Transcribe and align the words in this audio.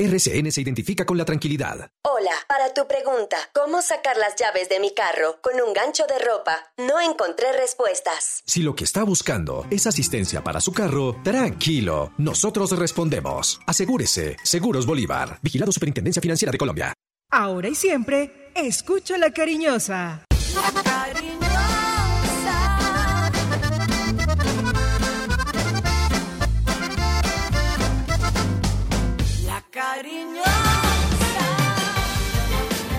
RCN 0.00 0.50
se 0.50 0.62
identifica 0.62 1.04
con 1.04 1.18
la 1.18 1.26
tranquilidad. 1.26 1.90
Hola, 2.02 2.32
para 2.48 2.72
tu 2.72 2.88
pregunta, 2.88 3.36
¿cómo 3.52 3.82
sacar 3.82 4.16
las 4.16 4.34
llaves 4.36 4.70
de 4.70 4.80
mi 4.80 4.94
carro 4.94 5.40
con 5.42 5.60
un 5.60 5.74
gancho 5.74 6.04
de 6.06 6.18
ropa? 6.18 6.56
No 6.78 7.00
encontré 7.02 7.52
respuestas. 7.52 8.42
Si 8.46 8.62
lo 8.62 8.74
que 8.74 8.84
está 8.84 9.04
buscando 9.04 9.66
es 9.70 9.86
asistencia 9.86 10.42
para 10.42 10.62
su 10.62 10.72
carro, 10.72 11.16
tranquilo, 11.22 12.14
nosotros 12.16 12.76
respondemos. 12.78 13.60
Asegúrese, 13.66 14.38
Seguros 14.42 14.86
Bolívar, 14.86 15.38
Vigilado 15.42 15.70
Superintendencia 15.70 16.22
Financiera 16.22 16.50
de 16.50 16.58
Colombia. 16.58 16.94
Ahora 17.30 17.68
y 17.68 17.74
siempre, 17.74 18.50
escucho 18.54 19.18
la 19.18 19.32
cariñosa. 19.32 20.24
La 20.54 21.49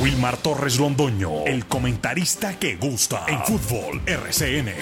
Wilmar 0.00 0.36
Torres 0.36 0.78
Londoño, 0.78 1.44
el 1.44 1.66
comentarista 1.66 2.58
que 2.58 2.76
gusta 2.76 3.24
en 3.28 3.42
fútbol 3.44 4.02
RCN. 4.06 4.72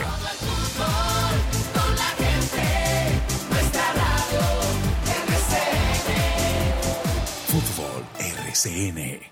Fútbol 7.48 8.05
RCN. 8.19 9.30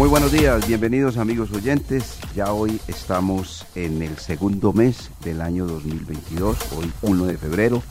Muy 0.00 0.08
buenos 0.08 0.32
días, 0.32 0.66
bienvenidos 0.66 1.18
amigos 1.18 1.52
oyentes. 1.52 2.18
Ya 2.34 2.54
hoy 2.54 2.80
estamos 2.88 3.66
en 3.74 4.00
el 4.00 4.16
segundo 4.16 4.72
mes 4.72 5.10
del 5.22 5.42
año 5.42 5.66
2022, 5.66 6.56
hoy 6.78 6.90
1 7.02 7.26
de 7.26 7.36
febrero, 7.36 7.82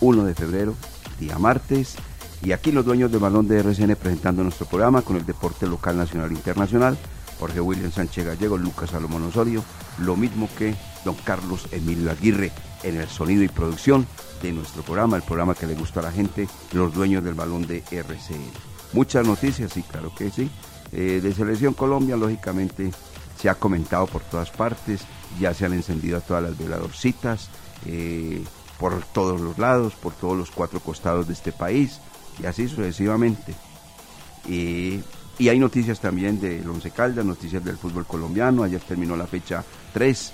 1 0.00 0.24
de 0.24 0.34
febrero, 0.34 0.74
día 1.20 1.38
martes. 1.38 1.94
Y 2.42 2.50
aquí 2.50 2.72
los 2.72 2.84
dueños 2.84 3.12
del 3.12 3.20
balón 3.20 3.46
de 3.46 3.60
RCN 3.60 3.94
presentando 3.94 4.42
nuestro 4.42 4.66
programa 4.66 5.02
con 5.02 5.18
el 5.18 5.24
deporte 5.24 5.68
local, 5.68 5.96
nacional 5.96 6.32
e 6.32 6.34
internacional. 6.34 6.98
Jorge 7.38 7.60
William 7.60 7.92
Sánchez 7.92 8.26
Gallego, 8.26 8.58
Lucas 8.58 8.90
Salomón 8.90 9.22
Osorio, 9.22 9.62
lo 9.98 10.16
mismo 10.16 10.48
que 10.58 10.74
don 11.04 11.14
Carlos 11.14 11.68
Emilio 11.70 12.10
Aguirre 12.10 12.50
en 12.82 12.96
el 12.96 13.06
sonido 13.06 13.44
y 13.44 13.48
producción 13.48 14.04
de 14.42 14.50
nuestro 14.50 14.82
programa, 14.82 15.16
el 15.16 15.22
programa 15.22 15.54
que 15.54 15.68
le 15.68 15.76
gusta 15.76 16.00
a 16.00 16.02
la 16.02 16.12
gente, 16.12 16.48
los 16.72 16.92
dueños 16.92 17.22
del 17.22 17.34
balón 17.34 17.68
de 17.68 17.84
RCN. 17.88 18.50
Muchas 18.92 19.24
noticias, 19.24 19.72
sí, 19.72 19.84
claro 19.84 20.12
que 20.12 20.28
sí. 20.32 20.50
Eh, 20.98 21.20
de 21.22 21.34
Selección 21.34 21.74
Colombia, 21.74 22.16
lógicamente, 22.16 22.90
se 23.38 23.50
ha 23.50 23.54
comentado 23.54 24.06
por 24.06 24.22
todas 24.22 24.50
partes, 24.50 25.02
ya 25.38 25.52
se 25.52 25.66
han 25.66 25.74
encendido 25.74 26.22
todas 26.22 26.42
las 26.42 26.56
veladorcitas, 26.56 27.50
eh, 27.84 28.42
por 28.80 29.04
todos 29.12 29.38
los 29.38 29.58
lados, 29.58 29.92
por 29.92 30.14
todos 30.14 30.38
los 30.38 30.50
cuatro 30.50 30.80
costados 30.80 31.26
de 31.26 31.34
este 31.34 31.52
país, 31.52 32.00
y 32.42 32.46
así 32.46 32.66
sucesivamente. 32.66 33.54
y 34.48 35.48
hay 35.50 35.58
noticias 35.58 36.00
también 36.00 36.40
del 36.40 36.66
Once 36.66 36.90
Caldas, 36.90 37.26
noticias 37.26 37.62
del 37.62 37.76
fútbol 37.76 38.06
colombiano, 38.06 38.62
ayer 38.62 38.80
terminó 38.80 39.16
la 39.16 39.26
fecha 39.26 39.62
3, 39.92 40.32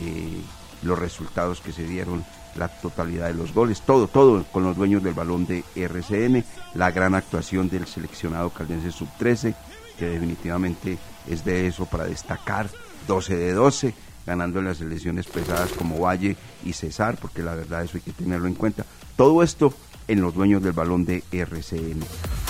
eh, 0.00 0.40
los 0.82 0.98
resultados 0.98 1.60
que 1.60 1.70
se 1.70 1.84
dieron, 1.84 2.24
la 2.56 2.66
totalidad 2.66 3.28
de 3.28 3.34
los 3.34 3.54
goles, 3.54 3.82
todo, 3.82 4.08
todo 4.08 4.44
con 4.50 4.64
los 4.64 4.76
dueños 4.76 5.04
del 5.04 5.14
balón 5.14 5.46
de 5.46 5.62
RCN, 5.76 6.44
la 6.74 6.90
gran 6.90 7.14
actuación 7.14 7.68
del 7.68 7.86
seleccionado 7.86 8.50
caldense 8.50 8.90
sub-13, 8.90 9.54
que 10.00 10.06
definitivamente 10.06 10.96
es 11.28 11.44
de 11.44 11.66
eso 11.66 11.84
para 11.84 12.04
destacar, 12.04 12.70
12 13.06 13.36
de 13.36 13.52
12, 13.52 13.94
ganando 14.24 14.58
en 14.58 14.64
las 14.64 14.80
elecciones 14.80 15.26
pesadas 15.26 15.70
como 15.72 16.00
Valle 16.00 16.38
y 16.64 16.72
Cesar, 16.72 17.18
porque 17.18 17.42
la 17.42 17.54
verdad 17.54 17.84
eso 17.84 17.98
hay 17.98 18.00
que 18.00 18.12
tenerlo 18.12 18.48
en 18.48 18.54
cuenta. 18.54 18.86
Todo 19.14 19.42
esto 19.42 19.74
en 20.08 20.22
los 20.22 20.34
dueños 20.34 20.62
del 20.62 20.72
balón 20.72 21.04
de 21.04 21.22
RCN. 21.30 22.00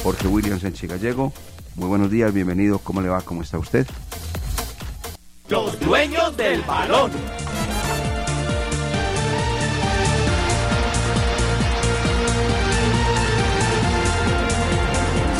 Jorge 0.05 0.29
William 0.29 0.61
Sánchez 0.61 0.89
Gallego, 0.89 1.33
muy 1.75 1.89
buenos 1.89 2.09
días, 2.09 2.33
bienvenido, 2.33 2.79
¿cómo 2.79 3.03
le 3.03 3.09
va? 3.09 3.21
¿Cómo 3.23 3.43
está 3.43 3.59
usted? 3.59 3.85
Los 5.49 5.81
dueños 5.81 6.37
del 6.37 6.63
balón. 6.63 7.11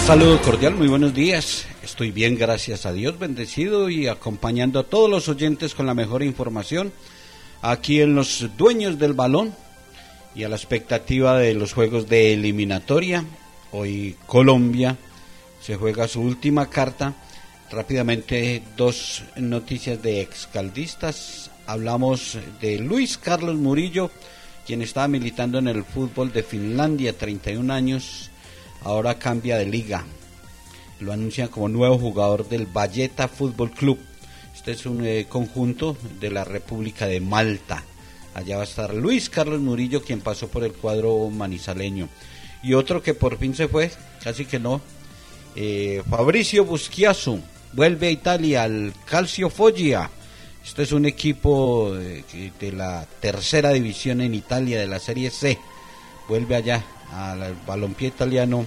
Saludo 0.05 0.43
cordial, 0.43 0.75
muy 0.75 0.89
buenos 0.89 1.15
días. 1.15 1.70
Estoy 1.83 2.11
bien, 2.11 2.37
gracias 2.37 2.85
a 2.85 2.93
Dios, 2.93 3.19
bendecido 3.19 3.89
y 3.89 4.07
acompañando 4.07 4.81
a 4.81 4.85
todos 4.85 5.09
los 5.09 5.29
oyentes 5.31 5.75
con 5.75 5.87
la 5.87 5.95
mejor 5.95 6.23
información 6.23 6.93
aquí 7.63 8.03
en 8.03 8.15
los 8.15 8.47
dueños 8.59 8.99
del 8.99 9.15
balón 9.15 9.55
y 10.35 10.45
a 10.45 10.51
la 10.51 10.57
expectativa 10.57 11.39
de 11.39 11.55
los 11.55 11.73
juegos 11.73 12.07
de 12.07 12.35
eliminatoria. 12.35 13.25
Hoy 13.73 14.15
Colombia 14.27 14.99
se 15.63 15.77
juega 15.77 16.07
su 16.07 16.21
última 16.21 16.69
carta. 16.69 17.15
Rápidamente 17.71 18.63
dos 18.77 19.23
noticias 19.37 20.03
de 20.03 20.21
excaldistas. 20.21 21.51
Hablamos 21.67 22.37
de 22.61 22.79
Luis 22.79 23.17
Carlos 23.17 23.57
Murillo, 23.57 24.11
quien 24.67 24.83
estaba 24.83 25.09
militando 25.09 25.59
en 25.59 25.69
el 25.69 25.85
fútbol 25.85 26.31
de 26.31 26.43
Finlandia, 26.43 27.17
31 27.17 27.73
años, 27.73 28.31
ahora 28.83 29.19
cambia 29.19 29.57
de 29.57 29.67
liga. 29.67 30.05
Lo 31.01 31.13
anuncian 31.13 31.49
como 31.49 31.69
nuevo 31.69 31.99
jugador 31.99 32.49
del 32.49 32.67
Valletta 32.67 33.27
Fútbol 33.27 33.71
Club. 33.71 33.99
Este 34.55 34.73
es 34.73 34.85
un 34.85 35.05
eh, 35.05 35.27
conjunto 35.29 35.97
de 36.21 36.31
la 36.31 36.45
República 36.45 37.07
de 37.07 37.21
Malta. 37.21 37.83
Allá 38.35 38.57
va 38.57 38.63
a 38.63 38.67
estar 38.67 38.95
Luis 38.95 39.31
Carlos 39.31 39.61
Murillo, 39.61 40.03
quien 40.03 40.21
pasó 40.21 40.49
por 40.49 40.63
el 40.63 40.73
cuadro 40.73 41.31
manizaleño. 41.31 42.09
Y 42.63 42.75
otro 42.75 43.03
que 43.03 43.15
por 43.15 43.39
fin 43.39 43.55
se 43.55 43.69
fue, 43.69 43.91
casi 44.23 44.45
que 44.45 44.59
no, 44.59 44.83
eh, 45.57 46.03
Fabricio 46.09 46.67
Buschiasu, 46.67 47.41
vuelve 47.73 48.09
a 48.09 48.11
Italia 48.11 48.65
al 48.65 48.93
Calcio 49.07 49.49
Foggia. 49.49 50.11
Este 50.63 50.83
es 50.83 50.93
un 50.93 51.07
equipo 51.07 51.95
de, 51.95 52.25
eh, 52.35 52.53
de 52.61 52.73
la 52.73 53.07
tercera 53.21 53.71
división 53.71 54.21
en 54.21 54.35
Italia 54.35 54.79
de 54.79 54.87
la 54.87 54.99
Serie 54.99 55.31
C. 55.31 55.59
Vuelve 56.29 56.57
allá 56.57 56.85
al 57.11 57.57
balompié 57.67 58.09
italiano 58.09 58.67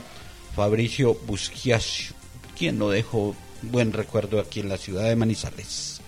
Fabricio 0.56 1.15
Buschiasio, 1.25 2.12
quien 2.63 2.80
no 2.80 2.88
dejó 2.88 3.36
buen 3.62 3.92
recuerdo 3.92 4.39
aquí 4.39 4.62
en 4.62 4.69
la 4.69 4.77
ciudad 4.77 5.10
de 5.10 5.18
Manizales. 5.18 6.00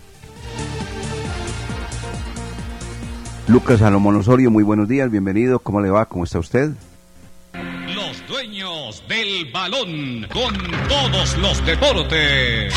Lucas 3.50 3.80
Salomón 3.80 4.16
Osorio, 4.16 4.50
muy 4.50 4.64
buenos 4.64 4.88
días, 4.88 5.12
bienvenido, 5.12 5.60
¿cómo 5.60 5.82
le 5.82 5.90
va? 5.90 6.06
¿Cómo 6.06 6.24
está 6.24 6.40
usted? 6.40 6.70
Los 7.94 8.26
dueños 8.30 9.04
del 9.10 9.52
balón 9.52 10.26
con 10.32 10.54
todos 10.88 11.38
los 11.40 11.66
deportes. 11.66 12.74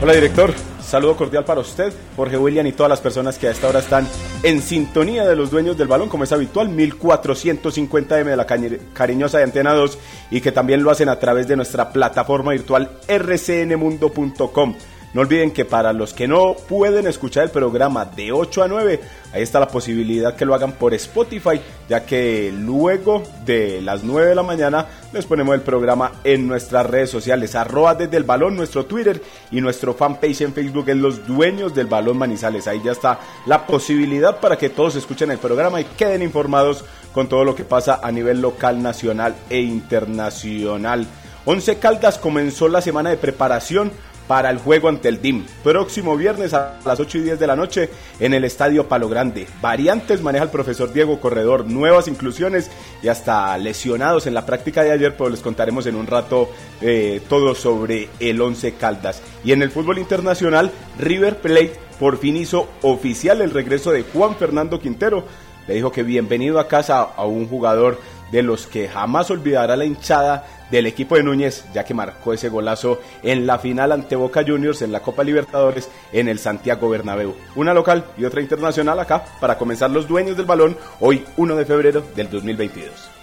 Hola 0.00 0.14
director, 0.14 0.54
Saludo 0.86 1.16
cordial 1.16 1.44
para 1.44 1.60
usted, 1.60 1.92
Jorge 2.14 2.38
William 2.38 2.64
y 2.64 2.72
todas 2.72 2.88
las 2.88 3.00
personas 3.00 3.38
que 3.38 3.48
a 3.48 3.50
esta 3.50 3.68
hora 3.68 3.80
están 3.80 4.06
en 4.44 4.62
sintonía 4.62 5.26
de 5.26 5.34
los 5.34 5.50
dueños 5.50 5.76
del 5.76 5.88
balón, 5.88 6.08
como 6.08 6.22
es 6.22 6.30
habitual, 6.30 6.68
1450M 6.68 8.24
de 8.24 8.36
la 8.36 8.46
cariñosa 8.94 9.38
de 9.38 9.44
Antena 9.44 9.74
2 9.74 9.98
y 10.30 10.40
que 10.40 10.52
también 10.52 10.84
lo 10.84 10.92
hacen 10.92 11.08
a 11.08 11.18
través 11.18 11.48
de 11.48 11.56
nuestra 11.56 11.92
plataforma 11.92 12.52
virtual 12.52 12.88
rcnmundo.com. 13.08 14.74
No 15.16 15.22
olviden 15.22 15.50
que 15.50 15.64
para 15.64 15.94
los 15.94 16.12
que 16.12 16.28
no 16.28 16.54
pueden 16.68 17.06
escuchar 17.06 17.44
el 17.44 17.50
programa 17.50 18.04
de 18.04 18.32
8 18.32 18.64
a 18.64 18.68
9, 18.68 19.00
ahí 19.32 19.40
está 19.40 19.58
la 19.58 19.68
posibilidad 19.68 20.36
que 20.36 20.44
lo 20.44 20.54
hagan 20.54 20.72
por 20.72 20.92
Spotify, 20.92 21.58
ya 21.88 22.04
que 22.04 22.52
luego 22.54 23.22
de 23.46 23.80
las 23.80 24.04
9 24.04 24.28
de 24.28 24.34
la 24.34 24.42
mañana 24.42 24.84
les 25.14 25.24
ponemos 25.24 25.54
el 25.54 25.62
programa 25.62 26.12
en 26.22 26.46
nuestras 26.46 26.84
redes 26.84 27.08
sociales, 27.08 27.54
arroba 27.54 27.94
desde 27.94 28.18
el 28.18 28.24
balón, 28.24 28.56
nuestro 28.56 28.84
Twitter 28.84 29.22
y 29.50 29.62
nuestro 29.62 29.94
fanpage 29.94 30.42
en 30.42 30.52
Facebook 30.52 30.90
en 30.90 31.00
Los 31.00 31.26
Dueños 31.26 31.74
del 31.74 31.86
Balón 31.86 32.18
Manizales. 32.18 32.68
Ahí 32.68 32.82
ya 32.84 32.92
está 32.92 33.18
la 33.46 33.66
posibilidad 33.66 34.38
para 34.38 34.58
que 34.58 34.68
todos 34.68 34.96
escuchen 34.96 35.30
el 35.30 35.38
programa 35.38 35.80
y 35.80 35.84
queden 35.84 36.20
informados 36.20 36.84
con 37.14 37.26
todo 37.26 37.42
lo 37.42 37.54
que 37.54 37.64
pasa 37.64 38.00
a 38.02 38.12
nivel 38.12 38.42
local, 38.42 38.82
nacional 38.82 39.34
e 39.48 39.60
internacional. 39.60 41.06
Once 41.46 41.78
Caldas 41.78 42.18
comenzó 42.18 42.68
la 42.68 42.82
semana 42.82 43.08
de 43.08 43.16
preparación 43.16 43.92
para 44.26 44.50
el 44.50 44.58
juego 44.58 44.88
ante 44.88 45.08
el 45.08 45.20
DIM. 45.20 45.44
Próximo 45.62 46.16
viernes 46.16 46.54
a 46.54 46.78
las 46.84 46.98
8 47.00 47.18
y 47.18 47.22
10 47.22 47.38
de 47.38 47.46
la 47.46 47.56
noche 47.56 47.90
en 48.20 48.34
el 48.34 48.44
Estadio 48.44 48.88
Palo 48.88 49.08
Grande. 49.08 49.46
Variantes 49.60 50.22
maneja 50.22 50.44
el 50.44 50.50
profesor 50.50 50.92
Diego 50.92 51.20
Corredor, 51.20 51.66
nuevas 51.66 52.08
inclusiones 52.08 52.70
y 53.02 53.08
hasta 53.08 53.56
lesionados 53.58 54.26
en 54.26 54.34
la 54.34 54.46
práctica 54.46 54.82
de 54.82 54.92
ayer, 54.92 55.16
pero 55.16 55.30
les 55.30 55.40
contaremos 55.40 55.86
en 55.86 55.96
un 55.96 56.06
rato 56.06 56.50
eh, 56.80 57.20
todo 57.28 57.54
sobre 57.54 58.08
el 58.20 58.40
Once 58.40 58.74
Caldas. 58.74 59.22
Y 59.44 59.52
en 59.52 59.62
el 59.62 59.70
fútbol 59.70 59.98
internacional, 59.98 60.70
River 60.98 61.38
Plate 61.38 61.86
por 61.98 62.18
fin 62.18 62.36
hizo 62.36 62.68
oficial 62.82 63.40
el 63.40 63.50
regreso 63.50 63.90
de 63.90 64.02
Juan 64.02 64.36
Fernando 64.36 64.80
Quintero. 64.80 65.24
Le 65.66 65.74
dijo 65.74 65.90
que 65.90 66.02
bienvenido 66.02 66.60
a 66.60 66.68
casa 66.68 67.00
a 67.00 67.24
un 67.24 67.48
jugador 67.48 67.98
de 68.30 68.42
los 68.42 68.66
que 68.66 68.88
jamás 68.88 69.30
olvidará 69.30 69.76
la 69.76 69.84
hinchada 69.84 70.46
del 70.70 70.86
equipo 70.86 71.16
de 71.16 71.22
Núñez, 71.22 71.64
ya 71.72 71.84
que 71.84 71.94
marcó 71.94 72.32
ese 72.32 72.48
golazo 72.48 73.00
en 73.22 73.46
la 73.46 73.58
final 73.58 73.92
ante 73.92 74.16
Boca 74.16 74.42
Juniors 74.46 74.82
en 74.82 74.92
la 74.92 75.00
Copa 75.00 75.24
Libertadores 75.24 75.88
en 76.12 76.28
el 76.28 76.38
Santiago 76.38 76.88
Bernabéu. 76.88 77.34
Una 77.54 77.74
local 77.74 78.04
y 78.16 78.24
otra 78.24 78.40
internacional 78.40 78.98
acá 79.00 79.24
para 79.40 79.58
comenzar 79.58 79.90
los 79.90 80.08
dueños 80.08 80.36
del 80.36 80.46
balón 80.46 80.76
hoy 81.00 81.24
1 81.36 81.56
de 81.56 81.64
febrero 81.64 82.04
del 82.14 82.30
2022. 82.30 83.16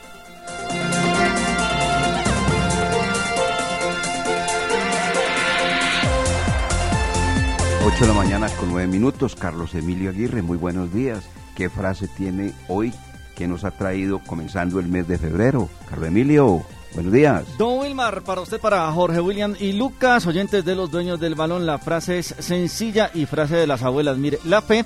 8 7.85 7.99
de 7.99 8.07
la 8.07 8.13
mañana 8.13 8.47
con 8.55 8.71
9 8.71 8.87
minutos. 8.87 9.35
Carlos 9.35 9.75
Emilio 9.75 10.09
Aguirre, 10.09 10.41
muy 10.41 10.57
buenos 10.57 10.93
días. 10.93 11.25
¿Qué 11.53 11.69
frase 11.69 12.07
tiene 12.07 12.53
hoy 12.69 12.93
que 13.35 13.45
nos 13.45 13.65
ha 13.65 13.71
traído 13.71 14.19
comenzando 14.19 14.79
el 14.79 14.87
mes 14.87 15.05
de 15.05 15.17
febrero? 15.17 15.67
Carlos 15.89 16.07
Emilio. 16.07 16.63
Buenos 16.93 17.11
días. 17.11 17.57
Don 17.57 17.79
Wilmar, 17.79 18.21
para 18.21 18.41
usted, 18.41 18.59
para 18.59 18.91
Jorge 18.91 19.19
William 19.19 19.55
y 19.59 19.73
Lucas, 19.73 20.27
oyentes 20.27 20.63
de 20.63 20.75
los 20.75 20.91
dueños 20.91 21.19
del 21.19 21.33
balón, 21.33 21.65
la 21.65 21.79
frase 21.79 22.19
es 22.19 22.35
sencilla 22.37 23.09
y 23.15 23.25
frase 23.25 23.55
de 23.55 23.65
las 23.65 23.81
abuelas. 23.81 24.17
Mire, 24.17 24.39
la 24.45 24.61
fe 24.61 24.85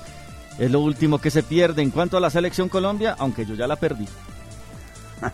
es 0.57 0.71
lo 0.71 0.79
último 0.79 1.19
que 1.19 1.29
se 1.31 1.43
pierde 1.43 1.81
en 1.81 1.91
cuanto 1.91 2.15
a 2.15 2.21
la 2.21 2.29
selección 2.29 2.69
Colombia, 2.69 3.17
aunque 3.19 3.45
yo 3.45 3.55
ya 3.55 3.67
la 3.67 3.75
perdí. 3.75 4.07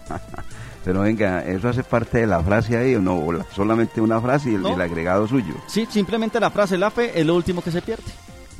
Pero 0.83 1.01
venga, 1.01 1.45
¿eso 1.45 1.69
hace 1.69 1.83
parte 1.83 2.19
de 2.19 2.27
la 2.27 2.43
frase 2.43 2.75
ahí 2.75 2.95
o 2.95 3.01
no? 3.01 3.23
solamente 3.55 4.01
una 4.01 4.19
frase 4.19 4.51
y 4.51 4.55
el, 4.55 4.65
el, 4.65 4.81
agregado 4.81 5.27
suyo? 5.27 5.53
Sí, 5.67 5.87
simplemente 5.89 6.39
la 6.39 6.49
frase, 6.49 6.77
la 6.77 6.89
fe 6.89 7.17
es 7.17 7.25
lo 7.25 7.35
último 7.35 7.61
que 7.61 7.71
se 7.71 7.83
pierde. 7.83 8.03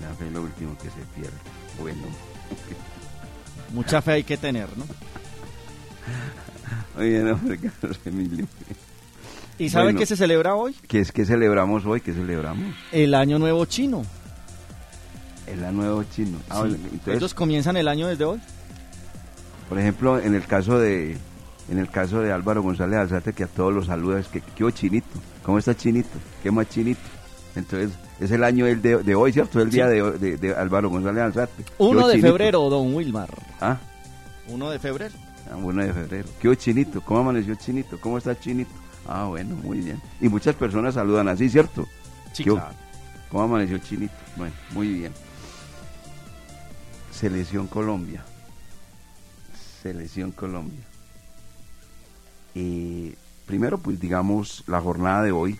La 0.02 0.14
fe 0.16 0.28
es 0.28 0.34
lo 0.34 0.44
último 0.44 0.78
que 0.78 0.90
se 0.90 1.02
pierde. 1.16 1.38
Bueno. 1.82 2.04
Mucha 3.74 4.02
fe 4.04 4.12
hay 4.12 4.24
que 4.24 4.38
tener, 4.38 4.70
¿no? 4.78 4.86
Oye, 6.98 7.20
no, 7.24 7.40
Carlos 7.82 8.00
Emilio. 8.06 8.48
¿Y 9.60 9.70
sabe 9.70 9.96
qué 9.96 10.06
se 10.06 10.16
celebra 10.16 10.56
hoy? 10.56 10.76
¿Qué 10.88 11.00
es 11.00 11.12
que 11.12 11.26
celebramos 11.26 11.86
hoy? 11.86 12.02
¿Qué 12.02 12.14
celebramos? 12.14 12.76
El 12.92 13.14
Año 13.14 13.40
Nuevo 13.40 13.66
Chino. 13.66 14.04
El 15.48 15.64
Año 15.64 15.74
Nuevo 15.74 16.04
Chino. 16.04 16.40
Ah, 16.50 16.64
entonces, 16.66 17.16
Ellos 17.16 17.34
comienzan 17.34 17.78
el 17.78 17.88
año 17.88 18.08
desde 18.08 18.26
hoy. 18.26 18.40
Por 19.70 19.80
ejemplo, 19.80 20.20
en 20.20 20.36
el 20.36 20.46
caso 20.46 20.80
de 20.80 21.18
en 21.70 21.80
el 21.80 21.90
caso 21.90 22.20
de 22.20 22.32
Álvaro 22.32 22.62
González 22.62 23.00
Alzate, 23.00 23.34
que 23.34 23.46
a 23.46 23.48
todos 23.48 23.74
los 23.74 23.86
saluda, 23.86 24.20
es 24.20 24.28
que 24.28 24.42
qué 24.42 24.72
chinito, 24.74 25.08
¿cómo 25.44 25.58
está 25.58 25.76
chinito? 25.76 26.10
¿Qué 26.42 26.52
más 26.52 26.68
chinito? 26.70 27.02
Entonces, 27.56 27.92
es 28.20 28.32
el 28.32 28.44
año 28.44 28.66
de, 28.66 28.76
de 28.76 29.16
hoy, 29.16 29.32
¿cierto? 29.32 29.62
El 29.62 29.70
día 29.70 29.88
de, 29.88 30.38
de, 30.38 30.56
Álvaro 30.56 30.90
González 30.90 31.24
Alzate. 31.24 31.64
1 31.78 32.08
de 32.08 32.20
febrero, 32.20 32.70
don 32.70 32.94
Wilmar. 32.94 33.30
¿Ah? 33.62 33.78
1 34.50 34.70
de 34.72 34.80
febrero. 34.80 35.14
Ah, 35.54 35.58
1 35.58 35.84
de 35.84 35.94
febrero. 35.94 36.30
¿Qué 36.42 36.58
chinito? 36.58 37.02
¿Cómo 37.02 37.20
amaneció 37.20 37.54
chinito? 37.56 38.00
¿Cómo 38.00 38.18
está 38.18 38.40
chinito? 38.40 38.72
Ah, 39.08 39.26
bueno, 39.26 39.56
muy 39.56 39.80
bien. 39.80 40.02
Y 40.20 40.28
muchas 40.28 40.56
personas 40.56 40.96
saludan 40.96 41.28
así, 41.28 41.48
¿cierto? 41.48 41.88
Sí, 42.34 42.44
claro. 42.44 42.74
¿Cómo 43.30 43.44
amaneció 43.44 43.78
chinito? 43.78 44.14
Bueno, 44.36 44.56
muy 44.72 44.88
bien. 44.88 45.14
Selección 47.12 47.68
Colombia. 47.68 48.24
Selección 49.84 50.32
Colombia. 50.32 50.84
Y 52.56 53.14
primero, 53.46 53.78
pues 53.78 54.00
digamos, 54.00 54.64
la 54.68 54.82
jornada 54.82 55.22
de 55.22 55.32
hoy, 55.32 55.60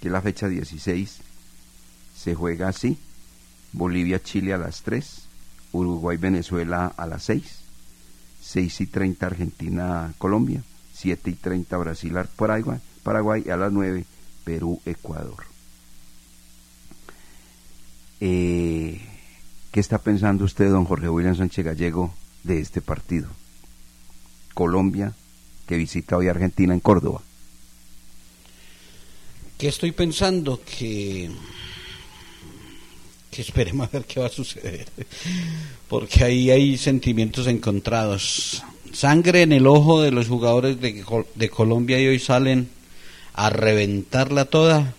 que 0.00 0.08
es 0.08 0.12
la 0.12 0.20
fecha 0.20 0.48
16, 0.48 1.20
se 2.16 2.34
juega 2.34 2.68
así. 2.68 2.98
Bolivia-Chile 3.72 4.52
a 4.52 4.58
las 4.58 4.82
3, 4.82 5.28
Uruguay-Venezuela 5.72 6.92
a 6.96 7.06
las 7.06 7.22
6, 7.22 7.61
6 8.42 8.80
y 8.80 8.86
30 8.86 9.26
Argentina-Colombia, 9.26 10.62
7 10.94 11.30
y 11.30 11.34
30 11.34 11.76
Brasil-Paraguay, 11.76 12.80
Paraguay 13.02 13.48
a 13.48 13.56
las 13.56 13.72
9 13.72 14.04
Perú-Ecuador. 14.44 15.44
Eh, 18.20 19.00
¿Qué 19.70 19.80
está 19.80 19.98
pensando 19.98 20.44
usted, 20.44 20.70
don 20.70 20.84
Jorge 20.84 21.08
William 21.08 21.34
Sánchez 21.34 21.64
Gallego, 21.64 22.12
de 22.44 22.60
este 22.60 22.80
partido? 22.80 23.28
Colombia, 24.54 25.14
que 25.66 25.76
visita 25.76 26.16
hoy 26.16 26.28
Argentina 26.28 26.74
en 26.74 26.80
Córdoba. 26.80 27.22
¿Qué 29.56 29.68
estoy 29.68 29.92
pensando? 29.92 30.60
Que 30.62 31.30
que 33.32 33.40
esperemos 33.40 33.88
a 33.88 33.90
ver 33.90 34.04
qué 34.04 34.20
va 34.20 34.26
a 34.26 34.30
suceder, 34.30 34.86
porque 35.88 36.22
ahí 36.22 36.50
hay 36.50 36.76
sentimientos 36.76 37.46
encontrados. 37.46 38.62
Sangre 38.92 39.40
en 39.40 39.52
el 39.52 39.66
ojo 39.66 40.02
de 40.02 40.10
los 40.10 40.28
jugadores 40.28 40.80
de, 40.80 41.02
de 41.34 41.48
Colombia 41.48 41.98
y 41.98 42.08
hoy 42.08 42.18
salen 42.18 42.68
a 43.32 43.48
reventarla 43.48 44.44
toda, 44.44 44.94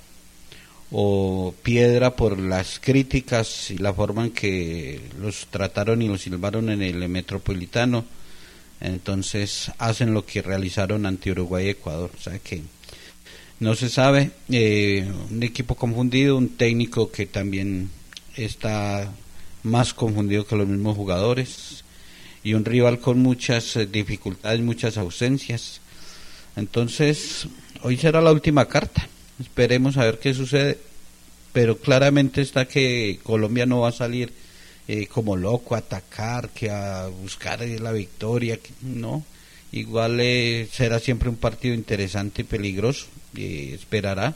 o 0.91 1.53
piedra 1.63 2.15
por 2.15 2.39
las 2.39 2.79
críticas 2.79 3.71
y 3.71 3.77
la 3.77 3.93
forma 3.93 4.25
en 4.25 4.31
que 4.31 4.99
los 5.19 5.47
trataron 5.47 6.01
y 6.01 6.07
los 6.07 6.21
silbaron 6.21 6.69
en 6.69 6.81
el 6.81 7.07
metropolitano. 7.09 8.05
Entonces 8.79 9.71
hacen 9.77 10.13
lo 10.13 10.25
que 10.25 10.41
realizaron 10.41 11.05
ante 11.05 11.31
Uruguay 11.31 11.67
y 11.67 11.69
Ecuador. 11.69 12.11
O 12.15 12.21
sea 12.21 12.37
que 12.39 12.61
no 13.59 13.75
se 13.75 13.89
sabe. 13.89 14.31
Eh, 14.49 15.09
un 15.31 15.41
equipo 15.41 15.73
confundido, 15.73 16.37
un 16.37 16.49
técnico 16.49 17.11
que 17.11 17.25
también 17.25 17.89
está 18.35 19.11
más 19.63 19.93
confundido 19.93 20.45
que 20.45 20.55
los 20.55 20.67
mismos 20.67 20.97
jugadores 20.97 21.83
y 22.43 22.53
un 22.53 22.65
rival 22.65 22.99
con 22.99 23.19
muchas 23.19 23.75
eh, 23.75 23.85
dificultades, 23.85 24.59
muchas 24.61 24.97
ausencias. 24.97 25.79
Entonces, 26.55 27.47
hoy 27.81 27.97
será 27.97 28.21
la 28.21 28.31
última 28.31 28.67
carta. 28.67 29.07
Esperemos 29.39 29.97
a 29.97 30.05
ver 30.05 30.19
qué 30.19 30.33
sucede. 30.33 30.77
Pero 31.53 31.77
claramente 31.77 32.41
está 32.41 32.67
que 32.67 33.19
Colombia 33.21 33.65
no 33.65 33.81
va 33.81 33.89
a 33.89 33.93
salir 33.93 34.33
eh, 34.87 35.05
como 35.05 35.35
loco 35.35 35.75
a 35.75 35.79
atacar, 35.79 36.49
que 36.49 36.71
a 36.71 37.07
buscar 37.07 37.61
la 37.61 37.91
victoria. 37.91 38.59
no, 38.81 39.23
igual 39.71 40.19
eh, 40.19 40.67
será 40.71 40.99
siempre 40.99 41.29
un 41.29 41.35
partido 41.35 41.75
interesante 41.75 42.41
y 42.41 42.45
peligroso. 42.45 43.05
esperará 43.35 44.35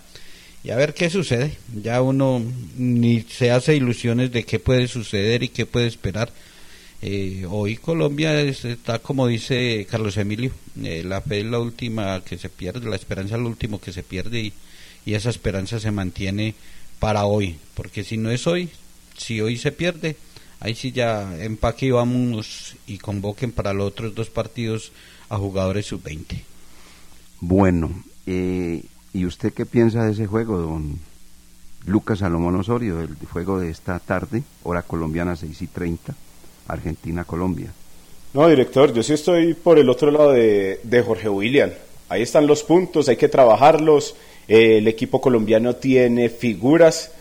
y 0.68 0.72
a 0.72 0.76
ver 0.76 0.94
qué 0.94 1.10
sucede. 1.10 1.58
Ya 1.82 2.02
uno 2.02 2.44
ni 2.78 3.22
se 3.22 3.52
hace 3.52 3.78
ilusiones 3.78 4.34
de 4.34 4.44
qué 4.44 4.60
puede 4.60 4.90
suceder 4.90 5.42
y 5.42 5.48
qué 5.48 5.66
puede 5.66 5.88
esperar. 5.88 6.30
Eh, 7.02 7.46
hoy 7.50 7.78
Colombia 7.78 8.42
está 8.42 9.00
como 9.00 9.28
dice 9.28 9.88
Carlos 9.90 10.18
Emilio, 10.18 10.52
eh, 10.84 11.04
la 11.06 11.22
fe 11.22 11.40
es 11.40 11.46
la 11.46 11.60
última 11.60 12.22
que 12.26 12.38
se 12.38 12.50
pierde, 12.50 12.90
la 12.90 12.98
esperanza 12.98 13.36
es 13.36 13.42
lo 13.42 13.48
último 13.48 13.80
que 13.80 13.94
se 13.94 14.04
pierde 14.04 14.42
y, 14.42 14.54
y 15.06 15.14
esa 15.14 15.30
esperanza 15.30 15.80
se 15.80 15.92
mantiene 15.92 16.54
para 17.00 17.26
hoy, 17.26 17.58
porque 17.74 18.04
si 18.04 18.18
no 18.18 18.30
es 18.30 18.46
hoy, 18.46 18.70
si 19.16 19.40
hoy 19.40 19.58
se 19.58 19.72
pierde, 19.72 20.18
ahí 20.60 20.76
sí 20.76 20.92
ya 20.92 21.38
empaque 21.40 21.86
y 21.86 21.92
vamos 21.92 22.76
y 22.88 22.98
convoquen 22.98 23.54
para 23.54 23.74
los 23.74 23.88
otros 23.88 24.16
dos 24.16 24.30
partidos 24.32 24.92
a 25.30 25.38
jugadores 25.38 25.86
sub-20. 25.86 26.42
Bueno, 27.40 28.04
eh, 28.26 28.82
¿Y 29.14 29.26
usted 29.26 29.54
qué 29.54 29.66
piensa 29.66 30.04
de 30.04 30.12
ese 30.12 30.28
juego, 30.28 30.58
don 30.58 31.00
Lucas 31.86 32.20
Salomón 32.20 32.56
Osorio, 32.56 33.02
el 33.02 33.16
juego 33.32 33.60
de 33.60 33.70
esta 33.70 34.00
tarde, 34.00 34.44
hora 34.64 34.82
colombiana 34.82 35.36
6 35.36 35.62
y 35.62 35.68
30, 35.68 36.14
Argentina-Colombia? 36.68 37.72
No, 38.34 38.48
director, 38.48 38.94
yo 38.94 39.02
sí 39.02 39.14
estoy 39.14 39.54
por 39.54 39.80
el 39.80 39.90
otro 39.90 40.12
lado 40.12 40.32
de, 40.32 41.04
Jorge 41.06 41.30
William. 41.30 41.72
Ahí 42.10 42.22
están 42.22 42.46
los 42.46 42.64
puntos, 42.64 43.10
hay 43.10 43.18
que 43.18 43.30
trabajarlos. 43.30 44.16
el 44.48 44.88
equipo 44.88 45.20
colombiano 45.20 45.76
tiene 45.76 46.30
figuras 46.30 47.12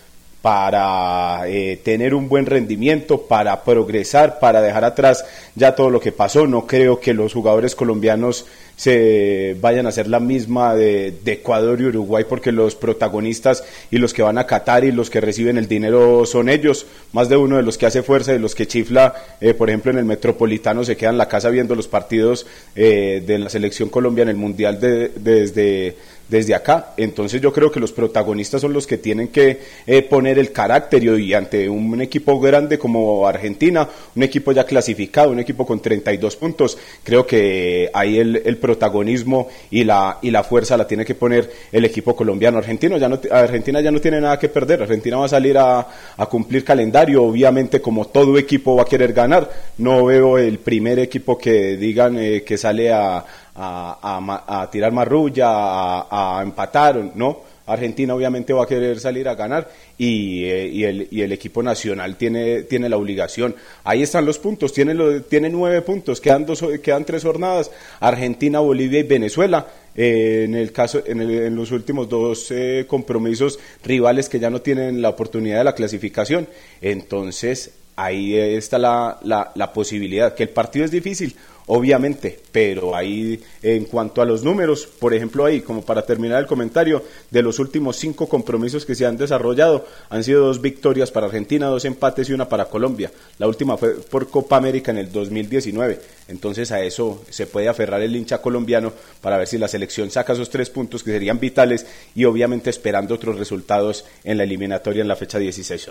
para 0.46 1.48
eh, 1.48 1.80
tener 1.82 2.14
un 2.14 2.28
buen 2.28 2.46
rendimiento, 2.46 3.22
para 3.22 3.64
progresar, 3.64 4.38
para 4.38 4.62
dejar 4.62 4.84
atrás 4.84 5.24
ya 5.56 5.74
todo 5.74 5.90
lo 5.90 5.98
que 5.98 6.12
pasó. 6.12 6.46
No 6.46 6.68
creo 6.68 7.00
que 7.00 7.14
los 7.14 7.32
jugadores 7.32 7.74
colombianos 7.74 8.46
se 8.76 9.56
vayan 9.60 9.86
a 9.86 9.88
hacer 9.88 10.06
la 10.06 10.20
misma 10.20 10.76
de, 10.76 11.18
Ecuador 11.26 11.80
y 11.80 11.86
Uruguay 11.86 12.24
porque 12.28 12.52
los 12.52 12.76
protagonistas 12.76 13.64
y 13.90 13.98
los 13.98 14.14
que 14.14 14.22
van 14.22 14.38
a 14.38 14.46
Qatar 14.46 14.84
y 14.84 14.92
los 14.92 15.10
que 15.10 15.20
reciben 15.20 15.58
el 15.58 15.66
dinero 15.66 16.24
son 16.26 16.48
ellos. 16.48 16.86
Más 17.12 17.28
de 17.28 17.36
uno 17.36 17.56
de 17.56 17.64
los 17.64 17.76
que 17.76 17.86
hace 17.86 18.04
fuerza, 18.04 18.30
de 18.30 18.38
los 18.38 18.54
que 18.54 18.68
chifla, 18.68 19.16
eh, 19.40 19.52
por 19.52 19.68
ejemplo, 19.68 19.90
en 19.90 19.98
el 19.98 20.04
Metropolitano 20.04 20.84
se 20.84 20.96
queda 20.96 21.10
en 21.10 21.18
la 21.18 21.26
casa 21.26 21.50
viendo 21.50 21.74
los 21.74 21.88
partidos 21.88 22.46
eh, 22.76 23.20
de 23.26 23.40
la 23.40 23.48
selección 23.48 23.88
Colombia 23.88 24.22
en 24.22 24.28
el 24.28 24.36
Mundial 24.36 24.78
desde 24.78 25.96
desde 26.28 26.54
acá. 26.54 26.94
Entonces 26.96 27.40
yo 27.40 27.52
creo 27.52 27.70
que 27.70 27.80
los 27.80 27.92
protagonistas 27.92 28.60
son 28.60 28.72
los 28.72 28.86
que 28.86 28.98
tienen 28.98 29.28
que 29.28 29.60
eh, 29.86 30.02
poner 30.02 30.38
el 30.38 30.52
carácter 30.52 31.02
y, 31.04 31.34
ante 31.34 31.68
un, 31.68 32.00
equipo 32.00 32.38
grande 32.40 32.78
como 32.78 33.26
Argentina, 33.26 33.88
un 34.14 34.22
equipo 34.22 34.52
ya 34.52 34.64
clasificado, 34.64 35.30
un 35.30 35.38
equipo 35.38 35.64
con 35.64 35.80
32 35.80 36.36
puntos, 36.36 36.76
creo 37.02 37.26
que 37.26 37.90
ahí 37.92 38.18
el, 38.18 38.56
protagonismo 38.58 39.48
y 39.70 39.84
la, 39.84 40.18
y 40.22 40.30
la 40.30 40.42
fuerza 40.42 40.76
la 40.76 40.86
tiene 40.86 41.04
que 41.04 41.14
poner 41.14 41.50
el 41.72 41.84
equipo 41.84 42.14
colombiano. 42.14 42.58
Argentino 42.58 42.98
ya 42.98 43.08
no, 43.08 43.18
Argentina 43.30 43.80
ya 43.80 43.90
no 43.90 44.00
tiene 44.00 44.20
nada 44.20 44.38
que 44.38 44.48
perder, 44.48 44.82
Argentina 44.82 45.16
va 45.16 45.26
a 45.26 45.28
salir 45.28 45.56
a, 45.56 45.86
a 46.16 46.26
cumplir 46.26 46.64
calendario, 46.64 47.22
obviamente 47.22 47.80
como 47.80 48.06
todo 48.06 48.36
equipo 48.38 48.76
va 48.76 48.82
a 48.82 48.86
querer 48.86 49.12
ganar, 49.12 49.50
no 49.78 50.04
veo 50.04 50.38
el 50.38 50.58
primer 50.58 50.98
equipo 50.98 51.38
que 51.38 51.76
digan 51.76 52.18
eh, 52.18 52.42
que 52.42 52.58
sale 52.58 52.92
a 52.92 53.24
a, 53.56 54.68
tirar 54.70 54.92
marrulla, 54.92 55.48
a, 55.48 56.38
a 56.38 56.42
empatar, 56.42 57.12
¿no? 57.14 57.56
Argentina 57.66 58.14
obviamente 58.14 58.52
va 58.52 58.64
a 58.64 58.66
querer 58.66 59.00
salir 59.00 59.28
a 59.28 59.34
ganar 59.34 59.68
y, 59.98 60.44
eh, 60.44 60.68
y, 60.68 60.84
el, 60.84 61.08
y, 61.10 61.22
el, 61.22 61.32
equipo 61.32 61.62
nacional 61.62 62.16
tiene, 62.16 62.62
tiene 62.62 62.88
la 62.88 62.96
obligación. 62.96 63.56
Ahí 63.84 64.02
están 64.02 64.24
los 64.24 64.38
puntos, 64.38 64.72
tiene, 64.72 65.20
tiene 65.20 65.50
nueve 65.50 65.82
puntos, 65.82 66.20
quedan, 66.20 66.46
dos, 66.46 66.64
quedan 66.82 67.04
tres 67.04 67.24
jornadas, 67.24 67.70
Argentina, 68.00 68.60
Bolivia 68.60 69.00
y 69.00 69.04
Venezuela. 69.04 69.66
Eh, 69.96 70.42
en 70.44 70.54
el 70.54 70.72
caso, 70.72 71.02
en, 71.06 71.22
en, 71.22 71.56
los 71.56 71.72
últimos 71.72 72.08
dos 72.08 72.50
eh, 72.50 72.84
compromisos 72.86 73.58
rivales 73.82 74.28
que 74.28 74.38
ya 74.38 74.50
no 74.50 74.60
tienen 74.60 75.02
la 75.02 75.08
oportunidad 75.08 75.58
de 75.58 75.64
la 75.64 75.74
clasificación. 75.74 76.46
Entonces, 76.80 77.72
ahí 77.96 78.36
está 78.36 78.78
la, 78.78 79.18
la, 79.22 79.52
la 79.54 79.72
posibilidad, 79.72 80.34
que 80.34 80.44
el 80.44 80.50
partido 80.50 80.84
es 80.84 80.90
difícil, 80.90 81.34
obviamente, 81.66 82.38
pero 82.52 82.94
ahí 82.94 83.40
en 83.62 83.84
cuanto 83.84 84.22
a 84.22 84.24
los 84.24 84.42
números, 84.42 84.86
por 84.86 85.14
ejemplo 85.14 85.44
ahí, 85.44 85.60
como 85.60 85.82
para 85.82 86.02
terminar 86.02 86.40
el 86.40 86.46
comentario, 86.46 87.02
de 87.30 87.42
los 87.42 87.58
últimos 87.58 87.96
cinco 87.96 88.28
compromisos 88.28 88.86
que 88.86 88.94
se 88.94 89.06
han 89.06 89.16
desarrollado, 89.16 89.86
han 90.08 90.22
sido 90.22 90.46
dos 90.46 90.60
victorias 90.60 91.10
para 91.10 91.26
Argentina, 91.26 91.66
dos 91.66 91.84
empates 91.84 92.28
y 92.28 92.32
una 92.32 92.48
para 92.48 92.66
Colombia. 92.66 93.10
La 93.38 93.48
última 93.48 93.76
fue 93.76 93.94
por 93.94 94.28
Copa 94.28 94.56
América 94.56 94.92
en 94.92 94.98
el 94.98 95.10
2019. 95.10 96.00
Entonces 96.28 96.72
a 96.72 96.82
eso 96.82 97.24
se 97.30 97.46
puede 97.46 97.68
aferrar 97.68 98.00
el 98.02 98.14
hincha 98.14 98.40
colombiano 98.40 98.92
para 99.20 99.38
ver 99.38 99.46
si 99.48 99.58
la 99.58 99.68
selección 99.68 100.10
saca 100.10 100.32
esos 100.32 100.50
tres 100.50 100.70
puntos 100.70 101.02
que 101.02 101.10
serían 101.10 101.40
vitales 101.40 101.86
y 102.14 102.24
obviamente 102.24 102.70
esperando 102.70 103.14
otros 103.14 103.38
resultados 103.38 104.04
en 104.24 104.38
la 104.38 104.44
eliminatoria 104.44 105.02
en 105.02 105.08
la 105.08 105.16
fecha 105.16 105.38
16. 105.38 105.90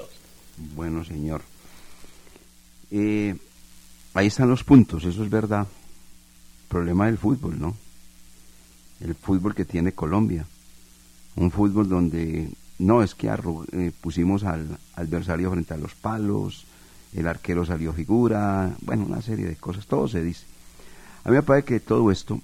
Bueno, 0.75 1.03
señor. 1.03 1.41
Eh, 2.91 3.35
ahí 4.15 4.27
están 4.27 4.49
los 4.49 4.63
puntos, 4.63 5.03
eso 5.03 5.23
es 5.23 5.29
verdad. 5.29 5.67
Problema 6.69 7.05
del 7.05 7.17
fútbol, 7.17 7.59
¿no? 7.59 7.75
El 9.01 9.13
fútbol 9.13 9.53
que 9.53 9.65
tiene 9.65 9.91
Colombia. 9.91 10.45
Un 11.35 11.51
fútbol 11.51 11.87
donde 11.89 12.49
no 12.79 13.03
es 13.03 13.13
que 13.13 13.29
eh, 13.29 13.91
pusimos 14.01 14.43
al 14.43 14.79
adversario 14.95 15.51
frente 15.51 15.73
a 15.73 15.77
los 15.77 15.93
palos, 15.95 16.65
el 17.13 17.27
arquero 17.27 17.65
salió 17.65 17.93
figura, 17.93 18.73
bueno, 18.81 19.05
una 19.05 19.21
serie 19.21 19.45
de 19.45 19.57
cosas, 19.57 19.85
todo 19.85 20.07
se 20.07 20.23
dice. 20.23 20.45
A 21.25 21.29
mí 21.29 21.35
me 21.35 21.43
parece 21.43 21.65
que 21.67 21.79
todo 21.81 22.09
esto, 22.09 22.39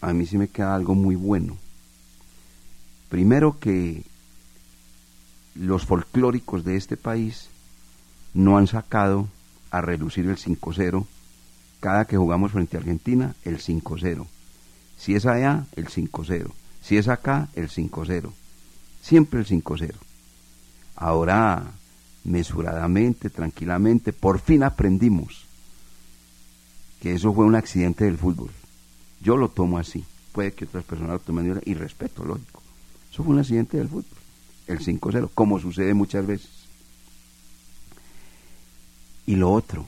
a 0.00 0.12
mí 0.12 0.26
sí 0.26 0.36
me 0.36 0.48
queda 0.48 0.74
algo 0.74 0.96
muy 0.96 1.14
bueno. 1.14 1.56
Primero 3.08 3.58
que 3.60 4.02
los 5.54 5.86
folclóricos 5.86 6.64
de 6.64 6.76
este 6.76 6.96
país 6.96 7.48
no 8.34 8.58
han 8.58 8.66
sacado 8.66 9.28
a 9.78 9.80
relucir 9.80 10.26
el 10.26 10.36
5-0. 10.36 11.06
Cada 11.80 12.04
que 12.04 12.16
jugamos 12.16 12.52
frente 12.52 12.76
a 12.76 12.80
Argentina, 12.80 13.34
el 13.44 13.58
5-0. 13.58 14.26
Si 14.96 15.14
es 15.14 15.26
allá, 15.26 15.66
el 15.76 15.88
5-0. 15.88 16.50
Si 16.80 16.96
es 16.96 17.08
acá, 17.08 17.48
el 17.54 17.68
5-0. 17.68 18.30
Siempre 19.02 19.40
el 19.40 19.46
5-0. 19.46 19.92
Ahora, 20.96 21.64
mesuradamente, 22.24 23.30
tranquilamente, 23.30 24.12
por 24.12 24.40
fin 24.40 24.62
aprendimos 24.62 25.44
que 27.00 27.14
eso 27.14 27.32
fue 27.34 27.44
un 27.44 27.54
accidente 27.54 28.04
del 28.04 28.18
fútbol. 28.18 28.50
Yo 29.20 29.36
lo 29.36 29.48
tomo 29.48 29.78
así. 29.78 30.04
Puede 30.32 30.52
que 30.52 30.64
otras 30.64 30.84
personas 30.84 31.12
lo 31.12 31.18
tomen 31.20 31.60
y 31.64 31.74
respeto, 31.74 32.24
lógico. 32.24 32.62
Eso 33.12 33.22
fue 33.22 33.34
un 33.34 33.40
accidente 33.40 33.76
del 33.76 33.88
fútbol. 33.88 34.04
El 34.66 34.80
5-0, 34.80 35.30
como 35.34 35.58
sucede 35.58 35.94
muchas 35.94 36.26
veces. 36.26 36.50
Y 39.26 39.36
lo 39.36 39.52
otro, 39.52 39.86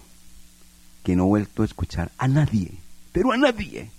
que 1.04 1.16
no 1.16 1.24
he 1.24 1.28
vuelto 1.28 1.62
a 1.62 1.64
escuchar 1.64 2.10
a 2.18 2.28
nadie, 2.28 2.72
pero 3.12 3.32
a 3.32 3.36
nadie, 3.36 3.90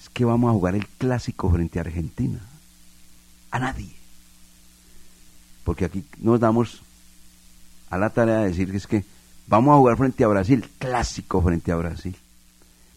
es 0.00 0.08
que 0.08 0.24
vamos 0.24 0.50
a 0.50 0.52
jugar 0.52 0.74
el 0.74 0.86
clásico 0.86 1.50
frente 1.50 1.78
a 1.78 1.82
Argentina. 1.82 2.40
A 3.50 3.58
nadie. 3.58 3.94
Porque 5.64 5.84
aquí 5.84 6.04
nos 6.18 6.38
damos 6.38 6.82
a 7.90 7.98
la 7.98 8.10
tarea 8.10 8.38
de 8.38 8.48
decir 8.48 8.70
que 8.70 8.76
es 8.76 8.86
que 8.86 9.04
vamos 9.46 9.74
a 9.74 9.78
jugar 9.78 9.96
frente 9.96 10.24
a 10.24 10.28
Brasil, 10.28 10.68
clásico 10.78 11.42
frente 11.42 11.72
a 11.72 11.76
Brasil. 11.76 12.16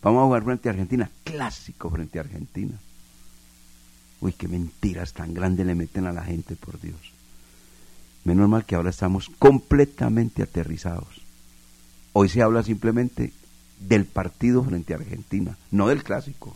Vamos 0.01 0.21
a 0.21 0.25
jugar 0.25 0.43
frente 0.43 0.69
a 0.69 0.71
Argentina, 0.71 1.09
clásico 1.23 1.89
frente 1.89 2.19
a 2.19 2.21
Argentina. 2.21 2.77
Uy, 4.21 4.33
qué 4.33 4.47
mentiras 4.47 5.13
tan 5.13 5.33
grandes 5.33 5.65
le 5.65 5.75
meten 5.75 6.05
a 6.05 6.13
la 6.13 6.23
gente, 6.23 6.55
por 6.55 6.79
Dios. 6.79 6.99
Menos 8.23 8.49
mal 8.49 8.65
que 8.65 8.75
ahora 8.75 8.89
estamos 8.89 9.29
completamente 9.39 10.43
aterrizados. 10.43 11.28
Hoy 12.21 12.27
se 12.27 12.41
habla 12.41 12.63
simplemente 12.63 13.31
del 13.79 14.03
partido 14.03 14.61
frente 14.61 14.91
a 14.91 14.97
Argentina, 14.97 15.55
no 15.71 15.87
del 15.87 16.03
clásico. 16.03 16.53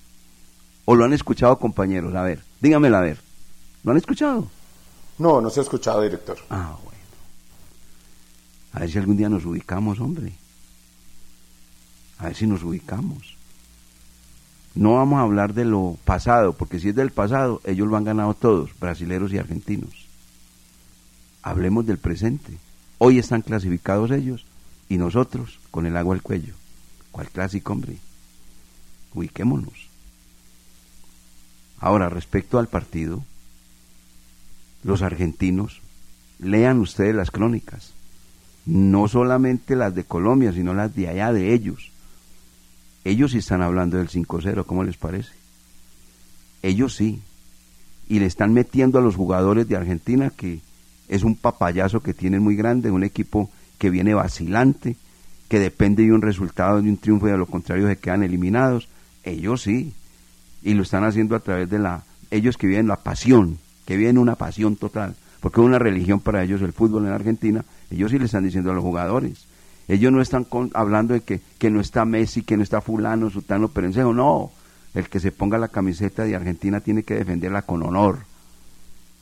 ¿O 0.84 0.94
lo 0.94 1.06
han 1.06 1.14
escuchado, 1.14 1.58
compañeros? 1.58 2.14
A 2.16 2.22
ver, 2.22 2.44
dígamelo 2.60 2.98
a 2.98 3.00
ver. 3.00 3.22
¿Lo 3.86 3.92
han 3.92 3.98
escuchado? 3.98 4.50
No, 5.18 5.40
no 5.40 5.50
se 5.50 5.62
ha 5.62 5.64
escuchado, 5.64 6.02
director. 6.02 6.38
Ah, 6.50 6.76
bueno. 6.84 7.00
A 8.74 8.80
ver 8.82 8.92
si 8.92 8.98
algún 8.98 9.16
día 9.16 9.30
nos 9.30 9.46
ubicamos, 9.46 10.02
hombre. 10.02 10.34
A 12.18 12.26
ver 12.26 12.36
si 12.36 12.46
nos 12.46 12.62
ubicamos. 12.62 13.38
No 14.76 14.96
vamos 14.96 15.20
a 15.20 15.24
hablar 15.24 15.54
de 15.54 15.64
lo 15.64 15.98
pasado, 16.04 16.52
porque 16.52 16.82
si 16.82 16.90
es 16.90 16.96
del 16.96 17.12
pasado, 17.12 17.62
ellos 17.64 17.88
lo 17.88 17.96
han 17.96 18.04
ganado 18.04 18.34
todos, 18.34 18.78
brasileros 18.78 19.32
y 19.32 19.38
argentinos. 19.38 20.10
Hablemos 21.42 21.86
del 21.86 22.00
presente. 22.00 22.58
Hoy 22.98 23.18
están 23.18 23.44
clasificados 23.44 24.12
ellos 24.12 24.46
y 24.94 24.98
nosotros 25.00 25.60
con 25.72 25.88
el 25.88 25.98
agua 25.98 26.14
al 26.14 26.22
cuello. 26.22 26.54
¿Cuál 27.12 27.28
clásico, 27.28 27.74
hombre? 27.74 27.98
Ubiquémonos. 29.16 29.88
Ahora, 31.80 32.10
respecto 32.10 32.60
al 32.60 32.68
partido, 32.68 33.24
los 34.84 35.02
argentinos, 35.02 35.82
lean 36.38 36.80
ustedes 36.80 37.16
las 37.16 37.32
crónicas, 37.32 37.94
no 38.68 39.08
solamente 39.08 39.76
las 39.76 39.96
de 39.96 40.04
Colombia, 40.04 40.54
sino 40.54 40.76
las 40.76 40.96
de 40.96 41.08
allá 41.08 41.34
de 41.34 41.56
ellos. 41.56 41.90
Ellos 43.04 43.32
sí 43.32 43.40
están 43.40 43.64
hablando 43.64 43.98
del 43.98 44.10
5-0, 44.10 44.64
¿cómo 44.64 44.84
les 44.84 44.98
parece? 44.98 45.32
Ellos 46.62 46.94
sí. 46.94 47.20
Y 48.08 48.20
le 48.20 48.28
están 48.28 48.54
metiendo 48.54 49.00
a 49.00 49.02
los 49.02 49.16
jugadores 49.16 49.68
de 49.68 49.76
Argentina 49.76 50.30
que 50.30 50.60
es 51.08 51.24
un 51.24 51.36
papayazo 51.36 52.02
que 52.02 52.14
tienen 52.14 52.44
muy 52.44 52.56
grande, 52.56 52.92
un 52.92 53.04
equipo 53.04 53.50
que 53.84 53.90
viene 53.90 54.14
vacilante, 54.14 54.96
que 55.50 55.60
depende 55.60 56.04
de 56.04 56.14
un 56.14 56.22
resultado, 56.22 56.82
de 56.82 56.88
un 56.88 56.96
triunfo 56.96 57.28
y 57.28 57.32
de 57.32 57.38
lo 57.38 57.48
contrario 57.48 57.86
se 57.90 57.98
quedan 57.98 58.24
eliminados. 58.24 58.88
Ellos 59.26 59.64
sí. 59.64 59.92
Y 60.62 60.74
lo 60.74 60.84
están 60.84 61.04
haciendo 61.04 61.36
a 61.36 61.42
través 61.42 61.70
de 61.70 61.80
la... 61.80 62.04
Ellos 62.32 62.56
que 62.56 62.66
viven 62.66 62.88
la 62.88 62.96
pasión, 62.96 63.58
que 63.86 63.98
viven 63.98 64.18
una 64.18 64.36
pasión 64.36 64.78
total, 64.78 65.18
porque 65.42 65.60
es 65.60 65.68
una 65.68 65.80
religión 65.80 66.22
para 66.22 66.42
ellos 66.46 66.62
el 66.62 66.72
fútbol 66.72 67.08
en 67.08 67.12
Argentina, 67.12 67.66
ellos 67.92 68.12
sí 68.12 68.20
le 68.20 68.24
están 68.24 68.46
diciendo 68.46 68.72
a 68.72 68.74
los 68.74 68.86
jugadores. 68.86 69.48
Ellos 69.90 70.14
no 70.14 70.22
están 70.22 70.48
hablando 70.74 71.14
de 71.14 71.20
que, 71.20 71.42
que, 71.58 71.70
no 71.70 71.82
está 71.82 72.06
Messi, 72.06 72.44
que 72.44 72.56
no 72.56 72.64
está 72.64 72.80
fulano, 72.80 73.30
sutano, 73.30 73.68
perencejo, 73.68 74.14
no. 74.14 74.52
El 74.94 75.10
que 75.10 75.20
se 75.20 75.34
ponga 75.34 75.58
la 75.58 75.68
camiseta 75.68 76.24
de 76.24 76.38
Argentina 76.38 76.80
tiene 76.80 77.04
que 77.04 77.16
defenderla 77.16 77.64
con 77.64 77.84
honor. 77.84 78.20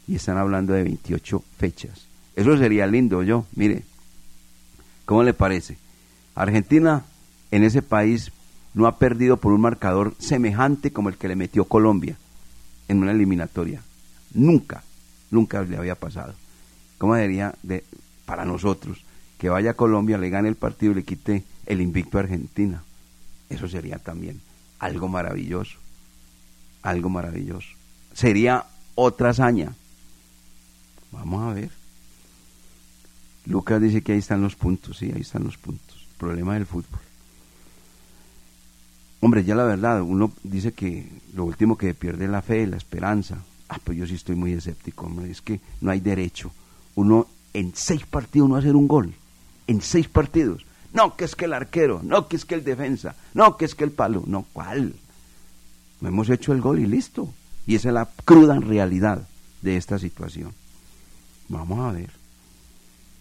Y 0.08 0.18
están 0.18 0.38
hablando 0.38 0.74
de 0.74 0.84
28 0.84 1.44
fechas. 1.58 2.06
Eso 2.36 2.56
sería 2.60 2.86
lindo, 2.86 3.24
yo, 3.24 3.48
mire, 3.56 3.86
¿Cómo 5.12 5.24
le 5.24 5.34
parece? 5.34 5.78
Argentina 6.36 7.04
en 7.52 7.66
ese 7.66 7.82
país 7.82 8.32
no 8.74 8.88
ha 8.88 8.98
perdido 8.98 9.36
por 9.36 9.52
un 9.52 9.60
marcador 9.60 10.16
semejante 10.20 10.94
como 10.94 11.10
el 11.10 11.18
que 11.18 11.28
le 11.28 11.36
metió 11.36 11.66
Colombia 11.66 12.16
en 12.88 13.02
una 13.02 13.12
eliminatoria. 13.12 13.82
Nunca, 14.34 14.84
nunca 15.30 15.64
le 15.64 15.76
había 15.76 15.96
pasado. 15.96 16.34
¿cómo 16.98 17.18
sería 17.18 17.54
de, 17.62 17.84
para 18.26 18.46
nosotros 18.46 19.04
que 19.38 19.50
vaya 19.50 19.72
a 19.72 19.74
Colombia, 19.74 20.18
le 20.18 20.30
gane 20.30 20.48
el 20.48 20.56
partido 20.56 20.94
y 20.94 20.96
le 20.96 21.04
quite 21.04 21.44
el 21.66 21.82
invicto 21.82 22.18
a 22.18 22.22
Argentina? 22.22 22.82
Eso 23.50 23.68
sería 23.68 23.98
también 23.98 24.40
algo 24.80 25.10
maravilloso, 25.10 25.78
algo 26.84 27.10
maravilloso. 27.10 27.68
Sería 28.14 28.64
otra 28.96 29.32
hazaña. 29.32 29.74
Vamos 31.12 31.52
a 31.52 31.54
ver. 31.54 31.81
Lucas 33.46 33.82
dice 33.82 34.02
que 34.02 34.14
ahí 34.14 34.20
están 34.20 34.42
los 34.42 34.56
puntos, 34.56 34.98
sí, 34.98 35.12
ahí 35.14 35.22
están 35.22 35.44
los 35.44 35.58
puntos. 35.58 36.08
problema 36.18 36.54
del 36.54 36.68
fútbol. 36.68 37.00
Hombre, 39.22 39.44
ya 39.44 39.56
la 39.56 39.64
verdad, 39.64 40.02
uno 40.02 40.32
dice 40.44 40.72
que 40.74 41.08
lo 41.36 41.46
último 41.46 41.78
que 41.78 41.94
pierde 41.94 42.26
es 42.26 42.32
la 42.32 42.42
fe, 42.42 42.66
la 42.68 42.78
esperanza. 42.78 43.44
Ah, 43.70 43.80
pues 43.84 43.98
yo 43.98 44.06
sí 44.06 44.16
estoy 44.16 44.36
muy 44.36 44.54
escéptico, 44.54 45.06
hombre. 45.06 45.30
Es 45.32 45.42
que 45.42 45.60
no 45.80 45.92
hay 45.92 46.00
derecho. 46.00 46.52
Uno 46.96 47.28
en 47.54 47.72
seis 47.76 48.06
partidos 48.06 48.50
no 48.50 48.56
hacer 48.56 48.76
un 48.76 48.88
gol. 48.88 49.14
En 49.68 49.82
seis 49.82 50.08
partidos. 50.08 50.66
No, 50.94 51.16
que 51.16 51.26
es 51.26 51.36
que 51.36 51.46
el 51.46 51.54
arquero, 51.54 52.02
no, 52.04 52.28
que 52.28 52.36
es 52.36 52.46
que 52.46 52.56
el 52.56 52.64
defensa, 52.64 53.16
no, 53.34 53.58
que 53.58 53.66
es 53.66 53.76
que 53.76 53.84
el 53.84 53.92
palo. 53.92 54.24
No, 54.26 54.46
¿cuál? 54.54 54.94
No 56.02 56.08
hemos 56.08 56.30
hecho 56.30 56.52
el 56.52 56.62
gol 56.62 56.80
y 56.80 56.86
listo. 56.86 57.30
Y 57.66 57.76
esa 57.76 57.90
es 57.90 57.94
la 57.94 58.10
cruda 58.26 58.60
realidad 58.60 59.28
de 59.62 59.78
esta 59.78 60.00
situación. 60.00 60.54
Vamos 61.48 61.80
a 61.80 61.92
ver. 61.92 62.21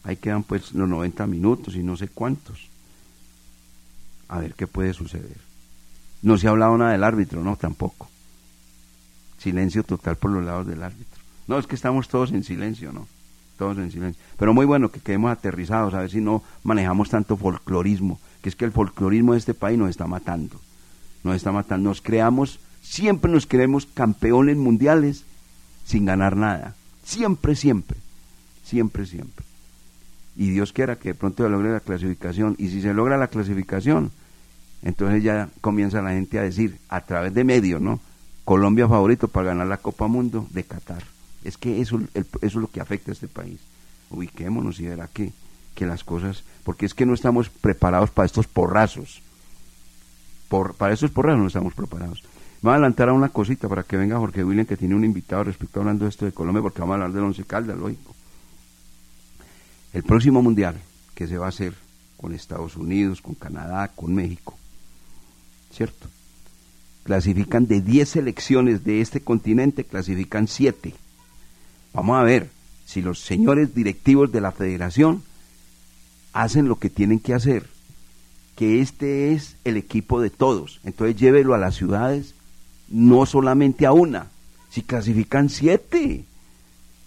Ahí 0.05 0.17
quedan 0.17 0.43
pues 0.43 0.73
los 0.73 0.89
90 0.89 1.27
minutos 1.27 1.77
y 1.77 1.83
no 1.83 1.97
sé 1.97 2.09
cuántos. 2.09 2.69
A 4.29 4.39
ver 4.39 4.55
qué 4.55 4.67
puede 4.67 4.93
suceder. 4.95 5.37
No 6.23 6.39
se 6.39 6.47
ha 6.47 6.51
hablado 6.51 6.77
nada 6.77 6.93
del 6.93 7.05
árbitro, 7.05 7.43
no, 7.43 7.57
tampoco. 7.57 8.09
Silencio 9.39 9.83
total 9.83 10.17
por 10.17 10.31
los 10.31 10.45
lados 10.45 10.67
del 10.67 10.83
árbitro. 10.83 11.21
No, 11.49 11.59
es 11.59 11.67
que 11.67 11.75
estamos 11.75 12.09
todos 12.09 12.33
en 12.33 12.45
silencio, 12.45 12.93
¿no? 12.93 13.09
Todos 13.59 13.79
en 13.79 13.91
silencio. 13.91 14.23
Pero 14.39 14.55
muy 14.55 14.67
bueno 14.67 14.91
que 14.91 15.01
quedemos 15.01 15.33
aterrizados, 15.33 15.95
a 15.95 16.01
ver 16.01 16.11
si 16.11 16.21
no 16.21 16.43
manejamos 16.63 17.11
tanto 17.11 17.37
folclorismo, 17.37 18.21
que 18.43 18.49
es 18.51 18.57
que 18.57 18.65
el 18.65 18.73
folclorismo 18.73 19.33
de 19.33 19.39
este 19.39 19.55
país 19.55 19.79
nos 19.79 19.91
está 19.91 20.07
matando. 20.07 20.61
Nos 21.25 21.37
está 21.37 21.53
matando. 21.53 21.89
Nos 21.89 22.01
creamos, 22.01 22.61
siempre 22.83 23.31
nos 23.31 23.47
creemos 23.47 23.87
campeones 23.87 24.57
mundiales 24.57 25.25
sin 25.85 26.05
ganar 26.05 26.37
nada. 26.37 26.75
Siempre, 27.05 27.57
siempre. 27.57 27.99
Siempre, 28.63 29.07
siempre. 29.07 29.50
Y 30.41 30.49
Dios 30.49 30.73
quiera 30.73 30.97
que 30.97 31.11
de 31.11 31.15
pronto 31.15 31.45
se 31.45 31.51
logre 31.51 31.71
la 31.71 31.81
clasificación. 31.81 32.55
Y 32.57 32.71
si 32.71 32.81
se 32.81 32.95
logra 32.95 33.19
la 33.19 33.27
clasificación, 33.29 34.11
entonces 34.81 35.23
ya 35.23 35.51
comienza 35.61 36.01
la 36.01 36.13
gente 36.13 36.39
a 36.39 36.43
decir, 36.43 36.79
a 36.89 37.03
través 37.03 37.35
de 37.35 37.45
medios, 37.45 37.83
¿no? 37.83 38.01
Colombia 38.47 38.89
favorito 38.89 39.29
para 39.29 39.49
ganar 39.49 39.67
la 39.67 39.77
Copa 39.77 40.07
Mundo 40.07 40.47
de 40.49 40.65
Qatar. 40.65 41.05
Es 41.45 41.59
que 41.59 41.83
eso, 41.83 42.01
eso 42.15 42.39
es 42.41 42.55
lo 42.55 42.69
que 42.69 42.81
afecta 42.81 43.11
a 43.11 43.13
este 43.13 43.29
país. 43.29 43.61
Ubiquémonos 44.09 44.81
y 44.81 44.87
verá 44.87 45.09
que, 45.13 45.35
que 45.75 45.85
las 45.85 46.05
cosas, 46.05 46.43
porque 46.65 46.87
es 46.87 46.95
que 46.95 47.05
no 47.05 47.13
estamos 47.13 47.51
preparados 47.51 48.09
para 48.09 48.25
estos 48.25 48.47
porrazos. 48.47 49.21
Por, 50.49 50.73
para 50.73 50.95
estos 50.95 51.11
porrazos 51.11 51.39
no 51.39 51.49
estamos 51.49 51.75
preparados. 51.75 52.25
Vamos 52.63 52.73
a 52.73 52.77
adelantar 52.77 53.11
a 53.11 53.13
una 53.13 53.29
cosita 53.29 53.69
para 53.69 53.83
que 53.83 53.99
venga 53.99 54.17
Jorge 54.17 54.43
William, 54.43 54.65
que 54.65 54.79
tiene 54.79 54.95
un 54.95 55.05
invitado 55.05 55.45
respecto 55.45 55.81
hablando 55.81 56.07
de 56.07 56.09
esto 56.09 56.25
de 56.25 56.33
Colombia, 56.33 56.63
porque 56.63 56.81
vamos 56.81 56.95
a 56.95 56.95
hablar 56.95 57.13
del 57.13 57.25
Once 57.25 57.45
Caldas, 57.45 57.77
lógico. 57.77 58.15
El 59.93 60.03
próximo 60.03 60.43
mundial 60.43 60.77
que 61.15 61.27
se 61.27 61.39
va 61.39 61.47
a 61.47 61.51
hacer 61.51 61.75
con 62.17 62.35
Estados 62.35 62.77
Unidos, 62.77 63.21
con 63.21 63.35
Canadá, 63.35 63.89
con 63.89 64.15
México, 64.15 64.57
¿cierto? 65.73 66.09
Clasifican 67.05 67.67
de 67.67 67.81
10 67.81 68.09
selecciones 68.09 68.85
de 68.85 69.01
este 69.01 69.21
continente, 69.21 69.85
clasifican 69.85 70.47
7. 70.47 70.95
Vamos 71.93 72.19
a 72.19 72.23
ver 72.23 72.51
si 72.85 73.03
los 73.03 73.21
señores 73.21 73.75
directivos 73.75 74.31
de 74.33 74.41
la 74.41 74.53
federación 74.53 75.23
hacen 76.33 76.69
lo 76.69 76.79
que 76.79 76.91
tienen 76.91 77.19
que 77.19 77.35
hacer, 77.35 77.67
que 78.57 78.81
este 78.81 79.33
es 79.33 79.57
el 79.65 79.77
equipo 79.77 80.21
de 80.21 80.31
todos. 80.31 80.81
Entonces 80.85 81.17
llévelo 81.17 81.55
a 81.55 81.59
las 81.59 81.75
ciudades, 81.75 82.35
no 82.89 83.27
solamente 83.27 83.87
a 83.87 83.93
una. 83.93 84.29
Si 84.71 84.83
clasifican 84.83 85.49
7, 85.49 86.25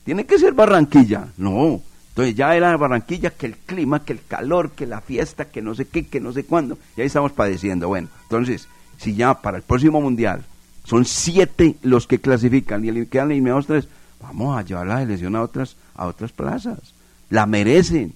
tiene 0.03 0.25
que 0.25 0.39
ser 0.39 0.53
Barranquilla. 0.53 1.29
No, 1.37 1.81
entonces 2.13 2.35
ya 2.35 2.55
era 2.55 2.77
Barranquilla 2.77 3.31
que 3.31 3.47
el 3.47 3.57
clima, 3.57 4.05
que 4.05 4.13
el 4.13 4.19
calor, 4.27 4.69
que 4.73 4.85
la 4.85 5.01
fiesta, 5.01 5.45
que 5.45 5.63
no 5.63 5.73
sé 5.73 5.85
qué, 5.85 6.05
que 6.05 6.19
no 6.19 6.31
sé 6.31 6.43
cuándo. 6.43 6.77
Y 6.95 7.01
ahí 7.01 7.07
estamos 7.07 7.31
padeciendo. 7.31 7.87
Bueno, 7.87 8.07
entonces, 8.21 8.67
si 8.99 9.15
ya 9.15 9.41
para 9.41 9.57
el 9.57 9.63
próximo 9.63 9.99
mundial 9.99 10.43
son 10.83 11.05
siete 11.05 11.75
los 11.81 12.05
que 12.05 12.19
clasifican 12.19 12.85
y 12.85 13.07
quedan 13.07 13.31
eliminados 13.31 13.65
tres, 13.65 13.87
vamos 14.21 14.55
a 14.55 14.61
llevar 14.61 14.85
la 14.85 14.99
selección 14.99 15.35
a 15.35 15.41
otras, 15.41 15.75
a 15.95 16.05
otras 16.05 16.31
plazas. 16.31 16.93
La 17.31 17.47
merecen. 17.47 18.13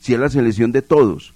Si 0.00 0.14
es 0.14 0.18
la 0.18 0.30
selección 0.30 0.72
de 0.72 0.80
todos. 0.80 1.34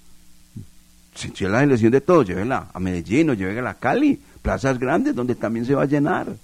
Si, 1.14 1.28
es 1.28 1.50
la 1.50 1.60
selección 1.60 1.92
de 1.92 2.00
todos, 2.00 2.26
llévela 2.26 2.68
a 2.72 2.80
Medellín 2.80 3.28
o 3.28 3.34
llévela 3.34 3.70
a 3.70 3.74
Cali, 3.74 4.18
plazas 4.40 4.78
grandes 4.78 5.14
donde 5.14 5.34
también 5.34 5.66
se 5.66 5.74
va 5.74 5.82
a 5.82 5.86
llenar, 5.86 6.34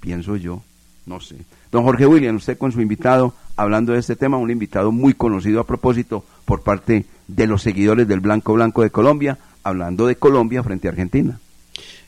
pienso 0.00 0.36
yo. 0.36 0.62
No 1.06 1.20
sé. 1.20 1.36
Don 1.70 1.82
Jorge 1.84 2.06
William, 2.06 2.36
usted 2.36 2.56
con 2.56 2.72
su 2.72 2.80
invitado, 2.80 3.34
hablando 3.56 3.92
de 3.92 3.98
este 3.98 4.16
tema, 4.16 4.36
un 4.36 4.50
invitado 4.50 4.92
muy 4.92 5.14
conocido 5.14 5.60
a 5.60 5.66
propósito 5.66 6.24
por 6.44 6.62
parte 6.62 7.06
de 7.26 7.46
los 7.46 7.62
seguidores 7.62 8.06
del 8.06 8.20
Blanco 8.20 8.52
Blanco 8.54 8.82
de 8.82 8.90
Colombia, 8.90 9.38
hablando 9.64 10.06
de 10.06 10.16
Colombia 10.16 10.62
frente 10.62 10.88
a 10.88 10.92
Argentina. 10.92 11.40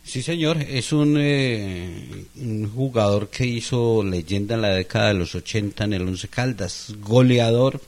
Sí, 0.04 0.20
señor, 0.20 0.58
es 0.58 0.92
un, 0.92 1.16
eh, 1.18 2.26
jugador 2.74 3.30
que 3.30 3.46
hizo 3.46 4.04
leyenda 4.04 4.54
en 4.54 4.62
la 4.62 4.74
década 4.74 5.08
de 5.08 5.14
los 5.14 5.34
80 5.34 5.84
en 5.84 5.92
el 5.94 6.06
Once 6.06 6.28
Caldas, 6.28 6.94
goleador 7.00 7.80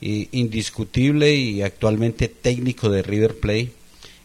indiscutible 0.00 1.34
y 1.34 1.62
actualmente 1.62 2.28
técnico 2.28 2.90
de 2.90 3.02
River 3.02 3.36
Plate. 3.38 3.72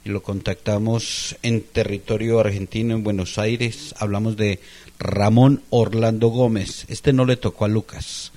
Y 0.05 0.09
lo 0.09 0.21
contactamos 0.21 1.35
en 1.41 1.61
territorio 1.61 2.39
argentino, 2.39 2.95
en 2.95 3.03
Buenos 3.03 3.37
Aires. 3.37 3.93
Hablamos 3.97 4.37
de 4.37 4.59
Ramón 4.99 5.63
Orlando 5.69 6.27
Gómez. 6.27 6.85
Este 6.89 7.13
no 7.13 7.25
le 7.25 7.37
tocó 7.37 7.65
a 7.65 7.69
Lucas. 7.69 8.33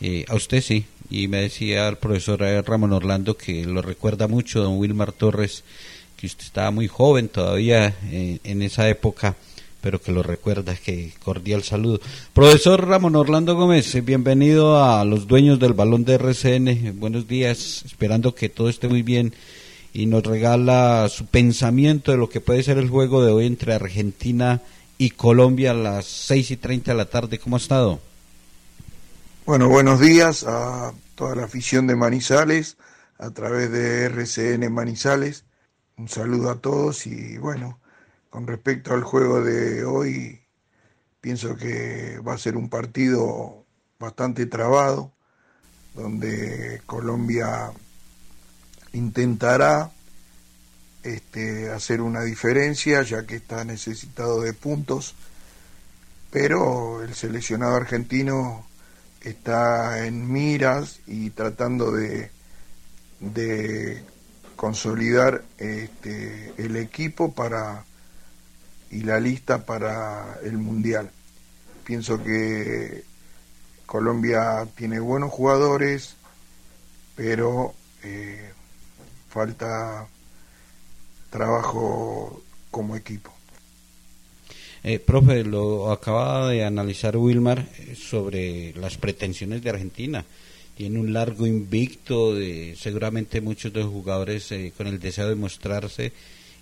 Eh, 0.00 0.24
a 0.28 0.34
usted 0.34 0.62
sí. 0.62 0.86
Y 1.10 1.28
me 1.28 1.42
decía 1.42 1.88
el 1.88 1.96
profesor 1.96 2.40
Ramón 2.40 2.92
Orlando 2.92 3.36
que 3.36 3.64
lo 3.64 3.80
recuerda 3.80 4.26
mucho, 4.26 4.62
don 4.62 4.76
Wilmar 4.76 5.12
Torres, 5.12 5.64
que 6.16 6.26
usted 6.26 6.44
estaba 6.44 6.70
muy 6.70 6.86
joven 6.86 7.28
todavía 7.28 7.94
eh, 8.10 8.40
en 8.44 8.60
esa 8.60 8.88
época, 8.90 9.36
pero 9.80 10.02
que 10.02 10.12
lo 10.12 10.22
recuerda, 10.22 10.76
que 10.76 11.12
cordial 11.22 11.62
saludo. 11.62 12.00
Profesor 12.34 12.86
Ramón 12.86 13.16
Orlando 13.16 13.54
Gómez, 13.54 13.94
eh, 13.94 14.02
bienvenido 14.02 14.84
a 14.84 15.02
los 15.06 15.26
dueños 15.26 15.58
del 15.58 15.72
balón 15.72 16.04
de 16.04 16.14
RCN. 16.14 17.00
Buenos 17.00 17.26
días, 17.26 17.84
esperando 17.86 18.34
que 18.34 18.50
todo 18.50 18.68
esté 18.68 18.88
muy 18.88 19.02
bien 19.02 19.32
y 19.94 20.04
nos 20.04 20.24
regala 20.24 21.08
su 21.08 21.24
pensamiento 21.24 22.12
de 22.12 22.18
lo 22.18 22.28
que 22.28 22.42
puede 22.42 22.62
ser 22.62 22.76
el 22.76 22.90
juego 22.90 23.24
de 23.24 23.32
hoy 23.32 23.46
entre 23.46 23.72
Argentina 23.72 24.60
y 24.60 24.77
y 24.98 25.10
Colombia 25.10 25.70
a 25.70 25.74
las 25.74 26.06
6 26.06 26.50
y 26.50 26.56
30 26.56 26.90
de 26.90 26.96
la 26.98 27.04
tarde. 27.06 27.38
¿Cómo 27.38 27.56
ha 27.56 27.60
estado? 27.60 28.00
Bueno, 29.46 29.68
buenos 29.68 30.00
días 30.00 30.44
a 30.44 30.92
toda 31.14 31.36
la 31.36 31.44
afición 31.44 31.86
de 31.86 31.96
Manizales 31.96 32.76
a 33.18 33.30
través 33.30 33.70
de 33.70 34.04
RCN 34.04 34.70
Manizales. 34.72 35.44
Un 35.96 36.08
saludo 36.08 36.50
a 36.50 36.60
todos 36.60 37.06
y 37.06 37.38
bueno, 37.38 37.80
con 38.28 38.46
respecto 38.46 38.92
al 38.92 39.04
juego 39.04 39.42
de 39.42 39.84
hoy, 39.84 40.40
pienso 41.20 41.56
que 41.56 42.18
va 42.18 42.34
a 42.34 42.38
ser 42.38 42.56
un 42.56 42.68
partido 42.68 43.64
bastante 43.98 44.46
trabado, 44.46 45.12
donde 45.94 46.82
Colombia 46.86 47.72
intentará 48.92 49.92
este, 51.14 51.70
hacer 51.70 52.00
una 52.00 52.22
diferencia, 52.22 53.02
ya 53.02 53.26
que 53.26 53.36
está 53.36 53.64
necesitado 53.64 54.42
de 54.42 54.52
puntos, 54.52 55.14
pero 56.30 57.02
el 57.02 57.14
seleccionado 57.14 57.76
argentino 57.76 58.66
está 59.22 60.06
en 60.06 60.30
miras 60.30 61.00
y 61.06 61.30
tratando 61.30 61.92
de, 61.92 62.30
consolidar 64.56 65.44
este, 65.58 66.52
el 66.58 66.76
equipo 66.76 67.32
para 67.32 67.84
y 68.90 69.02
la 69.02 69.20
lista 69.20 69.64
para 69.64 70.38
el 70.42 70.58
mundial. 70.58 71.10
Pienso 71.84 72.22
que 72.22 73.04
Colombia 73.86 74.66
tiene 74.74 74.98
buenos 74.98 75.30
jugadores, 75.30 76.16
pero 77.14 77.74
eh, 78.02 78.52
falta 79.30 80.06
trabajo 81.30 82.42
como 82.70 82.96
equipo. 82.96 83.32
Eh, 84.84 84.98
profe, 84.98 85.44
lo 85.44 85.90
acaba 85.90 86.48
de 86.48 86.64
analizar 86.64 87.16
Wilmar 87.16 87.66
eh, 87.78 87.96
sobre 87.96 88.72
las 88.74 88.96
pretensiones 88.96 89.62
de 89.62 89.70
Argentina. 89.70 90.24
Tiene 90.76 91.00
un 91.00 91.12
largo 91.12 91.46
invicto, 91.46 92.34
de, 92.34 92.76
seguramente 92.78 93.40
muchos 93.40 93.72
de 93.72 93.80
los 93.80 93.90
jugadores 93.90 94.52
eh, 94.52 94.72
con 94.76 94.86
el 94.86 95.00
deseo 95.00 95.28
de 95.28 95.34
mostrarse 95.34 96.12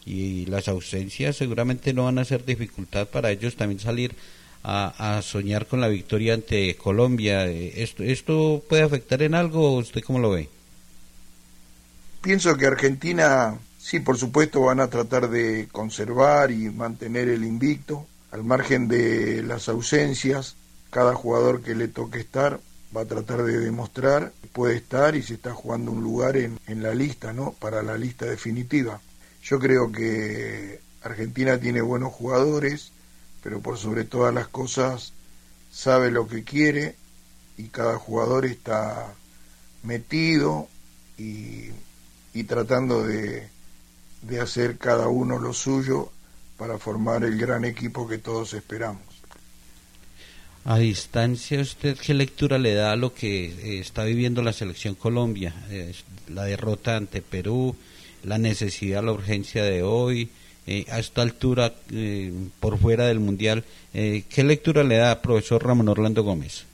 y 0.06 0.46
las 0.46 0.68
ausencias 0.68 1.36
seguramente 1.36 1.92
no 1.92 2.04
van 2.04 2.18
a 2.18 2.24
ser 2.24 2.44
dificultad 2.44 3.08
para 3.08 3.32
ellos 3.32 3.56
también 3.56 3.80
salir 3.80 4.14
a, 4.68 5.20
soñar 5.22 5.66
con 5.66 5.80
la 5.80 5.88
victoria 5.88 6.34
ante 6.34 6.74
Colombia. 6.76 7.46
Eh, 7.46 7.82
¿Esto, 7.82 8.02
¿Esto 8.02 8.64
puede 8.68 8.82
afectar 8.82 9.22
en 9.22 9.34
algo? 9.34 9.76
¿Usted 9.76 10.02
cómo 10.02 10.18
lo 10.18 10.30
ve? 10.30 10.48
Pienso 12.20 12.56
que 12.56 12.66
Argentina, 12.66 13.56
sí, 13.86 14.00
por 14.00 14.18
supuesto, 14.18 14.62
van 14.62 14.80
a 14.80 14.88
tratar 14.88 15.30
de 15.30 15.68
conservar 15.70 16.50
y 16.50 16.70
mantener 16.70 17.28
el 17.28 17.44
invicto, 17.44 18.04
al 18.32 18.42
margen 18.42 18.88
de 18.88 19.44
las 19.44 19.68
ausencias. 19.68 20.56
Cada 20.90 21.14
jugador 21.14 21.62
que 21.62 21.76
le 21.76 21.86
toque 21.86 22.18
estar 22.18 22.58
va 22.96 23.02
a 23.02 23.06
tratar 23.06 23.44
de 23.44 23.60
demostrar 23.60 24.32
que 24.42 24.48
puede 24.48 24.74
estar 24.74 25.14
y 25.14 25.22
se 25.22 25.34
está 25.34 25.54
jugando 25.54 25.92
un 25.92 26.02
lugar 26.02 26.36
en, 26.36 26.58
en 26.66 26.82
la 26.82 26.94
lista, 26.94 27.32
¿no? 27.32 27.52
Para 27.52 27.80
la 27.84 27.96
lista 27.96 28.26
definitiva. 28.26 29.00
Yo 29.40 29.60
creo 29.60 29.92
que 29.92 30.80
Argentina 31.02 31.56
tiene 31.60 31.80
buenos 31.80 32.12
jugadores, 32.12 32.90
pero 33.40 33.60
por 33.60 33.78
sobre 33.78 34.02
todas 34.02 34.34
las 34.34 34.48
cosas 34.48 35.12
sabe 35.70 36.10
lo 36.10 36.26
que 36.26 36.42
quiere 36.42 36.96
y 37.56 37.68
cada 37.68 37.98
jugador 37.98 38.46
está 38.46 39.14
metido 39.84 40.66
y, 41.16 41.70
tratando 42.48 43.06
de, 43.06 43.48
de 44.26 44.40
hacer 44.40 44.78
cada 44.78 45.08
uno 45.08 45.38
lo 45.38 45.52
suyo 45.52 46.10
para 46.56 46.78
formar 46.78 47.24
el 47.24 47.38
gran 47.38 47.64
equipo 47.64 48.08
que 48.08 48.18
todos 48.18 48.54
esperamos. 48.54 49.02
A 50.64 50.78
distancia, 50.78 51.60
¿usted 51.60 51.96
qué 51.96 52.12
lectura 52.12 52.58
le 52.58 52.74
da 52.74 52.92
a 52.92 52.96
lo 52.96 53.14
que 53.14 53.46
eh, 53.46 53.78
está 53.78 54.02
viviendo 54.04 54.42
la 54.42 54.52
selección 54.52 54.94
Colombia? 54.94 55.54
la 56.28 56.44
derrota 56.44 56.96
ante 56.96 57.22
Perú, 57.22 57.76
la 58.24 58.38
necesidad, 58.38 59.04
la 59.04 59.12
urgencia 59.12 59.62
de 59.62 59.82
hoy, 59.82 60.28
eh, 60.66 60.84
a 60.90 60.98
esta 60.98 61.22
altura 61.22 61.72
eh, 61.92 62.32
por 62.58 62.78
fuera 62.78 63.06
del 63.06 63.20
Mundial. 63.20 63.64
Eh, 63.94 64.24
¿Qué 64.28 64.42
lectura 64.42 64.82
le 64.82 64.96
da 64.96 65.22
profesor 65.22 65.64
Ramón 65.64 65.88
Orlando 65.88 66.24
Gómez? 66.24 66.64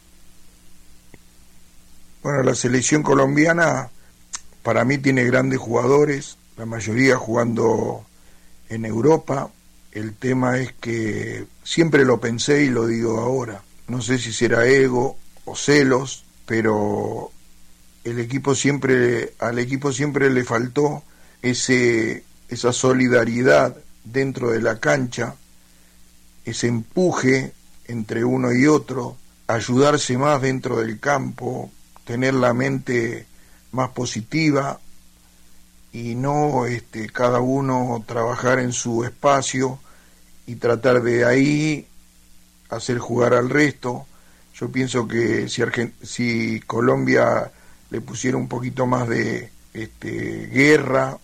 Bueno, 2.23 2.43
la 2.43 2.55
selección 2.55 3.03
colombiana 3.03 3.91
para 4.63 4.85
mí 4.87 4.97
tiene 4.97 5.25
grandes 5.25 5.59
jugadores, 5.59 6.39
la 6.57 6.67
mayoría 6.67 7.17
jugando 7.17 8.05
en 8.69 8.85
Europa. 8.85 9.51
El 9.93 10.15
tema 10.15 10.59
es 10.59 10.73
que 10.73 11.47
siempre 11.63 12.05
lo 12.05 12.21
pensé 12.21 12.65
y 12.65 12.69
lo 12.69 12.87
digo 12.87 13.21
ahora. 13.21 13.63
No 13.89 14.01
sé 14.01 14.19
si 14.19 14.33
será 14.33 14.67
ego 14.67 15.17
o 15.45 15.57
celos, 15.57 16.25
pero 16.47 17.31
el 18.05 18.19
equipo 18.19 18.55
siempre 18.55 19.35
al 19.39 19.59
equipo 19.59 19.93
siempre 19.93 20.31
le 20.31 20.45
faltó 20.45 21.03
ese 21.43 22.25
esa 22.49 22.73
solidaridad 22.73 23.77
dentro 24.05 24.51
de 24.51 24.61
la 24.61 24.79
cancha, 24.79 25.37
ese 26.45 26.67
empuje 26.67 27.53
entre 27.87 28.25
uno 28.25 28.53
y 28.53 28.67
otro, 28.67 29.17
ayudarse 29.47 30.19
más 30.19 30.43
dentro 30.43 30.81
del 30.81 31.01
campo, 31.01 31.71
tener 32.05 32.35
la 32.35 32.53
mente 32.53 33.27
más 33.73 33.91
positiva 33.91 34.81
y 35.93 36.15
no 36.15 36.67
este, 36.67 37.09
cada 37.09 37.41
uno 37.41 38.03
trabajar 38.07 38.59
en 38.59 38.73
su 38.73 39.05
espacio 39.05 39.79
y 40.47 40.57
tratar 40.57 41.03
de 41.03 41.25
ahí 41.25 41.87
hacer 42.71 42.99
jugar 42.99 43.35
al 43.35 43.51
resto. 43.51 44.07
Yo 44.55 44.71
pienso 44.71 45.07
que 45.07 45.49
si, 45.49 45.63
si 46.03 46.61
Colombia 46.61 47.51
le 47.91 48.01
pusiera 48.01 48.37
un 48.37 48.49
poquito 48.49 48.87
más 48.87 49.09
de 49.09 49.51
este, 49.75 50.47
guerra 50.47 51.19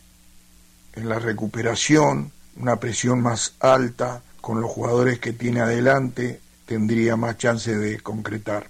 en 0.94 1.08
la 1.08 1.18
recuperación, 1.18 2.32
una 2.56 2.76
presión 2.76 3.22
más 3.22 3.54
alta 3.60 4.22
con 4.40 4.60
los 4.60 4.70
jugadores 4.70 5.18
que 5.18 5.32
tiene 5.32 5.60
adelante, 5.60 6.40
tendría 6.66 7.16
más 7.16 7.38
chance 7.38 7.76
de 7.76 8.00
concretar. 8.00 8.68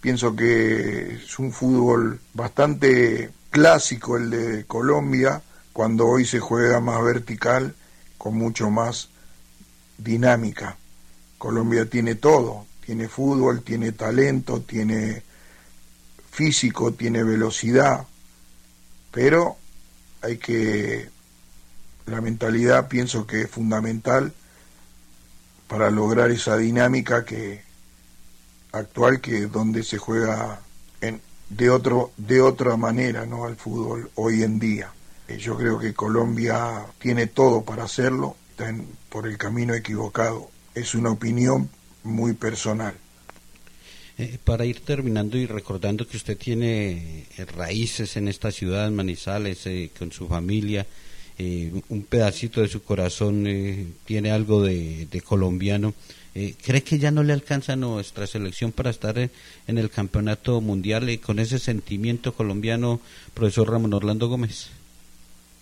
Pienso 0.00 0.36
que 0.36 1.14
es 1.14 1.38
un 1.38 1.52
fútbol 1.52 2.20
bastante 2.34 3.30
clásico 3.50 4.16
el 4.16 4.30
de 4.30 4.64
Colombia, 4.64 5.42
cuando 5.72 6.06
hoy 6.06 6.24
se 6.24 6.40
juega 6.40 6.80
más 6.80 7.02
vertical, 7.02 7.74
con 8.16 8.36
mucho 8.36 8.70
más 8.70 9.08
dinámica. 9.96 10.76
Colombia 11.38 11.88
tiene 11.88 12.16
todo, 12.16 12.66
tiene 12.84 13.08
fútbol, 13.08 13.62
tiene 13.62 13.92
talento, 13.92 14.60
tiene 14.62 15.22
físico, 16.30 16.92
tiene 16.92 17.22
velocidad, 17.22 18.06
pero 19.10 19.56
hay 20.22 20.38
que 20.38 21.08
la 22.06 22.20
mentalidad 22.20 22.88
pienso 22.88 23.26
que 23.26 23.42
es 23.42 23.50
fundamental 23.50 24.32
para 25.68 25.90
lograr 25.90 26.30
esa 26.30 26.56
dinámica 26.56 27.24
que 27.24 27.62
actual 28.72 29.20
que 29.20 29.46
donde 29.46 29.82
se 29.82 29.98
juega 29.98 30.60
de 31.48 31.70
otro 31.70 32.12
de 32.16 32.40
otra 32.40 32.76
manera 32.76 33.26
no 33.26 33.44
al 33.44 33.56
fútbol 33.56 34.10
hoy 34.14 34.42
en 34.42 34.58
día. 34.58 34.92
Eh, 35.26 35.38
yo 35.38 35.56
creo 35.56 35.78
que 35.78 35.94
Colombia 35.94 36.86
tiene 36.98 37.26
todo 37.26 37.62
para 37.62 37.84
hacerlo 37.84 38.36
por 39.08 39.28
el 39.28 39.38
camino 39.38 39.74
equivocado. 39.74 40.50
Es 40.74 40.94
una 40.94 41.10
opinión 41.10 41.70
muy 42.02 42.32
personal. 42.32 42.94
Eh, 44.16 44.38
para 44.42 44.64
ir 44.64 44.80
terminando 44.80 45.36
y 45.36 45.46
recordando 45.46 46.06
que 46.08 46.16
usted 46.16 46.36
tiene 46.36 47.26
eh, 47.36 47.44
raíces 47.44 48.16
en 48.16 48.26
esta 48.26 48.50
ciudad 48.50 48.90
Manizales 48.90 49.68
con 49.96 50.10
su 50.10 50.26
familia 50.26 50.86
eh, 51.40 51.70
un 51.88 52.02
pedacito 52.02 52.60
de 52.60 52.66
su 52.66 52.82
corazón 52.82 53.46
eh, 53.46 53.86
tiene 54.04 54.32
algo 54.32 54.60
de, 54.60 55.22
colombiano. 55.24 55.94
Eh, 56.34 56.54
¿Cree 56.64 56.82
que 56.82 56.98
ya 56.98 57.10
no 57.10 57.22
le 57.22 57.32
alcanza 57.32 57.72
a 57.72 57.76
nuestra 57.76 58.26
selección 58.26 58.72
para 58.72 58.90
estar 58.90 59.18
en 59.18 59.78
el 59.78 59.90
campeonato 59.90 60.60
mundial 60.60 61.10
y 61.10 61.18
con 61.18 61.38
ese 61.38 61.58
sentimiento 61.58 62.34
colombiano, 62.34 63.00
profesor 63.34 63.70
Ramón 63.70 63.94
Orlando 63.94 64.28
Gómez? 64.28 64.68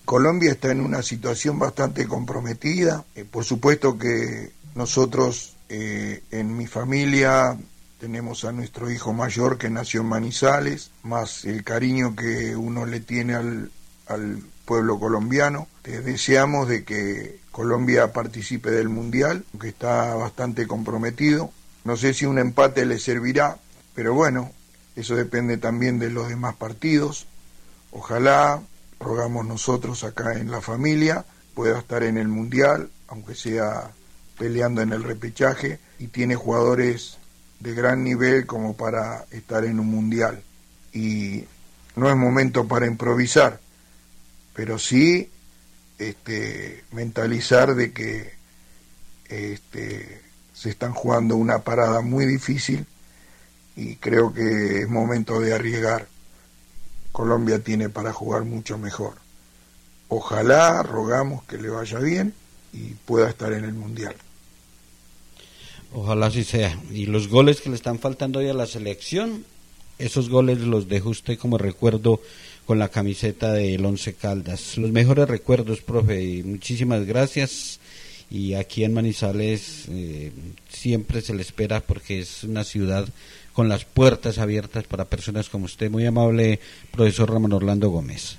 Colombia 0.04 0.52
está 0.52 0.70
en 0.70 0.80
una 0.80 1.02
situación 1.02 1.58
bastante 1.58 2.06
comprometida. 2.06 3.04
por 3.30 3.44
supuesto 3.44 3.98
que 3.98 4.52
nosotros 4.74 5.54
en 5.68 6.56
mi 6.56 6.68
familia 6.68 7.58
tenemos 7.98 8.44
a 8.44 8.52
nuestro 8.52 8.90
hijo 8.90 9.12
mayor 9.12 9.58
que 9.58 9.70
nació 9.70 10.02
en 10.02 10.08
Manizales, 10.08 10.90
más 11.02 11.44
el 11.44 11.64
cariño 11.64 12.14
que 12.14 12.54
uno 12.54 12.86
le 12.86 13.00
tiene 13.00 13.34
al, 13.34 13.70
al 14.06 14.42
pueblo 14.64 14.98
colombiano. 14.98 15.68
deseamos 15.82 16.68
de 16.68 16.84
que 16.84 17.38
Colombia 17.56 18.12
participe 18.12 18.70
del 18.70 18.90
Mundial, 18.90 19.42
que 19.58 19.68
está 19.68 20.14
bastante 20.14 20.66
comprometido. 20.66 21.50
No 21.84 21.96
sé 21.96 22.12
si 22.12 22.26
un 22.26 22.38
empate 22.38 22.84
le 22.84 22.98
servirá, 22.98 23.56
pero 23.94 24.12
bueno, 24.12 24.52
eso 24.94 25.16
depende 25.16 25.56
también 25.56 25.98
de 25.98 26.10
los 26.10 26.28
demás 26.28 26.54
partidos. 26.56 27.26
Ojalá, 27.92 28.60
rogamos 29.00 29.46
nosotros 29.46 30.04
acá 30.04 30.34
en 30.34 30.50
la 30.50 30.60
familia, 30.60 31.24
pueda 31.54 31.78
estar 31.78 32.02
en 32.02 32.18
el 32.18 32.28
Mundial, 32.28 32.90
aunque 33.08 33.34
sea 33.34 33.90
peleando 34.36 34.82
en 34.82 34.92
el 34.92 35.02
repechaje, 35.02 35.80
y 35.98 36.08
tiene 36.08 36.34
jugadores 36.34 37.16
de 37.60 37.72
gran 37.72 38.04
nivel 38.04 38.44
como 38.44 38.76
para 38.76 39.24
estar 39.30 39.64
en 39.64 39.80
un 39.80 39.86
Mundial. 39.86 40.42
Y 40.92 41.46
no 41.94 42.10
es 42.10 42.16
momento 42.16 42.68
para 42.68 42.86
improvisar, 42.86 43.60
pero 44.52 44.78
sí 44.78 45.30
este, 45.98 46.84
mentalizar 46.92 47.74
de 47.74 47.92
que 47.92 48.32
este, 49.28 50.22
se 50.52 50.70
están 50.70 50.92
jugando 50.92 51.36
una 51.36 51.60
parada 51.60 52.00
muy 52.00 52.26
difícil 52.26 52.86
y 53.76 53.96
creo 53.96 54.32
que 54.32 54.80
es 54.80 54.88
momento 54.88 55.40
de 55.40 55.54
arriesgar. 55.54 56.08
Colombia 57.12 57.58
tiene 57.60 57.88
para 57.88 58.12
jugar 58.12 58.44
mucho 58.44 58.78
mejor. 58.78 59.14
Ojalá, 60.08 60.82
rogamos 60.82 61.44
que 61.44 61.58
le 61.58 61.68
vaya 61.68 61.98
bien 61.98 62.34
y 62.72 62.94
pueda 63.06 63.28
estar 63.28 63.52
en 63.52 63.64
el 63.64 63.72
Mundial. 63.72 64.14
Ojalá 65.92 66.26
así 66.26 66.44
sea. 66.44 66.78
Y 66.90 67.06
los 67.06 67.28
goles 67.28 67.60
que 67.60 67.70
le 67.70 67.76
están 67.76 67.98
faltando 67.98 68.38
hoy 68.38 68.48
a 68.48 68.54
la 68.54 68.66
selección, 68.66 69.44
esos 69.98 70.28
goles 70.28 70.58
los 70.58 70.88
dejo 70.88 71.10
usted 71.10 71.38
como 71.38 71.58
recuerdo 71.58 72.20
con 72.66 72.78
la 72.80 72.88
camiseta 72.88 73.52
del 73.52 73.84
Once 73.84 74.12
Caldas. 74.14 74.76
Los 74.76 74.90
mejores 74.90 75.28
recuerdos, 75.28 75.80
profe, 75.80 76.22
y 76.22 76.42
muchísimas 76.42 77.06
gracias. 77.06 77.78
Y 78.28 78.54
aquí 78.54 78.82
en 78.82 78.92
Manizales 78.92 79.84
eh, 79.88 80.32
siempre 80.68 81.20
se 81.20 81.32
le 81.32 81.42
espera 81.42 81.80
porque 81.80 82.18
es 82.18 82.42
una 82.42 82.64
ciudad 82.64 83.08
con 83.52 83.68
las 83.68 83.84
puertas 83.84 84.38
abiertas 84.38 84.84
para 84.84 85.04
personas 85.04 85.48
como 85.48 85.66
usted. 85.66 85.90
Muy 85.90 86.04
amable, 86.06 86.58
profesor 86.90 87.30
Ramón 87.32 87.52
Orlando 87.52 87.88
Gómez. 87.88 88.36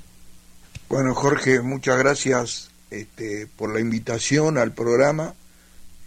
Bueno, 0.90 1.16
Jorge, 1.16 1.62
muchas 1.62 1.98
gracias 1.98 2.70
este, 2.92 3.48
por 3.48 3.74
la 3.74 3.80
invitación 3.80 4.58
al 4.58 4.74
programa. 4.74 5.36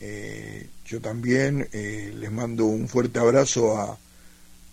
Eh, 0.00 0.68
yo 0.86 1.00
también 1.00 1.68
eh, 1.72 2.12
les 2.16 2.30
mando 2.30 2.66
un 2.66 2.86
fuerte 2.86 3.18
abrazo 3.18 3.78
a, 3.78 3.98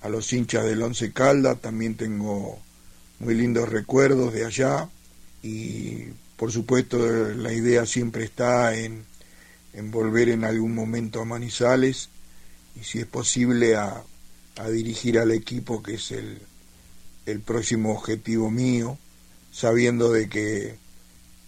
a 0.01 0.09
los 0.09 0.31
hinchas 0.33 0.65
del 0.65 0.81
Once 0.81 1.13
Caldas. 1.13 1.61
También 1.61 1.95
tengo 1.95 2.59
muy 3.19 3.35
lindos 3.35 3.69
recuerdos 3.69 4.33
de 4.33 4.45
allá 4.45 4.89
y 5.41 6.05
por 6.35 6.51
supuesto 6.51 6.97
la 6.99 7.51
idea 7.51 7.85
siempre 7.85 8.23
está 8.23 8.75
en, 8.77 9.05
en 9.73 9.91
volver 9.91 10.29
en 10.29 10.43
algún 10.43 10.75
momento 10.75 11.21
a 11.21 11.25
Manizales 11.25 12.09
y 12.79 12.83
si 12.83 12.99
es 12.99 13.05
posible 13.05 13.75
a, 13.75 14.03
dirigir 14.71 15.19
al 15.19 15.31
equipo 15.31 15.83
que 15.83 15.95
es 15.95 16.11
el, 16.11 16.39
el 17.27 17.41
próximo 17.41 17.91
objetivo 17.91 18.49
mío, 18.49 18.97
sabiendo 19.51 20.11
de 20.11 20.27
que 20.29 20.77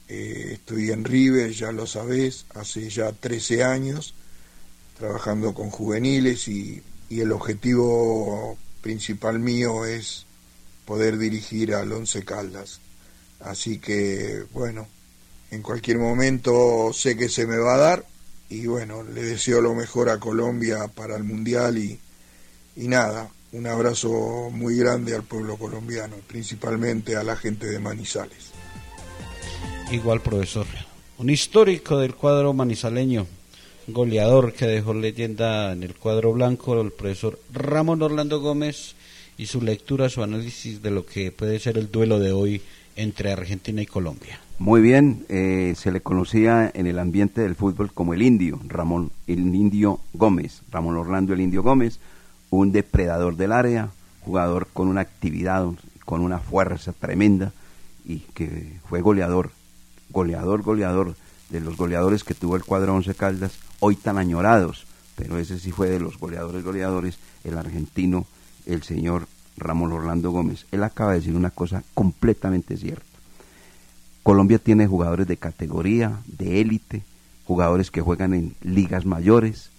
eh, 0.08 0.50
estoy 0.54 0.92
en 0.92 1.04
River, 1.04 1.52
ya 1.52 1.72
lo 1.72 1.88
sabés, 1.88 2.46
hace 2.54 2.88
ya 2.88 3.12
13 3.12 3.64
años, 3.64 4.14
trabajando 5.00 5.56
con 5.56 5.72
juveniles 5.72 6.48
y, 6.48 6.84
y 7.10 7.22
el 7.22 7.32
objetivo 7.32 8.60
principal 8.82 9.40
mío 9.40 9.86
es 9.86 10.28
poder 10.90 11.20
dirigir 11.20 11.76
al 11.76 11.92
Once 11.92 12.26
Caldas. 12.26 12.80
Así 13.42 13.78
que, 13.78 14.44
bueno, 14.52 14.88
en 15.52 15.62
cualquier 15.62 16.00
momento 16.00 16.90
sé 16.94 17.16
que 17.16 17.30
se 17.30 17.46
me 17.46 17.58
va 17.58 17.76
a 17.76 17.78
dar 17.78 18.06
y 18.50 18.66
bueno, 18.66 19.04
le 19.04 19.22
deseo 19.22 19.62
lo 19.62 19.76
mejor 19.76 20.10
a 20.10 20.20
Colombia 20.20 20.88
para 20.88 21.16
el 21.16 21.24
Mundial 21.24 21.78
y, 21.78 22.00
y 22.76 22.88
nada, 22.88 23.30
un 23.52 23.68
abrazo 23.68 24.50
muy 24.52 24.78
grande 24.78 25.14
al 25.14 25.22
pueblo 25.22 25.58
colombiano, 25.58 26.16
principalmente 26.28 27.16
a 27.16 27.24
la 27.24 27.36
gente 27.36 27.68
de 27.68 27.78
Manizales. 27.78 28.50
Igual, 29.92 30.22
profesor. 30.22 30.66
Un 31.20 31.30
histórico 31.30 32.00
del 32.00 32.16
cuadro 32.16 32.52
manizaleño, 32.54 33.28
goleador 33.86 34.54
que 34.54 34.66
dejó 34.66 34.96
leyenda 34.96 35.72
en 35.72 35.84
el 35.84 35.94
cuadro 35.94 36.34
blanco, 36.34 36.82
el 36.82 36.92
profesor 36.92 37.40
Ramón 37.54 38.02
Orlando 38.02 38.42
Gómez, 38.42 38.96
y 39.40 39.46
su 39.46 39.62
lectura, 39.62 40.10
su 40.10 40.22
análisis 40.22 40.82
de 40.82 40.92
lo 40.92 41.06
que 41.06 41.32
puede 41.32 41.60
ser 41.60 41.78
el 41.78 41.90
duelo 41.90 42.20
de 42.20 42.34
hoy 42.34 42.62
entre 42.98 43.32
Argentina 43.32 43.82
y 43.82 43.86
Colombia. 43.86 44.38
Muy 44.60 44.82
bien, 44.82 45.26
eh, 45.30 45.76
se 45.78 45.94
le 45.94 46.02
conocía 46.02 46.70
en 46.74 46.88
el 46.88 47.00
ambiente 47.00 47.40
del 47.40 47.56
fútbol 47.56 47.94
como 47.94 48.14
el 48.14 48.22
indio, 48.22 48.60
Ramón, 48.68 49.12
el 49.28 49.40
indio 49.56 50.02
Gómez, 50.12 50.62
Ramón 50.70 50.98
Orlando 50.98 51.34
el 51.34 51.40
indio 51.40 51.64
Gómez, 51.64 52.00
un 52.50 52.74
depredador 52.74 53.38
del 53.38 53.54
área, 53.54 53.92
jugador 54.26 54.68
con 54.74 54.90
una 54.90 55.02
actividad, 55.02 55.66
con 56.04 56.20
una 56.20 56.40
fuerza 56.40 56.92
tremenda 56.92 57.54
y 58.04 58.20
que 58.34 58.74
fue 58.90 59.00
goleador, 59.00 59.52
goleador, 60.10 60.64
goleador 60.64 61.16
de 61.50 61.62
los 61.62 61.78
goleadores 61.78 62.26
que 62.26 62.34
tuvo 62.34 62.58
el 62.58 62.66
cuadro 62.66 62.94
Once 62.94 63.16
Caldas, 63.16 63.58
hoy 63.80 63.96
tan 63.96 64.18
añorados, 64.18 64.86
pero 65.16 65.38
ese 65.38 65.60
sí 65.60 65.72
fue 65.72 65.88
de 65.88 66.02
los 66.02 66.18
goleadores, 66.18 66.66
goleadores, 66.66 67.20
el 67.46 67.58
argentino, 67.58 68.28
el 68.74 68.84
señor 68.84 69.28
Ramón 69.58 69.92
Orlando 69.92 70.32
Gómez. 70.32 70.66
Él 70.72 70.84
acaba 70.84 71.12
de 71.12 71.20
decir 71.20 71.36
una 71.36 71.50
cosa 71.50 71.84
completamente 71.94 72.78
cierta. 72.78 73.06
Colombia 74.24 74.60
tiene 74.60 74.88
jugadores 74.88 75.28
de 75.28 75.38
categoría, 75.38 76.20
de 76.26 76.62
élite, 76.62 77.04
jugadores 77.46 77.92
que 77.92 78.02
juegan 78.02 78.34
en 78.34 78.56
ligas 78.62 79.06
mayores, 79.06 79.72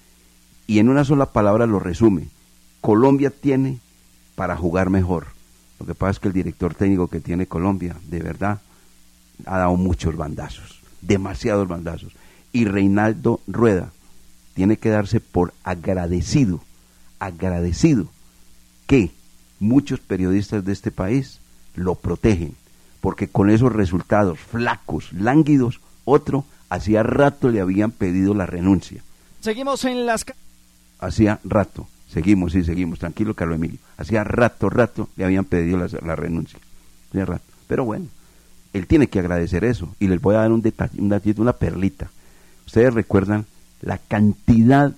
y 0.67 0.79
en 0.79 0.89
una 0.89 1.05
sola 1.05 1.27
palabra 1.27 1.67
lo 1.67 1.79
resume. 1.79 2.29
Colombia 2.81 3.31
tiene 3.31 3.79
para 4.35 4.57
jugar 4.57 4.91
mejor. 4.91 5.29
Lo 5.79 5.87
que 5.87 5.95
pasa 5.95 6.13
es 6.13 6.19
que 6.21 6.29
el 6.29 6.35
director 6.35 6.75
técnico 6.75 7.09
que 7.09 7.21
tiene 7.21 7.47
Colombia, 7.47 7.97
de 8.09 8.21
verdad, 8.21 8.61
ha 9.47 9.59
dado 9.59 9.77
muchos 9.77 10.17
bandazos, 10.17 10.81
demasiados 11.01 11.69
bandazos. 11.69 12.13
Y 12.53 12.65
Reinaldo 12.65 13.41
Rueda 13.47 13.93
tiene 14.55 14.77
que 14.77 14.91
darse 14.91 15.21
por 15.21 15.55
agradecido, 15.63 16.61
agradecido 17.19 18.09
que 18.91 19.13
muchos 19.61 20.01
periodistas 20.01 20.65
de 20.65 20.73
este 20.73 20.91
país 20.91 21.39
lo 21.77 21.95
protegen, 21.95 22.57
porque 23.01 23.29
con 23.29 23.49
esos 23.49 23.73
resultados 23.73 24.41
flacos, 24.41 25.13
lánguidos, 25.13 25.81
otro 26.05 26.45
hacía 26.71 27.05
rato 27.05 27.51
le 27.51 27.61
habían 27.61 27.93
pedido 27.93 28.35
la 28.35 28.47
renuncia. 28.47 29.01
Seguimos 29.39 29.85
en 29.85 30.07
las... 30.07 30.27
Hacía 30.99 31.39
rato, 31.45 31.87
seguimos, 32.13 32.51
sí, 32.51 32.65
seguimos, 32.65 32.99
tranquilo 32.99 33.35
Carlos 33.35 33.59
Emilio. 33.59 33.79
Hacía 33.97 34.25
rato, 34.25 34.69
rato 34.69 35.09
le 35.15 35.25
habían 35.25 35.45
pedido 35.45 35.79
la, 35.79 36.17
renuncia. 36.17 36.59
Hacía 37.11 37.27
rato. 37.27 37.45
Pero 37.69 37.85
bueno, 37.85 38.07
él 38.73 38.89
tiene 38.89 39.07
que 39.07 39.21
agradecer 39.21 39.63
eso. 39.63 39.95
Y 40.01 40.09
les 40.09 40.21
voy 40.21 40.35
a 40.35 40.39
dar 40.39 40.51
un 40.51 40.63
detalle, 40.63 41.01
una, 41.01 41.23
una 41.37 41.53
perlita. 41.53 42.11
Ustedes 42.67 42.93
recuerdan 42.93 43.47
la 43.83 43.99
cantidad 43.99 44.93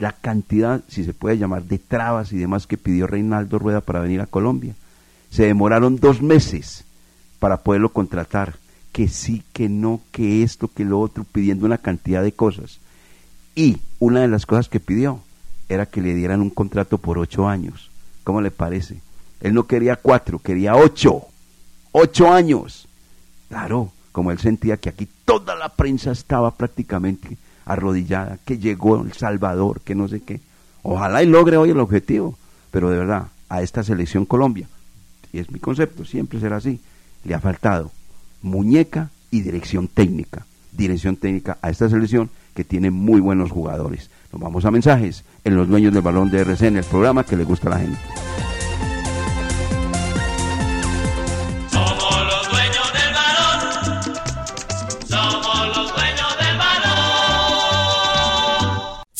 la 0.00 0.12
cantidad, 0.12 0.82
si 0.88 1.04
se 1.04 1.12
puede 1.12 1.38
llamar, 1.38 1.64
de 1.64 1.78
trabas 1.78 2.32
y 2.32 2.38
demás 2.38 2.66
que 2.66 2.78
pidió 2.78 3.06
Reinaldo 3.06 3.58
Rueda 3.58 3.82
para 3.82 4.00
venir 4.00 4.20
a 4.22 4.26
Colombia. 4.26 4.74
Se 5.30 5.44
demoraron 5.44 5.96
dos 5.96 6.22
meses 6.22 6.84
para 7.38 7.58
poderlo 7.58 7.90
contratar, 7.90 8.54
que 8.92 9.08
sí, 9.08 9.42
que 9.52 9.68
no, 9.68 10.00
que 10.10 10.42
esto, 10.42 10.68
que 10.68 10.84
lo 10.84 10.98
otro, 10.98 11.24
pidiendo 11.30 11.66
una 11.66 11.78
cantidad 11.78 12.22
de 12.22 12.32
cosas. 12.32 12.78
Y 13.54 13.76
una 13.98 14.20
de 14.20 14.28
las 14.28 14.46
cosas 14.46 14.70
que 14.70 14.80
pidió 14.80 15.20
era 15.68 15.84
que 15.86 16.00
le 16.00 16.14
dieran 16.14 16.40
un 16.40 16.50
contrato 16.50 16.96
por 16.96 17.18
ocho 17.18 17.46
años. 17.46 17.90
¿Cómo 18.24 18.40
le 18.40 18.50
parece? 18.50 19.02
Él 19.42 19.52
no 19.52 19.66
quería 19.66 19.96
cuatro, 19.96 20.38
quería 20.38 20.76
ocho. 20.76 21.26
Ocho 21.92 22.32
años. 22.32 22.88
Claro, 23.48 23.92
como 24.12 24.30
él 24.30 24.38
sentía 24.38 24.78
que 24.78 24.88
aquí 24.88 25.06
toda 25.26 25.54
la 25.56 25.68
prensa 25.68 26.10
estaba 26.10 26.52
prácticamente 26.52 27.36
arrodillada, 27.72 28.38
que 28.44 28.58
llegó 28.58 29.02
El 29.02 29.12
Salvador, 29.12 29.80
que 29.82 29.94
no 29.94 30.08
sé 30.08 30.20
qué. 30.20 30.40
Ojalá 30.82 31.22
y 31.22 31.26
logre 31.26 31.56
hoy 31.56 31.70
el 31.70 31.80
objetivo, 31.80 32.36
pero 32.70 32.90
de 32.90 32.98
verdad, 32.98 33.28
a 33.48 33.62
esta 33.62 33.82
selección 33.82 34.24
Colombia, 34.24 34.68
y 35.32 35.38
es 35.38 35.50
mi 35.50 35.58
concepto, 35.58 36.04
siempre 36.04 36.40
será 36.40 36.56
así, 36.56 36.80
le 37.24 37.34
ha 37.34 37.40
faltado 37.40 37.90
muñeca 38.42 39.10
y 39.30 39.42
dirección 39.42 39.88
técnica. 39.88 40.46
Dirección 40.72 41.16
técnica 41.16 41.58
a 41.62 41.70
esta 41.70 41.88
selección 41.88 42.30
que 42.54 42.64
tiene 42.64 42.90
muy 42.90 43.20
buenos 43.20 43.50
jugadores. 43.50 44.10
Nos 44.32 44.40
vamos 44.40 44.64
a 44.64 44.70
mensajes 44.70 45.24
en 45.44 45.56
los 45.56 45.68
dueños 45.68 45.92
del 45.92 46.02
balón 46.02 46.30
de 46.30 46.40
RCN, 46.40 46.78
el 46.78 46.84
programa 46.84 47.24
que 47.24 47.36
le 47.36 47.44
gusta 47.44 47.68
a 47.68 47.70
la 47.72 47.80
gente. 47.80 47.98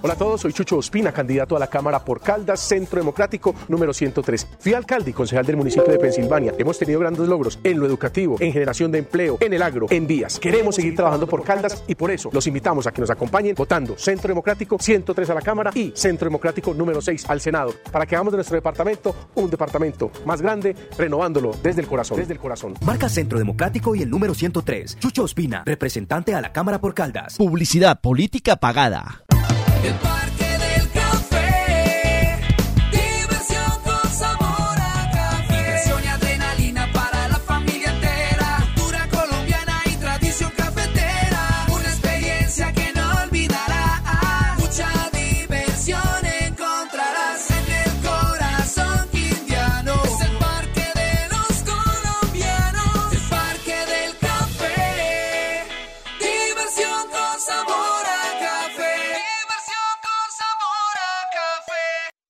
Hola 0.00 0.14
a 0.14 0.16
todos, 0.16 0.42
soy 0.42 0.52
Chucho 0.52 0.76
Ospina, 0.76 1.10
candidato 1.10 1.56
a 1.56 1.58
la 1.58 1.66
Cámara 1.66 2.04
por 2.04 2.20
Caldas, 2.20 2.60
Centro 2.60 3.00
Democrático 3.00 3.52
número 3.66 3.92
103. 3.92 4.46
Fui 4.60 4.72
alcalde 4.72 5.10
y 5.10 5.12
concejal 5.12 5.44
del 5.44 5.56
municipio 5.56 5.90
de 5.90 5.98
Pensilvania. 5.98 6.54
Hemos 6.56 6.78
tenido 6.78 7.00
grandes 7.00 7.26
logros 7.26 7.58
en 7.64 7.80
lo 7.80 7.86
educativo, 7.86 8.36
en 8.38 8.52
generación 8.52 8.92
de 8.92 8.98
empleo, 8.98 9.38
en 9.40 9.54
el 9.54 9.60
agro, 9.60 9.86
en 9.90 10.06
vías. 10.06 10.38
Queremos 10.38 10.76
seguir 10.76 10.94
trabajando 10.94 11.26
por 11.26 11.42
Caldas 11.42 11.82
y 11.88 11.96
por 11.96 12.12
eso 12.12 12.30
los 12.32 12.46
invitamos 12.46 12.86
a 12.86 12.92
que 12.92 13.00
nos 13.00 13.10
acompañen 13.10 13.56
votando 13.56 13.98
Centro 13.98 14.28
Democrático 14.28 14.78
103 14.78 15.30
a 15.30 15.34
la 15.34 15.42
Cámara 15.42 15.72
y 15.74 15.92
Centro 15.96 16.26
Democrático 16.26 16.72
número 16.74 17.02
6 17.02 17.28
al 17.28 17.40
Senado, 17.40 17.74
para 17.90 18.06
que 18.06 18.14
hagamos 18.14 18.32
de 18.32 18.36
nuestro 18.36 18.54
departamento 18.54 19.16
un 19.34 19.50
departamento 19.50 20.12
más 20.24 20.40
grande, 20.40 20.76
renovándolo 20.96 21.56
desde 21.60 21.80
el 21.80 21.88
corazón. 21.88 22.18
Desde 22.18 22.34
el 22.34 22.38
corazón. 22.38 22.74
Marca 22.82 23.08
Centro 23.08 23.36
Democrático 23.36 23.96
y 23.96 24.02
el 24.02 24.10
número 24.10 24.32
103. 24.32 25.00
Chucho 25.00 25.24
Ospina, 25.24 25.64
representante 25.66 26.36
a 26.36 26.40
la 26.40 26.52
Cámara 26.52 26.80
por 26.80 26.94
Caldas. 26.94 27.36
Publicidad 27.36 28.00
política 28.00 28.54
pagada. 28.54 29.24
El 29.84 30.37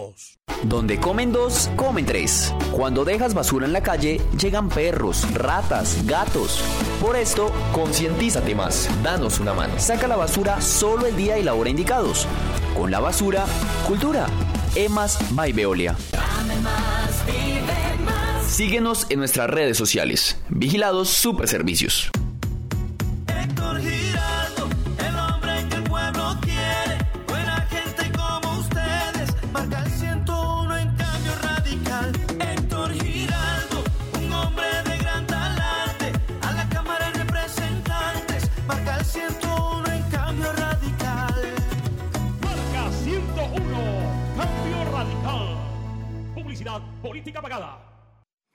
0662. 0.00 0.38
Donde 0.62 0.98
comen 0.98 1.32
dos, 1.32 1.70
comen 1.76 2.04
tres. 2.04 2.54
Cuando 2.72 3.04
dejas 3.04 3.34
basura 3.34 3.66
en 3.66 3.72
la 3.72 3.82
calle, 3.82 4.20
llegan 4.38 4.68
perros, 4.68 5.32
ratas, 5.32 6.04
gatos. 6.06 6.62
Por 7.00 7.16
esto, 7.16 7.50
concientízate 7.72 8.54
más. 8.54 8.88
Danos 9.02 9.40
una 9.40 9.54
mano. 9.54 9.78
Saca 9.78 10.06
la 10.06 10.16
basura 10.16 10.60
solo 10.60 11.06
el 11.06 11.16
día 11.16 11.38
y 11.38 11.42
la 11.42 11.54
hora 11.54 11.70
indicados. 11.70 12.26
Con 12.76 12.90
la 12.90 13.00
basura, 13.00 13.46
cultura. 13.86 14.26
Emas 14.74 15.18
by 15.34 15.52
Veolia. 15.52 15.96
Síguenos 18.46 19.06
en 19.08 19.18
nuestras 19.20 19.48
redes 19.48 19.78
sociales. 19.78 20.36
Vigilados 20.48 21.08
Super 21.08 21.48
Servicios. 21.48 22.10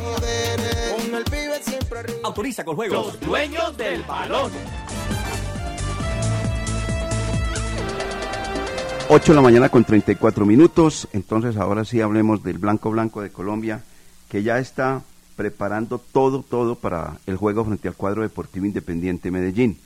Con 0.00 1.14
el 1.14 1.24
pibe 1.24 1.62
siempre 1.62 1.98
arriba. 1.98 2.18
Autoriza 2.24 2.64
con 2.64 2.76
juegos. 2.76 3.06
Los 3.06 3.20
dueños 3.20 3.76
del 3.76 4.02
balón. 4.02 4.50
8 9.12 9.32
de 9.32 9.34
la 9.34 9.42
mañana 9.42 9.68
con 9.68 9.84
34 9.84 10.46
minutos. 10.46 11.08
Entonces, 11.12 11.56
ahora 11.56 11.84
sí 11.84 12.00
hablemos 12.00 12.44
del 12.44 12.58
Blanco 12.58 12.92
Blanco 12.92 13.20
de 13.20 13.30
Colombia, 13.30 13.82
que 14.28 14.44
ya 14.44 14.60
está 14.60 15.02
preparando 15.34 15.98
todo, 15.98 16.44
todo 16.48 16.76
para 16.76 17.18
el 17.26 17.36
juego 17.36 17.64
frente 17.64 17.88
al 17.88 17.94
cuadro 17.94 18.22
deportivo 18.22 18.66
independiente 18.66 19.32
Medellín. 19.32 19.78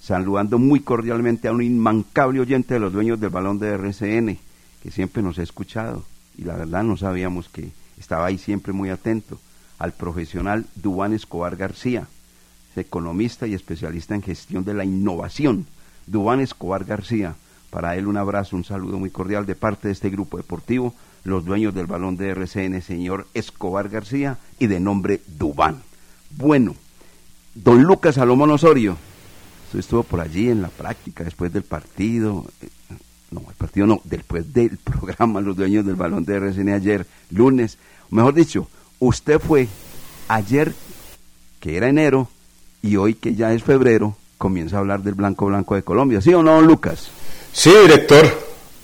Saludando 0.00 0.58
muy 0.58 0.80
cordialmente 0.80 1.46
a 1.46 1.52
un 1.52 1.62
inmancable 1.62 2.40
oyente 2.40 2.74
de 2.74 2.80
los 2.80 2.92
dueños 2.92 3.20
del 3.20 3.30
balón 3.30 3.60
de 3.60 3.68
RCN, 3.68 4.36
que 4.82 4.90
siempre 4.90 5.22
nos 5.22 5.38
ha 5.38 5.44
escuchado. 5.44 6.02
Y 6.36 6.42
la 6.42 6.56
verdad 6.56 6.82
no 6.82 6.96
sabíamos 6.96 7.48
que 7.48 7.70
estaba 8.00 8.26
ahí 8.26 8.36
siempre 8.36 8.72
muy 8.72 8.90
atento. 8.90 9.38
Al 9.82 9.90
profesional 9.90 10.64
Dubán 10.76 11.12
Escobar 11.12 11.56
García, 11.56 12.06
economista 12.76 13.48
y 13.48 13.54
especialista 13.54 14.14
en 14.14 14.22
gestión 14.22 14.64
de 14.64 14.74
la 14.74 14.84
innovación. 14.84 15.66
Dubán 16.06 16.38
Escobar 16.38 16.84
García, 16.84 17.34
para 17.68 17.96
él 17.96 18.06
un 18.06 18.16
abrazo, 18.16 18.54
un 18.54 18.62
saludo 18.62 19.00
muy 19.00 19.10
cordial 19.10 19.44
de 19.44 19.56
parte 19.56 19.88
de 19.88 19.92
este 19.92 20.08
grupo 20.08 20.36
deportivo, 20.36 20.94
los 21.24 21.44
dueños 21.44 21.74
del 21.74 21.86
balón 21.86 22.16
de 22.16 22.28
RCN, 22.28 22.80
señor 22.80 23.26
Escobar 23.34 23.88
García, 23.88 24.38
y 24.60 24.68
de 24.68 24.78
nombre 24.78 25.20
Dubán. 25.26 25.82
Bueno, 26.30 26.76
don 27.52 27.82
Lucas 27.82 28.14
Salomón 28.14 28.52
Osorio, 28.52 28.96
usted 29.66 29.80
estuvo 29.80 30.04
por 30.04 30.20
allí 30.20 30.48
en 30.48 30.62
la 30.62 30.68
práctica 30.68 31.24
después 31.24 31.52
del 31.52 31.64
partido, 31.64 32.46
eh, 32.60 32.68
no, 33.32 33.40
el 33.48 33.56
partido 33.56 33.88
no, 33.88 34.00
después 34.04 34.52
del 34.52 34.76
programa 34.84 35.40
Los 35.40 35.56
dueños 35.56 35.84
del 35.84 35.96
balón 35.96 36.24
de 36.24 36.36
RCN 36.36 36.68
ayer, 36.68 37.04
lunes, 37.30 37.78
mejor 38.10 38.34
dicho, 38.34 38.68
usted 39.02 39.40
fue 39.40 39.68
ayer, 40.28 40.72
que 41.60 41.76
era 41.76 41.88
enero, 41.88 42.28
y 42.82 42.96
hoy 42.96 43.14
que 43.14 43.34
ya 43.34 43.52
es 43.52 43.62
febrero, 43.62 44.16
comienza 44.38 44.76
a 44.76 44.80
hablar 44.80 45.02
del 45.02 45.14
Blanco 45.14 45.46
Blanco 45.46 45.74
de 45.74 45.82
Colombia, 45.82 46.20
¿sí 46.20 46.32
o 46.32 46.42
no, 46.42 46.60
Lucas? 46.60 47.08
Sí, 47.52 47.70
director, 47.70 48.26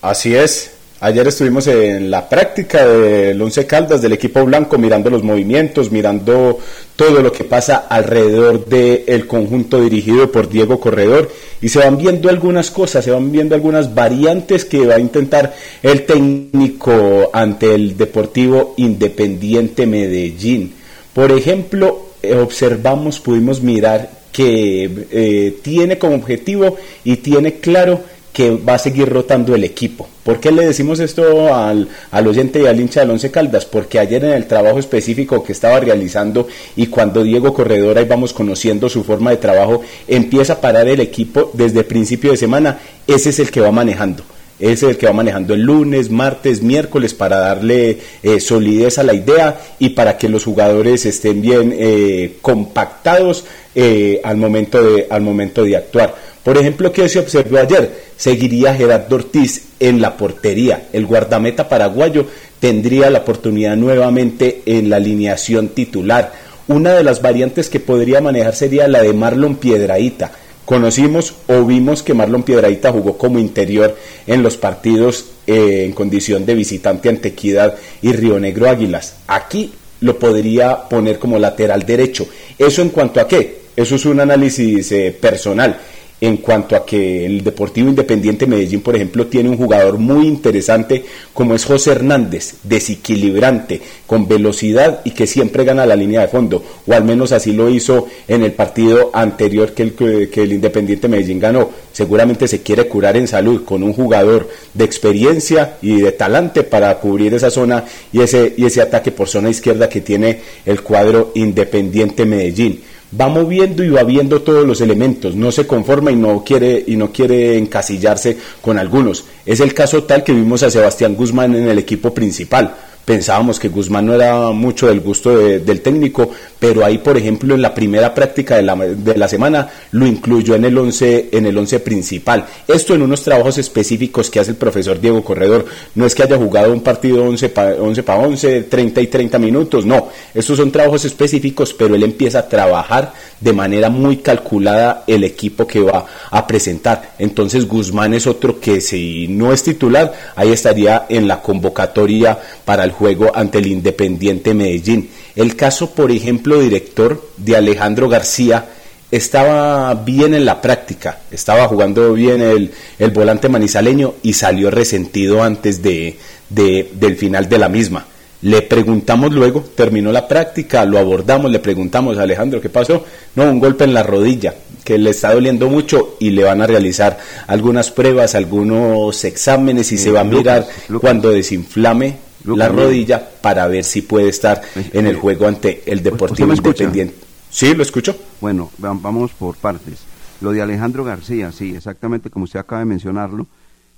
así 0.02 0.34
es. 0.34 0.77
Ayer 1.00 1.28
estuvimos 1.28 1.64
en 1.68 2.10
la 2.10 2.28
práctica 2.28 2.84
del 2.84 3.40
Once 3.40 3.64
Caldas 3.66 4.02
del 4.02 4.14
equipo 4.14 4.44
blanco, 4.44 4.78
mirando 4.78 5.10
los 5.10 5.22
movimientos, 5.22 5.92
mirando 5.92 6.58
todo 6.96 7.22
lo 7.22 7.30
que 7.30 7.44
pasa 7.44 7.86
alrededor 7.88 8.64
del 8.66 9.28
conjunto 9.28 9.80
dirigido 9.80 10.32
por 10.32 10.48
Diego 10.48 10.80
Corredor 10.80 11.30
y 11.62 11.68
se 11.68 11.78
van 11.78 11.98
viendo 11.98 12.28
algunas 12.28 12.72
cosas, 12.72 13.04
se 13.04 13.12
van 13.12 13.30
viendo 13.30 13.54
algunas 13.54 13.94
variantes 13.94 14.64
que 14.64 14.86
va 14.86 14.96
a 14.96 14.98
intentar 14.98 15.54
el 15.84 16.04
técnico 16.04 17.30
ante 17.32 17.76
el 17.76 17.96
Deportivo 17.96 18.74
Independiente 18.76 19.86
Medellín. 19.86 20.74
Por 21.12 21.30
ejemplo, 21.30 22.06
eh, 22.24 22.34
observamos, 22.34 23.20
pudimos 23.20 23.62
mirar 23.62 24.10
que 24.32 25.06
eh, 25.12 25.58
tiene 25.62 25.96
como 25.96 26.16
objetivo 26.16 26.76
y 27.04 27.16
tiene 27.16 27.54
claro 27.60 28.00
que 28.38 28.50
va 28.52 28.74
a 28.74 28.78
seguir 28.78 29.08
rotando 29.08 29.52
el 29.56 29.64
equipo. 29.64 30.06
¿Por 30.22 30.38
qué 30.38 30.52
le 30.52 30.64
decimos 30.64 31.00
esto 31.00 31.52
al, 31.52 31.88
al 32.12 32.26
oyente 32.28 32.62
y 32.62 32.66
al 32.66 32.80
hincha 32.80 33.00
del 33.00 33.10
Once 33.10 33.32
Caldas? 33.32 33.64
Porque 33.64 33.98
ayer 33.98 34.24
en 34.24 34.30
el 34.30 34.46
trabajo 34.46 34.78
específico 34.78 35.42
que 35.42 35.50
estaba 35.50 35.80
realizando 35.80 36.46
y 36.76 36.86
cuando 36.86 37.24
Diego 37.24 37.52
Corredor, 37.52 37.98
ahí 37.98 38.04
vamos 38.04 38.32
conociendo 38.32 38.88
su 38.88 39.02
forma 39.02 39.32
de 39.32 39.38
trabajo, 39.38 39.80
empieza 40.06 40.52
a 40.52 40.60
parar 40.60 40.86
el 40.86 41.00
equipo 41.00 41.50
desde 41.52 41.82
principio 41.82 42.30
de 42.30 42.36
semana, 42.36 42.78
ese 43.08 43.30
es 43.30 43.40
el 43.40 43.50
que 43.50 43.60
va 43.60 43.72
manejando. 43.72 44.22
Ese 44.60 44.86
es 44.86 44.90
el 44.92 44.98
que 44.98 45.06
va 45.06 45.12
manejando 45.12 45.54
el 45.54 45.62
lunes, 45.62 46.10
martes, 46.10 46.62
miércoles 46.62 47.14
para 47.14 47.38
darle 47.38 47.98
eh, 48.22 48.40
solidez 48.40 48.98
a 48.98 49.04
la 49.04 49.14
idea 49.14 49.60
y 49.80 49.90
para 49.90 50.16
que 50.16 50.28
los 50.28 50.44
jugadores 50.44 51.06
estén 51.06 51.40
bien 51.40 51.74
eh, 51.76 52.38
compactados 52.40 53.44
eh, 53.74 54.20
al, 54.24 54.36
momento 54.36 54.82
de, 54.82 55.06
al 55.10 55.22
momento 55.22 55.62
de 55.62 55.76
actuar. 55.76 56.27
Por 56.48 56.56
ejemplo, 56.56 56.90
¿qué 56.90 57.10
se 57.10 57.18
observó 57.18 57.58
ayer? 57.58 57.92
Seguiría 58.16 58.74
Gerardo 58.74 59.16
Ortiz 59.16 59.64
en 59.80 60.00
la 60.00 60.16
portería. 60.16 60.88
El 60.94 61.04
guardameta 61.04 61.68
paraguayo 61.68 62.24
tendría 62.58 63.10
la 63.10 63.18
oportunidad 63.18 63.76
nuevamente 63.76 64.62
en 64.64 64.88
la 64.88 64.96
alineación 64.96 65.68
titular. 65.68 66.32
Una 66.66 66.94
de 66.94 67.04
las 67.04 67.20
variantes 67.20 67.68
que 67.68 67.80
podría 67.80 68.22
manejar 68.22 68.54
sería 68.54 68.88
la 68.88 69.02
de 69.02 69.12
Marlon 69.12 69.56
Piedraíta. 69.56 70.32
Conocimos 70.64 71.34
o 71.48 71.66
vimos 71.66 72.02
que 72.02 72.14
Marlon 72.14 72.44
Piedraíta 72.44 72.92
jugó 72.92 73.18
como 73.18 73.38
interior 73.38 73.94
en 74.26 74.42
los 74.42 74.56
partidos 74.56 75.26
eh, 75.46 75.82
en 75.84 75.92
condición 75.92 76.46
de 76.46 76.54
visitante 76.54 77.10
ante 77.10 77.28
Equidad 77.28 77.74
y 78.00 78.12
Río 78.12 78.40
Negro 78.40 78.70
Águilas. 78.70 79.16
Aquí 79.26 79.70
lo 80.00 80.18
podría 80.18 80.88
poner 80.88 81.18
como 81.18 81.38
lateral 81.38 81.84
derecho. 81.84 82.26
¿Eso 82.58 82.80
en 82.80 82.88
cuanto 82.88 83.20
a 83.20 83.28
qué? 83.28 83.58
Eso 83.76 83.96
es 83.96 84.06
un 84.06 84.20
análisis 84.20 84.90
eh, 84.92 85.14
personal 85.20 85.78
en 86.20 86.38
cuanto 86.38 86.74
a 86.74 86.84
que 86.84 87.24
el 87.24 87.44
Deportivo 87.44 87.88
Independiente 87.88 88.46
Medellín, 88.46 88.80
por 88.80 88.96
ejemplo, 88.96 89.26
tiene 89.26 89.48
un 89.48 89.56
jugador 89.56 89.98
muy 89.98 90.26
interesante 90.26 91.04
como 91.32 91.54
es 91.54 91.64
José 91.64 91.92
Hernández, 91.92 92.54
desequilibrante, 92.64 93.80
con 94.06 94.26
velocidad 94.26 95.00
y 95.04 95.12
que 95.12 95.26
siempre 95.26 95.64
gana 95.64 95.86
la 95.86 95.96
línea 95.96 96.22
de 96.22 96.28
fondo, 96.28 96.62
o 96.86 96.92
al 96.92 97.04
menos 97.04 97.32
así 97.32 97.52
lo 97.52 97.68
hizo 97.68 98.06
en 98.26 98.42
el 98.42 98.52
partido 98.52 99.10
anterior 99.12 99.72
que 99.72 99.82
el, 99.82 99.94
que 99.94 100.42
el 100.42 100.52
Independiente 100.52 101.08
Medellín 101.08 101.38
ganó. 101.38 101.70
Seguramente 101.92 102.48
se 102.48 102.62
quiere 102.62 102.88
curar 102.88 103.16
en 103.16 103.28
salud 103.28 103.64
con 103.64 103.82
un 103.82 103.92
jugador 103.92 104.48
de 104.74 104.84
experiencia 104.84 105.76
y 105.82 106.00
de 106.00 106.12
talante 106.12 106.62
para 106.62 106.94
cubrir 106.98 107.34
esa 107.34 107.50
zona 107.50 107.84
y 108.12 108.20
ese, 108.20 108.54
y 108.56 108.64
ese 108.64 108.82
ataque 108.82 109.12
por 109.12 109.28
zona 109.28 109.50
izquierda 109.50 109.88
que 109.88 110.00
tiene 110.00 110.40
el 110.66 110.82
cuadro 110.82 111.32
Independiente 111.34 112.24
Medellín 112.24 112.80
va 113.18 113.28
moviendo 113.28 113.82
y 113.82 113.88
va 113.88 114.02
viendo 114.02 114.42
todos 114.42 114.66
los 114.66 114.80
elementos, 114.80 115.34
no 115.34 115.50
se 115.50 115.66
conforma 115.66 116.10
y 116.10 116.16
no 116.16 116.44
quiere 116.44 116.82
y 116.86 116.96
no 116.96 117.10
quiere 117.10 117.56
encasillarse 117.56 118.36
con 118.60 118.78
algunos. 118.78 119.24
Es 119.46 119.60
el 119.60 119.74
caso 119.74 120.04
tal 120.04 120.24
que 120.24 120.32
vimos 120.32 120.62
a 120.62 120.70
Sebastián 120.70 121.14
Guzmán 121.14 121.54
en 121.54 121.68
el 121.68 121.78
equipo 121.78 122.12
principal. 122.12 122.74
Pensábamos 123.08 123.58
que 123.58 123.70
Guzmán 123.70 124.04
no 124.04 124.12
era 124.14 124.50
mucho 124.50 124.86
del 124.88 125.00
gusto 125.00 125.34
de- 125.34 125.60
del 125.60 125.80
técnico, 125.80 126.30
pero 126.60 126.84
ahí, 126.84 126.98
por 126.98 127.16
ejemplo, 127.16 127.54
en 127.54 127.62
la 127.62 127.72
primera 127.74 128.12
práctica 128.14 128.56
de 128.56 128.62
la, 128.62 128.76
de 128.76 129.16
la 129.16 129.26
semana 129.28 129.66
lo 129.92 130.06
incluyó 130.06 130.54
en 130.54 130.66
el 130.66 130.76
11 130.76 131.30
en 131.32 131.46
el 131.46 131.56
once 131.56 131.80
principal. 131.80 132.44
Esto 132.68 132.94
en 132.94 133.00
unos 133.00 133.22
trabajos 133.22 133.56
específicos 133.56 134.28
que 134.30 134.40
hace 134.40 134.50
el 134.50 134.58
profesor 134.58 135.00
Diego 135.00 135.24
Corredor. 135.24 135.64
No 135.94 136.04
es 136.04 136.14
que 136.14 136.22
haya 136.24 136.36
jugado 136.36 136.70
un 136.70 136.82
partido 136.82 137.24
11 137.24 137.48
para 137.48 137.76
11, 137.76 138.02
pa 138.02 138.16
11, 138.16 138.62
30 138.64 139.00
y 139.00 139.06
30 139.06 139.38
minutos, 139.38 139.86
no. 139.86 140.08
Estos 140.34 140.58
son 140.58 140.70
trabajos 140.70 141.06
específicos, 141.06 141.72
pero 141.72 141.94
él 141.94 142.02
empieza 142.02 142.40
a 142.40 142.48
trabajar 142.48 143.14
de 143.40 143.52
manera 143.54 143.88
muy 143.88 144.18
calculada 144.18 145.04
el 145.06 145.24
equipo 145.24 145.66
que 145.66 145.80
va 145.80 146.04
a 146.30 146.46
presentar. 146.46 147.12
Entonces 147.18 147.66
Guzmán 147.66 148.12
es 148.12 148.26
otro 148.26 148.60
que 148.60 148.82
si 148.82 149.28
no 149.28 149.50
es 149.54 149.62
titular, 149.62 150.12
ahí 150.36 150.50
estaría 150.52 151.06
en 151.08 151.26
la 151.26 151.40
convocatoria 151.40 152.38
para 152.66 152.84
el 152.84 152.90
juego 152.98 153.30
ante 153.34 153.58
el 153.58 153.66
Independiente 153.68 154.52
Medellín. 154.54 155.08
El 155.36 155.54
caso, 155.56 155.90
por 155.94 156.10
ejemplo, 156.10 156.60
director 156.60 157.22
de 157.36 157.56
Alejandro 157.56 158.08
García, 158.08 158.66
estaba 159.10 159.94
bien 159.94 160.34
en 160.34 160.44
la 160.44 160.60
práctica, 160.60 161.20
estaba 161.30 161.66
jugando 161.68 162.12
bien 162.12 162.42
el, 162.42 162.70
el 162.98 163.10
volante 163.10 163.48
manizaleño 163.48 164.14
y 164.22 164.34
salió 164.34 164.70
resentido 164.70 165.42
antes 165.42 165.82
de, 165.82 166.16
de- 166.50 166.90
del 166.92 167.16
final 167.16 167.48
de 167.48 167.58
la 167.58 167.68
misma. 167.68 168.06
Le 168.42 168.62
preguntamos 168.62 169.32
luego, 169.32 169.62
terminó 169.74 170.12
la 170.12 170.28
práctica, 170.28 170.84
lo 170.84 170.98
abordamos, 170.98 171.50
le 171.50 171.58
preguntamos 171.58 172.18
a 172.18 172.22
Alejandro 172.22 172.60
qué 172.60 172.68
pasó. 172.68 173.04
No, 173.34 173.44
un 173.50 173.58
golpe 173.58 173.82
en 173.84 173.94
la 173.94 174.04
rodilla, 174.04 174.54
que 174.84 174.96
le 174.98 175.10
está 175.10 175.32
doliendo 175.34 175.68
mucho 175.68 176.16
y 176.20 176.30
le 176.30 176.44
van 176.44 176.60
a 176.62 176.66
realizar 176.68 177.18
algunas 177.48 177.90
pruebas, 177.90 178.34
algunos 178.36 179.24
exámenes 179.24 179.90
y 179.90 179.96
Eh, 179.96 179.98
se 179.98 180.10
va 180.12 180.20
a 180.20 180.24
Lucas, 180.24 180.38
mirar 180.38 180.66
Lucas. 180.88 181.00
cuando 181.00 181.30
desinflame 181.30 182.27
la 182.44 182.68
rodilla 182.68 183.28
para 183.42 183.66
ver 183.66 183.84
si 183.84 184.02
puede 184.02 184.28
estar 184.28 184.60
en 184.74 185.06
el 185.06 185.16
juego 185.16 185.46
ante 185.46 185.82
el 185.90 186.02
Deportivo? 186.02 186.48
Independiente. 186.86 187.26
Sí, 187.50 187.74
lo 187.74 187.82
escucho. 187.82 188.16
Bueno, 188.40 188.70
va- 188.84 188.92
vamos 188.94 189.32
por 189.32 189.56
partes. 189.56 190.00
Lo 190.40 190.52
de 190.52 190.62
Alejandro 190.62 191.02
García, 191.04 191.50
sí, 191.52 191.74
exactamente 191.74 192.30
como 192.30 192.44
usted 192.44 192.60
acaba 192.60 192.80
de 192.80 192.84
mencionarlo, 192.86 193.46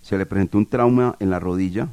se 0.03 0.17
le 0.17 0.25
presentó 0.27 0.57
un 0.59 0.67
trauma 0.67 1.17
en 1.21 1.29
la 1.31 1.39
rodilla 1.39 1.89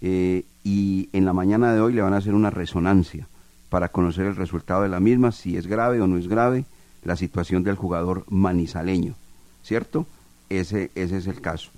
eh, 0.00 0.44
y 0.62 1.08
en 1.12 1.24
la 1.24 1.32
mañana 1.32 1.72
de 1.74 1.80
hoy 1.80 1.92
le 1.92 2.02
van 2.02 2.14
a 2.14 2.18
hacer 2.18 2.34
una 2.34 2.50
resonancia 2.50 3.26
para 3.70 3.88
conocer 3.88 4.26
el 4.26 4.36
resultado 4.36 4.82
de 4.82 4.88
la 4.88 5.00
misma, 5.00 5.32
si 5.32 5.56
es 5.56 5.66
grave 5.66 6.00
o 6.00 6.06
no 6.06 6.16
es 6.18 6.28
grave, 6.28 6.64
la 7.02 7.16
situación 7.16 7.64
del 7.64 7.74
jugador 7.76 8.24
manizaleño, 8.28 9.14
¿cierto? 9.64 10.06
Ese, 10.48 10.90
ese 10.94 11.16
es 11.18 11.26
el 11.26 11.40
caso. 11.40 11.70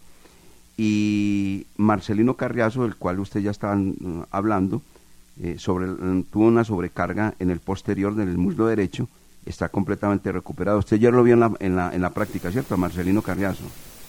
Y 0.76 1.66
Marcelino 1.76 2.34
Carriazo, 2.34 2.82
del 2.82 2.96
cual 2.96 3.20
usted 3.20 3.40
ya 3.40 3.50
estaban 3.50 3.96
mm, 3.98 4.22
hablando, 4.30 4.82
eh, 5.42 5.56
sobre, 5.58 5.86
mm, 5.86 6.24
tuvo 6.24 6.46
una 6.46 6.64
sobrecarga 6.64 7.34
en 7.38 7.50
el 7.50 7.60
posterior 7.60 8.14
del 8.14 8.36
muslo 8.36 8.66
derecho, 8.66 9.08
está 9.44 9.68
completamente 9.68 10.32
recuperado. 10.32 10.78
Usted 10.78 10.98
ya 10.98 11.10
lo 11.10 11.22
vio 11.22 11.34
en 11.34 11.40
la, 11.40 11.52
en 11.60 11.76
la, 11.76 11.94
en 11.94 12.02
la 12.02 12.10
práctica, 12.10 12.50
¿cierto? 12.50 12.76
Marcelino 12.76 13.22
Carriazo. 13.22 13.64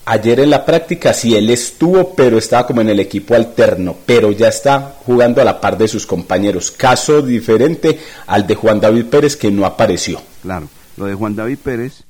Ayer 0.09 0.39
en 0.39 0.49
la 0.49 0.65
práctica 0.65 1.13
sí 1.13 1.35
él 1.35 1.49
estuvo, 1.49 2.15
pero 2.15 2.37
estaba 2.37 2.65
como 2.65 2.79
en 2.79 2.87
el 2.87 3.01
equipo 3.01 3.35
alterno, 3.35 3.93
pero 4.05 4.31
ya 4.31 4.47
está 4.47 4.95
jugando 5.05 5.41
a 5.41 5.43
la 5.43 5.59
par 5.59 5.77
de 5.77 5.89
sus 5.89 6.07
compañeros. 6.07 6.71
Caso 6.71 7.21
diferente 7.21 7.99
al 8.25 8.47
de 8.47 8.55
Juan 8.55 8.79
David 8.79 9.07
Pérez 9.07 9.35
que 9.35 9.51
no 9.51 9.65
apareció. 9.65 10.21
Claro, 10.41 10.69
lo 10.95 11.07
de 11.07 11.13
Juan 11.13 11.35
David 11.35 11.57
Pérez, 11.61 12.03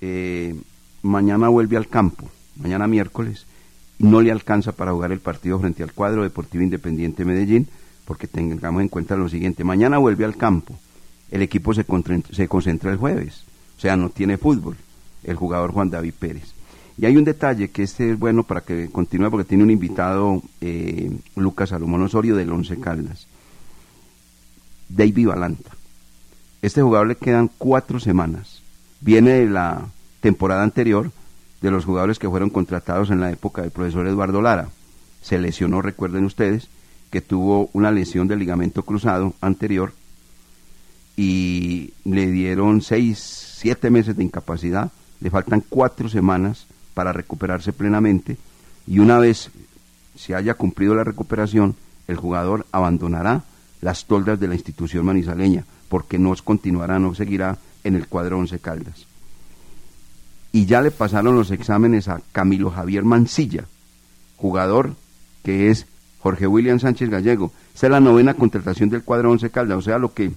eh, 0.00 0.54
mañana 1.02 1.48
vuelve 1.48 1.76
al 1.76 1.88
campo, 1.88 2.30
mañana 2.56 2.86
miércoles, 2.86 3.44
no 4.02 4.20
le 4.20 4.32
alcanza 4.32 4.72
para 4.72 4.92
jugar 4.92 5.12
el 5.12 5.20
partido 5.20 5.60
frente 5.60 5.82
al 5.82 5.92
cuadro 5.92 6.24
Deportivo 6.24 6.64
Independiente 6.64 7.24
Medellín, 7.24 7.68
porque 8.04 8.26
tengamos 8.26 8.82
en 8.82 8.88
cuenta 8.88 9.16
lo 9.16 9.28
siguiente, 9.28 9.62
mañana 9.62 9.98
vuelve 9.98 10.24
al 10.24 10.36
campo, 10.36 10.76
el 11.30 11.40
equipo 11.40 11.72
se, 11.72 11.84
concentra 11.84 12.90
el 12.90 12.98
jueves, 12.98 13.44
o 13.78 13.80
sea, 13.80 13.96
no 13.96 14.10
tiene 14.10 14.38
fútbol, 14.38 14.76
el 15.22 15.36
jugador 15.36 15.70
Juan 15.70 15.88
David 15.88 16.14
Pérez. 16.18 16.52
Y 16.98 17.06
hay 17.06 17.16
un 17.16 17.24
detalle 17.24 17.70
que 17.70 17.84
este 17.84 18.10
es 18.10 18.18
bueno 18.18 18.42
para 18.42 18.62
que 18.62 18.90
continúe, 18.90 19.30
porque 19.30 19.48
tiene 19.48 19.62
un 19.62 19.70
invitado, 19.70 20.42
eh, 20.60 21.10
Lucas 21.36 21.70
Salomón 21.70 22.02
Osorio 22.02 22.34
del 22.34 22.50
Once 22.50 22.76
Caldas, 22.78 23.28
David 24.88 25.28
Balanta. 25.28 25.70
Este 26.60 26.82
jugador 26.82 27.06
le 27.06 27.16
quedan 27.16 27.48
cuatro 27.56 28.00
semanas. 28.00 28.62
Viene 29.00 29.30
de 29.30 29.46
la 29.46 29.86
temporada 30.20 30.64
anterior 30.64 31.10
de 31.62 31.70
los 31.70 31.84
jugadores 31.84 32.18
que 32.18 32.28
fueron 32.28 32.50
contratados 32.50 33.10
en 33.10 33.20
la 33.20 33.30
época 33.30 33.62
del 33.62 33.70
profesor 33.70 34.06
Eduardo 34.06 34.42
Lara. 34.42 34.68
Se 35.22 35.38
lesionó, 35.38 35.80
recuerden 35.80 36.24
ustedes, 36.24 36.68
que 37.10 37.20
tuvo 37.20 37.70
una 37.72 37.90
lesión 37.90 38.26
del 38.26 38.40
ligamento 38.40 38.82
cruzado 38.82 39.34
anterior 39.40 39.92
y 41.16 41.92
le 42.04 42.26
dieron 42.26 42.82
seis, 42.82 43.18
siete 43.58 43.90
meses 43.90 44.16
de 44.16 44.24
incapacidad. 44.24 44.90
Le 45.20 45.30
faltan 45.30 45.62
cuatro 45.68 46.08
semanas 46.08 46.66
para 46.94 47.12
recuperarse 47.12 47.72
plenamente 47.72 48.36
y 48.86 48.98
una 48.98 49.18
vez 49.18 49.50
se 50.16 50.34
haya 50.34 50.54
cumplido 50.54 50.94
la 50.94 51.04
recuperación, 51.04 51.76
el 52.08 52.16
jugador 52.16 52.66
abandonará 52.72 53.44
las 53.80 54.04
toldas 54.06 54.40
de 54.40 54.48
la 54.48 54.54
institución 54.54 55.06
manizaleña 55.06 55.64
porque 55.88 56.18
no 56.18 56.34
continuará, 56.42 56.98
no 56.98 57.14
seguirá 57.14 57.58
en 57.84 57.94
el 57.94 58.08
cuadro 58.08 58.38
Once 58.38 58.58
Caldas. 58.58 59.11
Y 60.52 60.66
ya 60.66 60.82
le 60.82 60.90
pasaron 60.90 61.34
los 61.34 61.50
exámenes 61.50 62.08
a 62.08 62.20
Camilo 62.32 62.70
Javier 62.70 63.04
Mancilla, 63.04 63.64
jugador 64.36 64.94
que 65.42 65.70
es 65.70 65.86
Jorge 66.20 66.46
William 66.46 66.78
Sánchez 66.78 67.10
Gallego. 67.10 67.52
Esa 67.74 67.86
es 67.86 67.90
la 67.90 68.00
novena 68.00 68.34
contratación 68.34 68.90
del 68.90 69.02
cuadro 69.02 69.30
Once 69.30 69.50
Caldas, 69.50 69.78
o 69.78 69.82
sea, 69.82 69.98
lo 69.98 70.12
que 70.12 70.32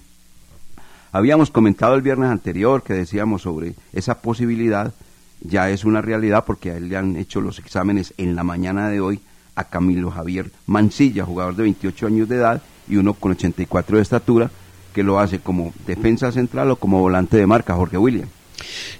habíamos 1.12 1.50
comentado 1.50 1.94
el 1.94 2.02
viernes 2.02 2.30
anterior, 2.30 2.82
que 2.82 2.94
decíamos 2.94 3.42
sobre 3.42 3.74
esa 3.92 4.20
posibilidad, 4.20 4.92
ya 5.40 5.70
es 5.70 5.84
una 5.84 6.02
realidad 6.02 6.44
porque 6.44 6.70
a 6.70 6.76
él 6.76 6.88
le 6.88 6.96
han 6.96 7.16
hecho 7.16 7.40
los 7.40 7.58
exámenes 7.58 8.14
en 8.16 8.34
la 8.34 8.42
mañana 8.42 8.88
de 8.88 9.00
hoy 9.00 9.20
a 9.54 9.64
Camilo 9.64 10.10
Javier 10.10 10.50
Mancilla, 10.66 11.24
jugador 11.24 11.56
de 11.56 11.64
28 11.64 12.06
años 12.06 12.28
de 12.28 12.36
edad 12.36 12.62
y 12.88 12.96
uno 12.96 13.14
con 13.14 13.32
84 13.32 13.96
de 13.96 14.02
estatura, 14.02 14.50
que 14.94 15.02
lo 15.02 15.18
hace 15.18 15.40
como 15.40 15.72
defensa 15.86 16.32
central 16.32 16.70
o 16.70 16.76
como 16.76 17.00
volante 17.00 17.36
de 17.36 17.46
marca, 17.46 17.74
Jorge 17.74 17.98
William. 17.98 18.28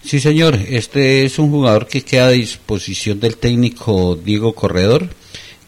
Sí, 0.02 0.20
señor. 0.20 0.54
Este 0.68 1.24
es 1.24 1.38
un 1.38 1.50
jugador 1.50 1.86
que 1.86 2.02
queda 2.02 2.26
a 2.26 2.30
disposición 2.30 3.18
del 3.20 3.36
técnico 3.36 4.16
Diego 4.16 4.54
Corredor. 4.54 5.08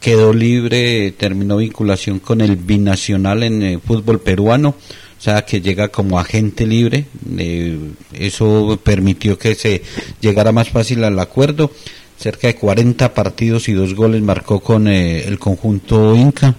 Quedó 0.01 0.33
libre, 0.33 1.11
terminó 1.13 1.57
vinculación 1.57 2.21
con 2.21 2.41
el 2.41 2.57
binacional 2.57 3.43
en 3.43 3.63
el 3.63 3.81
fútbol 3.81 4.21
peruano. 4.21 4.71
O 5.19 5.21
sea, 5.21 5.45
que 5.45 5.61
llega 5.61 5.89
como 5.89 6.21
agente 6.21 6.67
libre. 6.67 7.07
Eh, 7.37 7.77
eso 8.13 8.79
permitió 8.83 9.37
que 9.37 9.57
se 9.57 9.83
llegara 10.21 10.53
más 10.53 10.69
fácil 10.69 11.03
al 11.03 11.19
acuerdo. 11.19 11.73
Cerca 12.17 12.47
de 12.47 12.55
40 12.55 13.15
partidos 13.15 13.69
y 13.69 13.73
dos 13.73 13.95
goles 13.95 14.23
marcó 14.23 14.61
con 14.61 14.87
eh, 14.87 15.25
el 15.25 15.41
conjunto 15.41 16.15
Inca. 16.15 16.55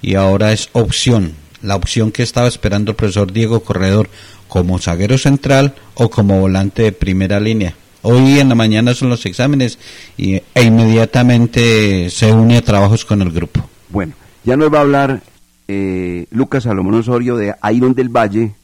Y 0.00 0.14
ahora 0.14 0.52
es 0.52 0.70
opción. 0.72 1.34
La 1.60 1.76
opción 1.76 2.12
que 2.12 2.22
estaba 2.22 2.48
esperando 2.48 2.92
el 2.92 2.96
profesor 2.96 3.32
Diego 3.32 3.60
Corredor 3.60 4.08
como 4.48 4.78
zaguero 4.78 5.18
central 5.18 5.74
o 5.94 6.10
como 6.10 6.40
volante 6.40 6.82
de 6.82 6.92
primera 6.92 7.38
línea. 7.38 7.74
Hoy 8.02 8.38
en 8.38 8.48
la 8.48 8.54
mañana 8.54 8.94
son 8.94 9.10
los 9.10 9.26
exámenes 9.26 9.78
y, 10.16 10.34
e 10.54 10.62
inmediatamente 10.62 12.10
se 12.10 12.32
une 12.32 12.56
a 12.56 12.62
trabajos 12.62 13.04
con 13.04 13.22
el 13.22 13.30
grupo. 13.30 13.68
Bueno, 13.88 14.14
ya 14.44 14.56
nos 14.56 14.72
va 14.72 14.78
a 14.78 14.82
hablar 14.82 15.22
eh, 15.66 16.26
Lucas 16.30 16.64
Salomón 16.64 16.94
Osorio 16.94 17.36
de 17.36 17.54
Iron 17.72 17.94
del 17.94 18.08
Valle 18.08 18.54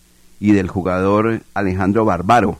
y 0.40 0.52
del 0.52 0.68
jugador 0.68 1.42
Alejandro 1.52 2.04
Barbaro. 2.04 2.58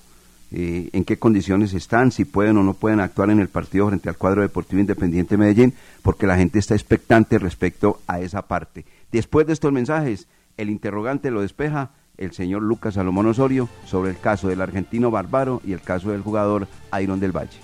Eh, 0.57 0.91
en 0.93 1.05
qué 1.05 1.19
condiciones 1.19 1.75
están, 1.75 2.13
si 2.13 2.25
pueden 2.25 2.57
o 2.59 2.63
no 2.63 2.75
pueden 2.75 3.01
actuar 3.01 3.31
en 3.31 3.41
el 3.41 3.49
partido 3.49 3.89
frente 3.89 4.09
al 4.09 4.17
cuadro 4.17 4.43
deportivo 4.43 4.79
independiente 4.79 5.37
Medellín, 5.37 5.75
porque 6.03 6.29
la 6.29 6.37
gente 6.37 6.61
está 6.61 6.75
expectante 6.75 7.39
respecto 7.39 8.01
a 8.07 8.21
esa 8.21 8.43
parte. 8.43 8.85
Después 9.11 9.49
de 9.49 9.53
estos 9.53 9.73
mensajes, 9.73 10.29
el 10.57 10.71
interrogante 10.71 11.33
lo 11.33 11.41
despeja 11.41 11.91
el 12.19 12.33
señor 12.33 12.63
Lucas 12.63 12.95
Salomón 12.95 13.27
Osorio 13.27 13.69
sobre 13.85 14.11
el 14.11 14.19
caso 14.19 14.49
del 14.49 14.63
argentino 14.63 15.11
Barbaro 15.11 15.61
y 15.65 15.73
el 15.73 15.81
caso 15.81 16.11
del 16.11 16.23
jugador 16.23 16.69
Iron 17.01 17.21
del 17.21 17.37
Valle. 17.37 17.64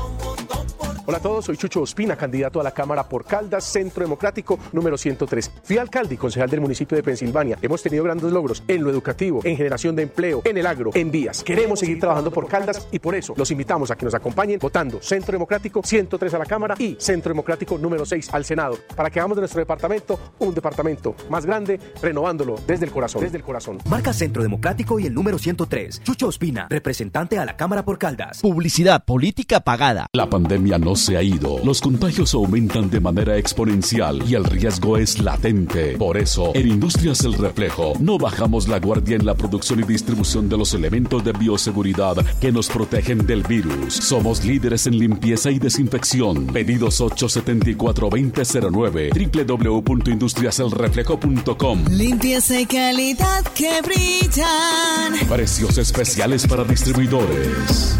Hola 1.11 1.17
a 1.17 1.23
todos, 1.23 1.43
soy 1.43 1.57
Chucho 1.57 1.81
Ospina, 1.81 2.15
candidato 2.15 2.61
a 2.61 2.63
la 2.63 2.71
Cámara 2.71 3.03
por 3.03 3.25
Caldas, 3.25 3.65
Centro 3.65 4.01
Democrático 4.01 4.57
número 4.71 4.97
103. 4.97 5.51
Fui 5.61 5.77
alcalde 5.77 6.15
y 6.15 6.17
concejal 6.17 6.49
del 6.49 6.61
municipio 6.61 6.95
de 6.95 7.03
Pensilvania. 7.03 7.57
Hemos 7.61 7.83
tenido 7.83 8.05
grandes 8.05 8.31
logros 8.31 8.63
en 8.65 8.81
lo 8.81 8.89
educativo, 8.89 9.41
en 9.43 9.57
generación 9.57 9.93
de 9.93 10.03
empleo, 10.03 10.41
en 10.45 10.57
el 10.57 10.65
agro, 10.65 10.91
en 10.93 11.11
vías. 11.11 11.43
Queremos 11.43 11.81
seguir 11.81 11.99
trabajando 11.99 12.31
por 12.31 12.47
Caldas 12.47 12.87
y 12.93 12.99
por 12.99 13.13
eso 13.13 13.33
los 13.35 13.51
invitamos 13.51 13.91
a 13.91 13.97
que 13.97 14.05
nos 14.05 14.13
acompañen 14.13 14.57
votando 14.57 15.01
Centro 15.01 15.33
Democrático 15.33 15.81
103 15.83 16.33
a 16.33 16.37
la 16.37 16.45
Cámara 16.45 16.75
y 16.79 16.95
Centro 16.97 17.31
Democrático 17.31 17.77
número 17.77 18.05
6 18.05 18.33
al 18.33 18.45
Senado, 18.45 18.77
para 18.95 19.09
que 19.09 19.19
hagamos 19.19 19.35
de 19.35 19.41
nuestro 19.41 19.59
departamento 19.59 20.17
un 20.39 20.53
departamento 20.53 21.13
más 21.29 21.45
grande, 21.45 21.77
renovándolo 22.01 22.55
desde 22.65 22.85
el 22.85 22.91
corazón. 22.93 23.21
Desde 23.21 23.35
el 23.35 23.43
corazón. 23.43 23.79
Marca 23.89 24.13
Centro 24.13 24.43
Democrático 24.43 24.97
y 24.97 25.07
el 25.07 25.13
número 25.13 25.37
103. 25.37 26.03
Chucho 26.03 26.27
Ospina, 26.27 26.67
representante 26.69 27.37
a 27.37 27.43
la 27.43 27.57
Cámara 27.57 27.83
por 27.83 27.97
Caldas. 27.97 28.39
Publicidad 28.39 29.03
política 29.03 29.59
pagada. 29.59 30.07
La 30.13 30.29
pandemia 30.29 30.77
no 30.77 30.95
se 31.01 31.17
ha 31.17 31.23
ido. 31.23 31.59
Los 31.63 31.81
contagios 31.81 32.33
aumentan 32.33 32.89
de 32.89 32.99
manera 32.99 33.37
exponencial 33.37 34.23
y 34.29 34.35
el 34.35 34.43
riesgo 34.45 34.97
es 34.97 35.19
latente. 35.19 35.97
Por 35.97 36.17
eso, 36.17 36.51
en 36.55 36.67
Industrias 36.67 37.23
El 37.25 37.33
Reflejo, 37.33 37.93
no 37.99 38.17
bajamos 38.17 38.67
la 38.67 38.79
guardia 38.79 39.15
en 39.15 39.25
la 39.25 39.35
producción 39.35 39.79
y 39.79 39.83
distribución 39.83 40.49
de 40.49 40.57
los 40.57 40.73
elementos 40.73 41.23
de 41.23 41.31
bioseguridad 41.33 42.17
que 42.39 42.51
nos 42.51 42.69
protegen 42.69 43.25
del 43.25 43.43
virus. 43.43 43.95
Somos 43.95 44.43
líderes 44.45 44.87
en 44.87 44.97
limpieza 44.97 45.51
y 45.51 45.59
desinfección. 45.59 46.47
Pedidos 46.47 47.01
874-2009 47.01 49.11
www.industriaselreflejo.com 49.11 51.85
Limpieza 51.89 52.59
y 52.59 52.65
calidad 52.65 53.43
que 53.55 53.81
brillan. 53.81 55.27
Precios 55.27 55.77
especiales 55.77 56.47
para 56.47 56.63
distribuidores. 56.63 57.97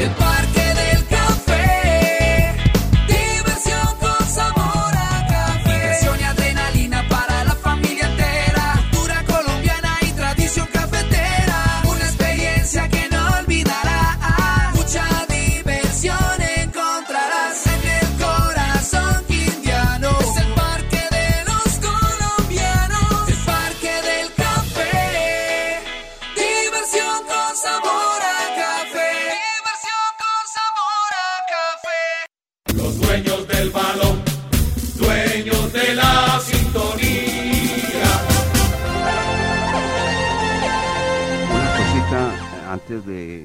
El 0.00 0.10
Parque 0.10 0.71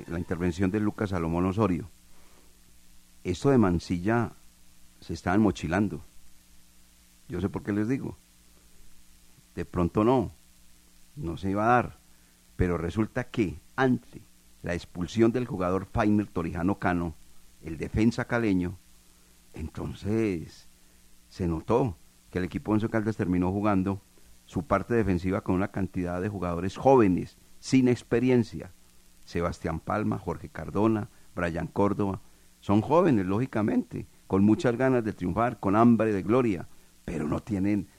la 0.08 0.20
intervención 0.20 0.72
de 0.72 0.80
Lucas 0.80 1.10
Salomón 1.10 1.46
Osorio. 1.46 1.90
Esto 3.24 3.50
de 3.50 3.58
Mancilla 3.58 4.34
se 5.00 5.14
estaban 5.14 5.42
mochilando. 5.42 6.04
Yo 7.28 7.42
sé 7.42 7.50
por 7.50 7.64
qué 7.64 7.74
les 7.74 7.88
digo. 7.88 8.18
De 9.56 9.66
pronto 9.66 10.04
no, 10.04 10.32
no 11.16 11.38
se 11.38 11.50
iba 11.50 11.66
a 11.66 11.82
dar. 11.82 12.00
Pero 12.56 12.78
resulta 12.78 13.26
que 13.26 13.60
ante 13.76 14.22
la 14.64 14.74
expulsión 14.74 15.32
del 15.32 15.46
jugador 15.46 15.86
Fainer 15.86 16.28
Torijano 16.28 16.80
Cano, 16.80 17.16
el 17.62 17.78
defensa 17.78 18.26
caleño, 18.26 18.78
entonces 19.54 20.68
se 21.30 21.48
notó 21.48 21.98
que 22.30 22.40
el 22.40 22.46
equipo 22.46 22.72
Once 22.72 22.88
Caldas 22.90 23.18
terminó 23.18 23.52
jugando 23.52 24.02
su 24.46 24.64
parte 24.64 24.94
defensiva 24.94 25.42
con 25.42 25.56
una 25.56 25.72
cantidad 25.72 26.22
de 26.22 26.30
jugadores 26.30 26.78
jóvenes, 26.78 27.38
sin 27.60 27.88
experiencia. 27.88 28.72
Sebastián 29.28 29.82
Palma, 29.82 30.18
Jorge 30.18 30.48
Cardona, 30.48 31.10
Brian 31.36 31.68
Córdoba, 31.68 32.22
son 32.62 32.82
jóvenes, 32.82 33.26
lógicamente, 33.26 34.08
con 34.26 34.44
muchas 34.44 34.78
ganas 34.78 35.04
de 35.04 35.12
triunfar, 35.12 35.60
con 35.60 35.76
hambre 35.76 36.14
de 36.14 36.24
gloria, 36.24 36.70
pero 37.04 37.28
no 37.28 37.42
tienen 37.42 37.90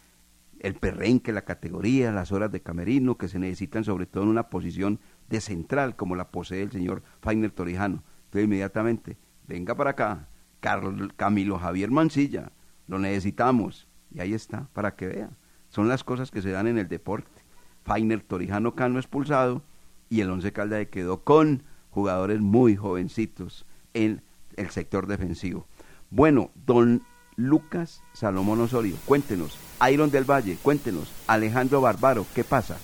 el 0.59 0.75
perrenque, 0.75 1.33
la 1.33 1.43
categoría, 1.45 2.11
las 2.13 2.33
horas 2.33 2.51
de 2.51 2.63
camerino 2.63 3.19
que 3.19 3.29
se 3.29 3.39
necesitan 3.39 3.85
sobre 3.85 4.07
todo 4.07 4.25
en 4.25 4.31
una 4.31 4.49
posición 4.49 5.01
de 5.29 5.41
central 5.43 5.97
como 5.97 6.17
la 6.17 6.31
posee 6.31 6.63
el 6.63 6.73
señor 6.73 7.03
Fainer 7.21 7.51
Torijano. 7.51 8.03
Entonces 8.25 8.45
inmediatamente, 8.45 9.19
venga 9.47 9.75
para 9.75 9.91
acá, 9.91 10.29
Carl- 10.61 11.15
Camilo 11.15 11.59
Javier 11.59 11.91
Mancilla, 11.91 12.53
lo 12.87 12.99
necesitamos. 12.99 13.87
Y 14.11 14.21
ahí 14.21 14.33
está, 14.33 14.69
para 14.73 14.97
que 14.97 15.07
vea. 15.07 15.31
Son 15.69 15.89
las 15.89 16.03
cosas 16.03 16.31
que 16.31 16.41
se 16.41 16.51
dan 16.51 16.67
en 16.67 16.79
el 16.79 16.89
deporte. 16.89 17.43
Fainer 17.85 18.23
Torijano 18.23 18.75
Cano 18.75 18.99
expulsado 18.99 19.63
y 20.09 20.21
el 20.21 20.31
Once 20.31 20.53
Caldas 20.53 20.87
quedó 20.91 21.23
con 21.25 21.63
jugadores 21.91 22.41
muy 22.41 22.77
jovencitos 22.77 23.67
en 23.95 24.23
el 24.57 24.71
sector 24.71 25.07
defensivo. 25.07 25.67
Bueno, 26.11 26.51
don 26.67 27.03
Lucas 27.37 28.03
Salomón 28.13 28.61
Osorio, 28.61 28.97
cuéntenos. 29.05 29.57
Iron 29.91 30.11
del 30.11 30.25
Valle, 30.25 30.57
cuéntenos. 30.63 31.09
Alejandro 31.27 31.81
Barbaro, 31.81 32.27
¿qué 32.35 32.45
pasa? 32.45 32.79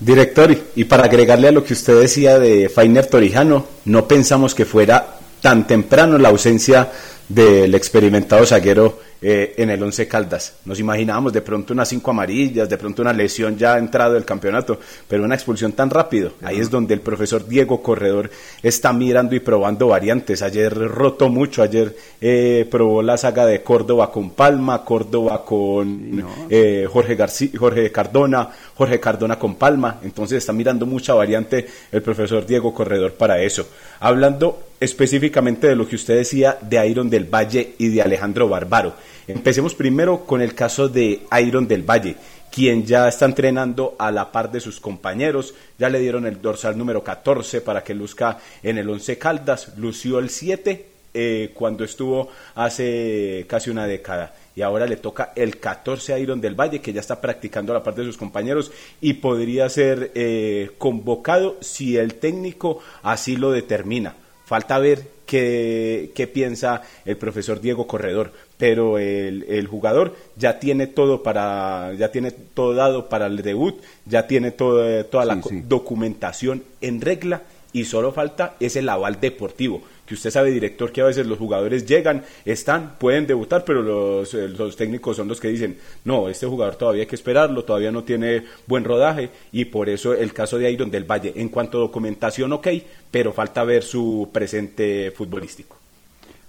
Director, 0.00 0.56
y 0.74 0.84
para 0.84 1.04
agregarle 1.04 1.48
a 1.48 1.52
lo 1.52 1.62
que 1.62 1.74
usted 1.74 2.00
decía 2.00 2.38
de 2.38 2.68
Fainer 2.68 3.06
Torijano, 3.06 3.66
no 3.84 4.08
pensamos 4.08 4.54
que 4.54 4.64
fuera 4.64 5.18
tan 5.40 5.66
temprano 5.66 6.18
la 6.18 6.30
ausencia 6.30 6.90
del 7.28 7.74
experimentado 7.74 8.44
zaguero 8.46 8.98
eh, 9.22 9.54
en 9.58 9.68
el 9.70 9.82
Once 9.82 10.08
Caldas. 10.08 10.54
Nos 10.64 10.80
imaginábamos 10.80 11.32
de 11.32 11.42
pronto 11.42 11.74
unas 11.74 11.88
cinco 11.88 12.10
amarillas, 12.10 12.68
de 12.68 12.78
pronto 12.78 13.02
una 13.02 13.12
lesión 13.12 13.58
ya 13.58 13.76
entrado 13.76 14.14
del 14.14 14.24
campeonato, 14.24 14.78
pero 15.06 15.24
una 15.24 15.34
expulsión 15.34 15.72
tan 15.72 15.90
rápido. 15.90 16.32
Ahí 16.42 16.58
es 16.58 16.70
donde 16.70 16.94
el 16.94 17.00
profesor 17.00 17.46
Diego 17.46 17.82
Corredor 17.82 18.30
está 18.62 18.92
mirando 18.92 19.34
y 19.34 19.40
probando 19.40 19.88
variantes. 19.88 20.40
Ayer 20.42 20.72
rotó 20.72 21.28
mucho, 21.28 21.62
ayer 21.62 21.94
eh, 22.20 22.66
probó 22.70 23.02
la 23.02 23.16
saga 23.16 23.44
de 23.44 23.62
Córdoba 23.62 24.10
con 24.10 24.30
Palma, 24.30 24.84
Córdoba 24.84 25.44
con 25.44 26.24
eh, 26.48 26.88
Jorge, 26.90 27.14
García, 27.14 27.50
Jorge 27.58 27.92
Cardona, 27.92 28.48
Jorge 28.74 28.98
Cardona 28.98 29.38
con 29.38 29.56
Palma. 29.56 30.00
Entonces 30.02 30.38
está 30.38 30.52
mirando 30.52 30.86
mucha 30.86 31.12
variante 31.12 31.66
el 31.92 32.02
profesor 32.02 32.46
Diego 32.46 32.72
Corredor 32.72 33.12
para 33.12 33.40
eso. 33.42 33.68
Hablando 34.00 34.70
específicamente 34.80 35.68
de 35.68 35.76
lo 35.76 35.86
que 35.86 35.96
usted 35.96 36.16
decía 36.16 36.56
de 36.60 36.88
Iron 36.88 37.10
del 37.10 37.26
Valle 37.26 37.74
y 37.78 37.88
de 37.88 38.00
Alejandro 38.00 38.48
Barbaro. 38.48 38.94
Empecemos 39.30 39.74
primero 39.74 40.26
con 40.26 40.42
el 40.42 40.54
caso 40.54 40.88
de 40.88 41.22
Iron 41.40 41.68
del 41.68 41.88
Valle, 41.88 42.16
quien 42.50 42.84
ya 42.84 43.06
está 43.06 43.26
entrenando 43.26 43.94
a 43.98 44.10
la 44.10 44.32
par 44.32 44.50
de 44.50 44.60
sus 44.60 44.80
compañeros. 44.80 45.54
Ya 45.78 45.88
le 45.88 46.00
dieron 46.00 46.26
el 46.26 46.42
dorsal 46.42 46.76
número 46.76 47.04
14 47.04 47.60
para 47.60 47.84
que 47.84 47.94
luzca 47.94 48.38
en 48.62 48.78
el 48.78 48.90
11 48.90 49.18
Caldas, 49.18 49.76
lució 49.76 50.18
el 50.18 50.30
7 50.30 50.86
eh, 51.14 51.50
cuando 51.54 51.84
estuvo 51.84 52.28
hace 52.56 53.46
casi 53.48 53.70
una 53.70 53.86
década. 53.86 54.34
Y 54.56 54.62
ahora 54.62 54.86
le 54.86 54.96
toca 54.96 55.32
el 55.36 55.58
14 55.58 56.12
a 56.12 56.18
Iron 56.18 56.40
del 56.40 56.58
Valle, 56.58 56.80
que 56.80 56.92
ya 56.92 57.00
está 57.00 57.20
practicando 57.20 57.72
a 57.72 57.76
la 57.76 57.84
par 57.84 57.94
de 57.94 58.04
sus 58.04 58.16
compañeros 58.16 58.72
y 59.00 59.14
podría 59.14 59.68
ser 59.68 60.10
eh, 60.16 60.72
convocado 60.76 61.56
si 61.60 61.96
el 61.96 62.14
técnico 62.14 62.80
así 63.02 63.36
lo 63.36 63.52
determina. 63.52 64.16
Falta 64.44 64.80
ver 64.80 65.06
qué, 65.24 66.10
qué 66.12 66.26
piensa 66.26 66.82
el 67.04 67.16
profesor 67.16 67.60
Diego 67.60 67.86
Corredor, 67.86 68.32
pero 68.60 68.98
el, 68.98 69.44
el, 69.48 69.66
jugador 69.66 70.14
ya 70.36 70.60
tiene 70.60 70.86
todo 70.86 71.24
para, 71.24 71.92
ya 71.98 72.12
tiene 72.12 72.30
todo 72.30 72.74
dado 72.74 73.08
para 73.08 73.26
el 73.26 73.42
debut, 73.42 73.80
ya 74.06 74.28
tiene 74.28 74.52
todo, 74.52 75.04
toda 75.06 75.24
la 75.24 75.42
Sí, 75.42 75.48
sí. 75.48 75.62
documentación 75.66 76.62
en 76.80 77.00
regla 77.00 77.42
y 77.72 77.84
solo 77.84 78.12
falta 78.12 78.54
es 78.60 78.76
el 78.76 78.88
aval 78.88 79.18
deportivo 79.20 79.82
que 80.10 80.14
usted 80.14 80.32
sabe, 80.32 80.50
director, 80.50 80.90
que 80.90 81.02
a 81.02 81.04
veces 81.04 81.24
los 81.24 81.38
jugadores 81.38 81.86
llegan, 81.86 82.24
están, 82.44 82.96
pueden 82.98 83.28
debutar, 83.28 83.64
pero 83.64 83.80
los, 83.80 84.34
eh, 84.34 84.48
los 84.48 84.74
técnicos 84.74 85.16
son 85.16 85.28
los 85.28 85.38
que 85.38 85.46
dicen, 85.46 85.78
no, 86.04 86.28
este 86.28 86.48
jugador 86.48 86.74
todavía 86.74 87.02
hay 87.02 87.06
que 87.06 87.14
esperarlo, 87.14 87.62
todavía 87.62 87.92
no 87.92 88.02
tiene 88.02 88.42
buen 88.66 88.82
rodaje, 88.82 89.30
y 89.52 89.66
por 89.66 89.88
eso 89.88 90.12
el 90.12 90.32
caso 90.32 90.58
de 90.58 90.68
Iron 90.68 90.90
del 90.90 91.04
Valle, 91.04 91.32
en 91.36 91.48
cuanto 91.48 91.78
a 91.78 91.82
documentación, 91.82 92.52
ok, 92.52 92.66
pero 93.08 93.32
falta 93.32 93.62
ver 93.62 93.84
su 93.84 94.28
presente 94.32 95.12
futbolístico. 95.12 95.79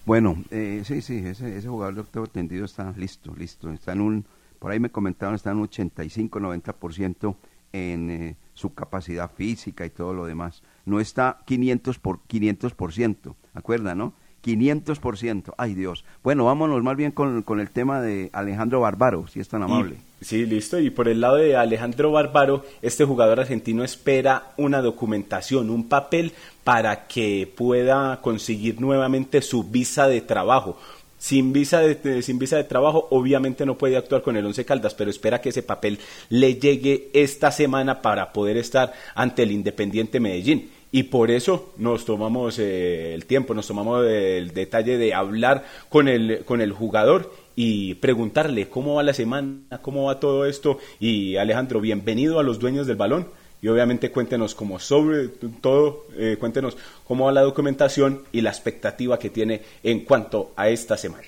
Bueno, 0.05 0.43
eh, 0.49 0.81
sí, 0.83 1.01
sí, 1.01 1.21
ese, 1.23 1.57
ese 1.57 1.67
jugador 1.67 1.95
de 1.95 2.01
octavo 2.01 2.27
tendido 2.27 2.65
está 2.65 2.91
listo, 2.97 3.33
listo. 3.35 3.71
Está 3.71 3.93
en 3.93 4.01
un, 4.01 4.25
por 4.59 4.71
ahí 4.71 4.79
me 4.79 4.89
comentaron, 4.89 5.35
está 5.35 5.51
en 5.51 5.57
un 5.57 5.67
85-90% 5.69 7.35
en 7.73 8.09
eh, 8.09 8.35
su 8.53 8.73
capacidad 8.73 9.31
física 9.31 9.85
y 9.85 9.91
todo 9.91 10.13
lo 10.13 10.25
demás. 10.25 10.63
No 10.85 10.99
está 10.99 11.39
500 11.45 11.99
por 11.99 12.19
500%, 12.27 13.35
¿acuerdan, 13.53 13.97
no? 13.99 14.13
500%, 14.43 15.53
ay 15.57 15.73
Dios. 15.73 16.03
Bueno, 16.23 16.45
vámonos 16.45 16.81
más 16.83 16.95
bien 16.97 17.11
con, 17.11 17.41
con 17.43 17.59
el 17.59 17.69
tema 17.69 18.01
de 18.01 18.29
Alejandro 18.33 18.81
Barbaro, 18.81 19.27
si 19.27 19.39
es 19.39 19.47
tan 19.47 19.63
amable. 19.63 19.95
Y- 20.21 20.25
sí, 20.25 20.45
listo. 20.45 20.79
Y 20.79 20.89
por 20.89 21.07
el 21.07 21.21
lado 21.21 21.35
de 21.37 21.55
Alejandro 21.55 22.11
Bárbaro, 22.11 22.65
este 22.81 23.05
jugador 23.05 23.39
argentino 23.39 23.83
espera 23.83 24.51
una 24.57 24.81
documentación, 24.81 25.69
un 25.69 25.87
papel 25.87 26.33
para 26.63 27.07
que 27.07 27.51
pueda 27.55 28.19
conseguir 28.21 28.79
nuevamente 28.81 29.41
su 29.41 29.63
visa 29.63 30.07
de 30.07 30.21
trabajo. 30.21 30.77
Sin 31.17 31.53
visa 31.53 31.81
de, 31.81 31.93
de- 31.95 32.21
sin 32.23 32.39
visa 32.39 32.57
de 32.57 32.63
trabajo, 32.63 33.07
obviamente 33.11 33.63
no 33.65 33.77
puede 33.77 33.95
actuar 33.95 34.23
con 34.23 34.37
el 34.37 34.45
Once 34.45 34.65
Caldas, 34.65 34.95
pero 34.95 35.11
espera 35.11 35.39
que 35.39 35.49
ese 35.49 35.61
papel 35.61 35.99
le 36.29 36.55
llegue 36.55 37.09
esta 37.13 37.51
semana 37.51 38.01
para 38.01 38.33
poder 38.33 38.57
estar 38.57 38.91
ante 39.13 39.43
el 39.43 39.51
Independiente 39.51 40.19
Medellín. 40.19 40.71
Y 40.93 41.03
por 41.03 41.31
eso 41.31 41.73
nos 41.77 42.03
tomamos 42.03 42.59
eh, 42.59 43.13
el 43.13 43.25
tiempo, 43.25 43.53
nos 43.53 43.67
tomamos 43.67 44.05
el 44.05 44.53
detalle 44.53 44.97
de 44.97 45.13
hablar 45.13 45.63
con 45.87 46.09
el, 46.09 46.43
con 46.43 46.59
el 46.59 46.73
jugador 46.73 47.33
y 47.55 47.95
preguntarle 47.95 48.67
cómo 48.67 48.95
va 48.95 49.03
la 49.03 49.13
semana, 49.13 49.79
cómo 49.81 50.05
va 50.05 50.19
todo 50.19 50.45
esto. 50.45 50.79
Y 50.99 51.37
Alejandro, 51.37 51.79
bienvenido 51.79 52.39
a 52.39 52.43
los 52.43 52.59
dueños 52.59 52.87
del 52.87 52.97
balón. 52.97 53.27
Y 53.61 53.67
obviamente 53.67 54.11
cuéntenos 54.11 54.55
cómo 54.55 54.79
sobre 54.79 55.27
todo, 55.61 56.07
eh, 56.17 56.35
cuéntenos 56.39 56.77
cómo 57.07 57.25
va 57.25 57.31
la 57.31 57.41
documentación 57.41 58.23
y 58.31 58.41
la 58.41 58.49
expectativa 58.49 59.19
que 59.19 59.29
tiene 59.29 59.61
en 59.83 60.03
cuanto 60.03 60.51
a 60.57 60.67
esta 60.67 60.97
semana. 60.97 61.27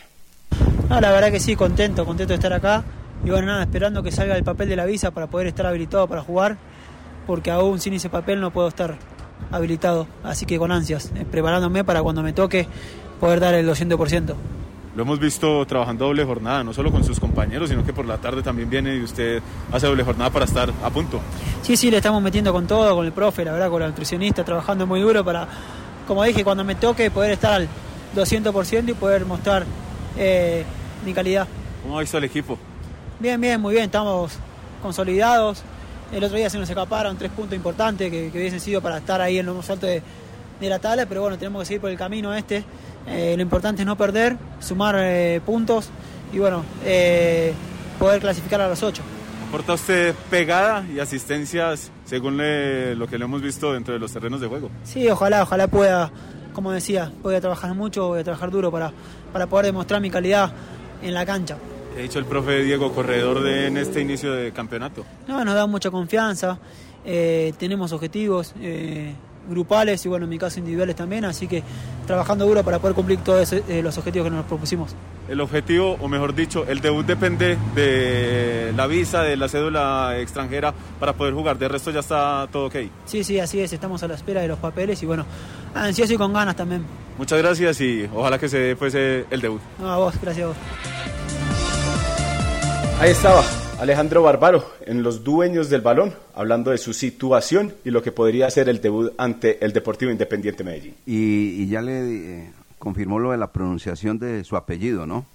No, 0.89 0.99
la 0.99 1.11
verdad 1.11 1.31
que 1.31 1.39
sí, 1.39 1.55
contento, 1.55 2.05
contento 2.05 2.33
de 2.33 2.35
estar 2.35 2.51
acá. 2.51 2.83
Y 3.23 3.29
bueno, 3.29 3.47
nada, 3.47 3.63
esperando 3.63 4.03
que 4.03 4.11
salga 4.11 4.35
el 4.35 4.43
papel 4.43 4.67
de 4.67 4.75
la 4.75 4.85
visa 4.85 5.11
para 5.11 5.27
poder 5.27 5.47
estar 5.47 5.65
habilitado 5.67 6.07
para 6.07 6.21
jugar, 6.21 6.57
porque 7.27 7.51
aún 7.51 7.79
sin 7.79 7.93
ese 7.93 8.09
papel 8.09 8.41
no 8.41 8.51
puedo 8.51 8.67
estar 8.67 8.97
habilitado. 9.51 10.07
Así 10.23 10.45
que 10.45 10.57
con 10.57 10.71
ansias, 10.71 11.11
eh, 11.15 11.25
preparándome 11.29 11.83
para 11.83 12.01
cuando 12.01 12.23
me 12.23 12.33
toque 12.33 12.67
poder 13.19 13.39
dar 13.39 13.53
el 13.53 13.67
200%. 13.67 14.35
Lo 14.95 15.01
hemos 15.01 15.19
visto 15.19 15.65
trabajando 15.65 16.05
doble 16.05 16.23
jornada, 16.23 16.63
no 16.63 16.71
solo 16.71 16.91
con 16.91 17.03
sus 17.03 17.19
compañeros, 17.19 17.69
sino 17.69 17.83
que 17.83 17.93
por 17.93 18.05
la 18.05 18.19
tarde 18.19 18.43
también 18.43 18.69
viene 18.69 18.95
y 18.95 19.01
usted 19.01 19.41
hace 19.71 19.87
doble 19.87 20.03
jornada 20.03 20.29
para 20.29 20.45
estar 20.45 20.71
a 20.83 20.89
punto. 20.91 21.19
Sí, 21.63 21.75
sí, 21.75 21.89
le 21.89 21.97
estamos 21.97 22.21
metiendo 22.21 22.53
con 22.53 22.67
todo, 22.67 22.95
con 22.95 23.05
el 23.05 23.11
profe, 23.11 23.43
la 23.43 23.53
verdad, 23.53 23.71
con 23.71 23.81
la 23.81 23.87
nutricionista, 23.87 24.43
trabajando 24.43 24.85
muy 24.85 25.01
duro 25.01 25.25
para, 25.25 25.47
como 26.07 26.23
dije, 26.23 26.43
cuando 26.43 26.63
me 26.63 26.75
toque 26.75 27.09
poder 27.09 27.31
estar 27.31 27.53
al 27.53 27.67
200% 28.15 28.89
y 28.89 28.93
poder 28.93 29.25
mostrar 29.25 29.65
eh, 30.15 30.63
mi 31.03 31.11
calidad. 31.13 31.47
¿Cómo 31.81 31.97
ha 31.97 32.01
visto 32.01 32.19
el 32.19 32.25
equipo? 32.25 32.59
Bien, 33.19 33.41
bien, 33.41 33.59
muy 33.59 33.73
bien, 33.73 33.85
estamos 33.85 34.33
consolidados. 34.83 35.63
El 36.13 36.23
otro 36.23 36.37
día 36.37 36.49
se 36.49 36.59
nos 36.59 36.69
escaparon 36.69 37.17
tres 37.17 37.31
puntos 37.31 37.55
importantes 37.55 38.11
que, 38.11 38.29
que 38.31 38.37
hubiesen 38.37 38.59
sido 38.59 38.81
para 38.81 38.99
estar 38.99 39.19
ahí 39.19 39.39
en 39.39 39.45
lo 39.47 39.55
más 39.55 39.69
alto 39.69 39.87
de, 39.87 40.01
de 40.59 40.69
la 40.69 40.77
tabla, 40.79 41.05
pero 41.07 41.21
bueno, 41.21 41.37
tenemos 41.37 41.61
que 41.61 41.65
seguir 41.65 41.81
por 41.81 41.89
el 41.89 41.97
camino 41.97 42.33
este. 42.33 42.63
Eh, 43.07 43.33
lo 43.35 43.41
importante 43.41 43.81
es 43.81 43.85
no 43.85 43.97
perder, 43.97 44.37
sumar 44.59 44.95
eh, 44.99 45.41
puntos 45.45 45.89
y 46.31 46.37
bueno, 46.39 46.63
eh, 46.85 47.53
poder 47.99 48.21
clasificar 48.21 48.61
a 48.61 48.67
los 48.69 48.81
ocho. 48.83 49.01
Aporta 49.49 49.73
usted 49.73 50.13
pegada 50.29 50.85
y 50.93 50.99
asistencias 50.99 51.91
según 52.05 52.37
le- 52.37 52.95
lo 52.95 53.07
que 53.07 53.17
le 53.17 53.25
hemos 53.25 53.41
visto 53.41 53.73
dentro 53.73 53.93
de 53.93 53.99
los 53.99 54.11
terrenos 54.13 54.39
de 54.39 54.47
juego. 54.47 54.69
Sí, 54.83 55.07
ojalá, 55.09 55.43
ojalá 55.43 55.67
pueda, 55.67 56.11
como 56.53 56.71
decía, 56.71 57.11
voy 57.23 57.35
a 57.35 57.41
trabajar 57.41 57.73
mucho, 57.73 58.07
voy 58.09 58.19
a 58.19 58.23
trabajar 58.23 58.49
duro 58.51 58.71
para, 58.71 58.91
para 59.31 59.47
poder 59.47 59.65
demostrar 59.67 59.99
mi 60.01 60.09
calidad 60.09 60.51
en 61.01 61.13
la 61.13 61.25
cancha. 61.25 61.57
Ha 61.95 61.99
dicho 62.01 62.19
el 62.19 62.25
profe 62.25 62.63
Diego 62.63 62.91
Corredor 62.93 63.41
de, 63.41 63.67
en 63.67 63.77
este 63.77 64.01
inicio 64.01 64.33
de 64.33 64.51
campeonato. 64.51 65.05
No, 65.27 65.43
nos 65.45 65.53
da 65.55 65.67
mucha 65.67 65.91
confianza, 65.91 66.57
eh, 67.05 67.53
tenemos 67.57 67.91
objetivos 67.91 68.53
eh, 68.61 69.13
grupales 69.49 70.05
y 70.05 70.09
bueno, 70.09 70.23
en 70.25 70.29
mi 70.29 70.37
caso 70.39 70.59
individuales 70.59 70.95
también, 70.95 71.25
así 71.25 71.47
que 71.47 71.61
trabajando 72.07 72.45
duro 72.45 72.63
para 72.63 72.79
poder 72.79 72.95
cumplir 72.95 73.19
todos 73.19 73.41
ese- 73.41 73.63
eh, 73.67 73.81
los 73.83 73.97
objetivos 73.97 74.27
que 74.29 74.35
nos 74.35 74.45
propusimos. 74.45 74.95
El 75.29 75.39
objetivo, 75.41 75.97
o 76.01 76.07
mejor 76.07 76.33
dicho, 76.33 76.65
el 76.67 76.81
debut 76.81 77.05
depende 77.05 77.57
de 77.75 78.73
la 78.75 78.87
visa, 78.87 79.21
de 79.21 79.37
la 79.37 79.47
cédula 79.47 80.17
extranjera 80.19 80.73
para 80.99 81.13
poder 81.13 81.33
jugar. 81.33 81.57
De 81.57 81.67
resto 81.67 81.91
ya 81.91 81.99
está 82.01 82.47
todo 82.51 82.65
ok. 82.67 82.75
Sí, 83.05 83.23
sí, 83.23 83.39
así 83.39 83.59
es, 83.61 83.71
estamos 83.71 84.01
a 84.03 84.07
la 84.07 84.15
espera 84.15 84.41
de 84.41 84.47
los 84.47 84.59
papeles 84.59 85.01
y 85.03 85.05
bueno, 85.05 85.25
ansioso 85.75 86.13
y 86.13 86.17
con 86.17 86.33
ganas 86.33 86.55
también. 86.55 86.83
Muchas 87.17 87.37
gracias 87.39 87.79
y 87.81 88.09
ojalá 88.13 88.37
que 88.39 88.49
se 88.49 88.57
dé 88.57 88.75
pues, 88.75 88.95
el 88.95 89.39
debut. 89.41 89.61
No, 89.79 89.91
a 89.91 89.97
vos, 89.97 90.15
gracias 90.21 90.45
a 90.45 90.47
vos. 90.47 90.57
Ahí 93.03 93.11
estaba 93.11 93.43
Alejandro 93.81 94.23
Barbaro 94.23 94.63
en 94.85 95.03
los 95.03 95.25
dueños 95.25 95.69
del 95.69 95.81
balón, 95.81 96.13
hablando 96.35 96.71
de 96.71 96.77
su 96.77 96.93
situación 96.93 97.73
y 97.83 97.89
lo 97.89 98.01
que 98.01 98.13
podría 98.13 98.49
ser 98.49 98.69
el 98.69 98.79
debut 98.79 99.11
ante 99.17 99.57
el 99.65 99.73
Deportivo 99.73 100.09
Independiente 100.09 100.63
Medellín. 100.63 100.95
Y, 101.05 101.63
y 101.63 101.67
ya 101.67 101.81
le 101.81 102.43
eh, 102.43 102.53
confirmó 102.79 103.19
lo 103.19 103.31
de 103.31 103.37
la 103.37 103.51
pronunciación 103.51 104.19
de 104.19 104.45
su 104.45 104.55
apellido, 104.55 105.05
¿no? 105.05 105.25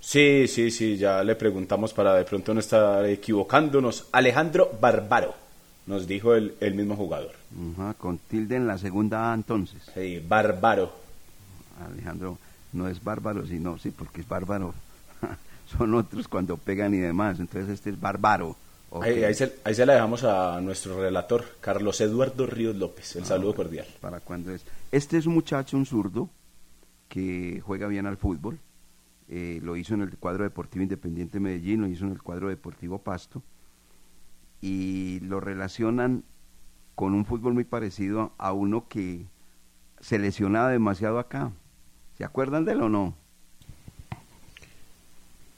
Sí, 0.00 0.48
sí, 0.48 0.72
sí, 0.72 0.96
ya 0.96 1.22
le 1.22 1.36
preguntamos 1.36 1.92
para 1.92 2.14
de 2.14 2.24
pronto 2.24 2.54
no 2.54 2.58
estar 2.58 3.06
equivocándonos. 3.06 4.08
Alejandro 4.10 4.72
Barbaro, 4.80 5.32
nos 5.86 6.08
dijo 6.08 6.34
el, 6.34 6.56
el 6.58 6.74
mismo 6.74 6.96
jugador. 6.96 7.36
Con 7.98 8.18
tilde 8.18 8.56
en 8.56 8.66
la 8.66 8.78
segunda 8.78 9.30
A 9.30 9.34
entonces. 9.34 9.80
Sí, 9.94 10.20
Bárbaro. 10.26 10.90
Alejandro, 11.88 12.36
no 12.72 12.88
es 12.88 13.04
bárbaro, 13.04 13.46
sino, 13.46 13.78
sí, 13.78 13.92
porque 13.96 14.22
es 14.22 14.28
bárbaro. 14.28 14.74
Son 15.76 15.94
otros 15.94 16.28
cuando 16.28 16.56
pegan 16.56 16.94
y 16.94 16.98
demás. 16.98 17.40
Entonces 17.40 17.70
este 17.70 17.90
es 17.90 18.00
bárbaro. 18.00 18.56
Ahí, 19.00 19.24
ahí 19.24 19.32
se, 19.34 19.54
ahí 19.64 19.74
se 19.74 19.86
la 19.86 19.94
dejamos 19.94 20.22
a 20.22 20.60
nuestro 20.60 21.00
relator, 21.00 21.44
Carlos 21.60 21.98
Eduardo 22.02 22.46
Ríos 22.46 22.76
López. 22.76 23.16
El 23.16 23.22
Ah, 23.22 23.26
saludo 23.26 23.54
bueno, 23.54 23.56
cordial. 23.64 23.86
¿Para 24.00 24.20
cuándo 24.20 24.52
es? 24.52 24.64
Este 24.90 25.16
es 25.16 25.24
un 25.26 25.32
muchacho, 25.34 25.78
un 25.78 25.86
zurdo, 25.86 26.28
que 27.08 27.62
juega 27.64 27.86
bien 27.86 28.06
al 28.06 28.18
fútbol. 28.18 28.58
Eh, 29.28 29.60
lo 29.62 29.76
hizo 29.76 29.94
en 29.94 30.02
el 30.02 30.18
cuadro 30.18 30.44
deportivo 30.44 30.82
Independiente 30.82 31.40
Medellín, 31.40 31.80
lo 31.80 31.86
hizo 31.88 32.04
en 32.04 32.12
el 32.12 32.22
cuadro 32.22 32.48
deportivo 32.50 32.98
Pasto. 32.98 33.42
Y 34.60 35.20
lo 35.20 35.40
relacionan 35.40 36.24
con 36.94 37.14
un 37.14 37.24
fútbol 37.24 37.54
muy 37.54 37.64
parecido 37.64 38.32
a 38.36 38.52
uno 38.52 38.88
que 38.88 39.24
se 40.00 40.18
lesionaba 40.18 40.68
demasiado 40.68 41.18
acá. 41.18 41.50
¿Se 42.18 42.24
acuerdan 42.24 42.66
de 42.66 42.72
él 42.72 42.82
o 42.82 42.88
no? 42.90 43.14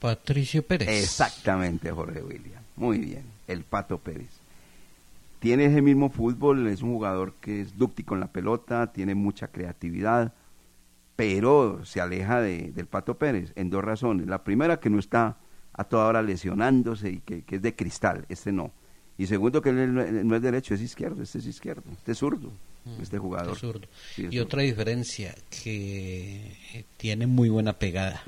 Patricio 0.05 0.63
Pérez. 0.63 0.89
Exactamente, 0.89 1.91
Jorge 1.91 2.23
William. 2.23 2.63
Muy 2.77 2.99
bien, 2.99 3.23
el 3.49 3.63
Pato 3.65 3.97
Pérez. 3.97 4.29
Tiene 5.41 5.65
ese 5.67 5.81
mismo 5.81 6.11
fútbol, 6.11 6.67
es 6.69 6.83
un 6.83 6.91
jugador 6.93 7.33
que 7.41 7.63
es 7.63 7.79
dúctico 7.79 8.13
en 8.15 8.21
la 8.21 8.27
pelota, 8.29 8.93
tiene 8.93 9.15
mucha 9.15 9.49
creatividad, 9.49 10.33
pero 11.17 11.85
se 11.87 12.01
aleja 12.03 12.41
de- 12.43 12.73
del 12.73 12.87
Pato 12.87 13.17
Pérez 13.17 13.53
en 13.57 13.71
dos 13.71 13.83
razones. 13.83 14.27
La 14.27 14.45
primera, 14.45 14.79
que 14.79 14.91
no 14.91 14.99
está 14.99 15.37
a 15.73 15.85
toda 15.85 16.07
hora 16.07 16.23
lesionándose 16.23 17.11
y 17.11 17.19
que, 17.21 17.43
que 17.43 17.57
es 17.57 17.63
de 17.63 17.75
cristal, 17.75 18.27
este 18.29 18.53
no. 18.53 18.73
Y 19.17 19.27
segundo, 19.27 19.63
que 19.63 19.71
él 19.71 19.95
no- 19.95 20.05
no 20.05 20.37
es 20.37 20.43
derecho, 20.43 20.75
es 20.75 20.81
izquierdo, 20.83 21.23
este 21.23 21.39
es 21.39 21.47
izquierdo, 21.47 21.83
este 21.93 22.13
es 22.13 22.19
zurdo, 22.19 22.51
este 23.01 23.17
jugador. 23.19 23.53
Es 23.55 23.59
zurdo. 23.61 23.87
Sí, 24.15 24.23
es 24.27 24.29
y 24.29 24.37
zurdo. 24.37 24.43
otra 24.45 24.63
diferencia, 24.63 25.35
que 25.63 26.85
tiene 26.99 27.27
muy 27.27 27.49
buena 27.49 27.73
pegada. 27.75 28.23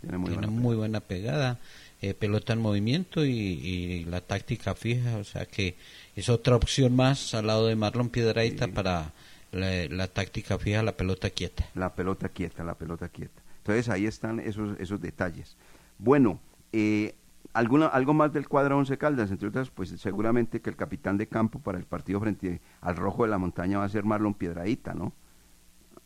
Tiene 0.00 0.18
muy 0.18 0.30
Tiene 0.30 0.46
buena 0.46 0.60
muy 0.62 0.76
buena 0.76 1.00
pegada, 1.00 1.58
eh, 2.02 2.14
pelota 2.14 2.52
en 2.54 2.60
movimiento 2.60 3.24
y, 3.24 3.30
y 3.30 4.04
la 4.04 4.20
táctica 4.20 4.74
fija, 4.74 5.16
o 5.18 5.24
sea 5.24 5.46
que 5.46 5.76
es 6.16 6.28
otra 6.28 6.56
opción 6.56 6.96
más 6.96 7.34
al 7.34 7.46
lado 7.48 7.66
de 7.66 7.76
Marlon 7.76 8.08
Piedraíta 8.08 8.68
para 8.68 9.12
la, 9.52 9.86
la 9.90 10.06
táctica 10.08 10.58
fija, 10.58 10.82
la 10.82 10.92
pelota 10.96 11.28
quieta. 11.30 11.66
La 11.74 11.92
pelota 11.94 12.28
quieta, 12.28 12.64
la 12.64 12.74
pelota 12.74 13.08
quieta. 13.08 13.42
Entonces 13.58 13.88
ahí 13.90 14.06
están 14.06 14.40
esos, 14.40 14.78
esos 14.80 15.00
detalles. 15.00 15.56
Bueno, 15.98 16.40
eh, 16.72 17.14
alguna, 17.52 17.86
algo 17.86 18.14
más 18.14 18.32
del 18.32 18.48
cuadro 18.48 18.78
Once 18.78 18.96
Caldas, 18.96 19.30
entre 19.30 19.48
otras, 19.48 19.68
pues 19.68 19.90
seguramente 19.98 20.60
que 20.60 20.70
el 20.70 20.76
capitán 20.76 21.18
de 21.18 21.26
campo 21.26 21.58
para 21.58 21.76
el 21.78 21.84
partido 21.84 22.20
frente 22.20 22.60
al 22.80 22.96
Rojo 22.96 23.24
de 23.24 23.30
la 23.30 23.38
Montaña 23.38 23.78
va 23.78 23.84
a 23.84 23.88
ser 23.90 24.04
Marlon 24.04 24.32
Piedradita, 24.34 24.94
¿no? 24.94 25.12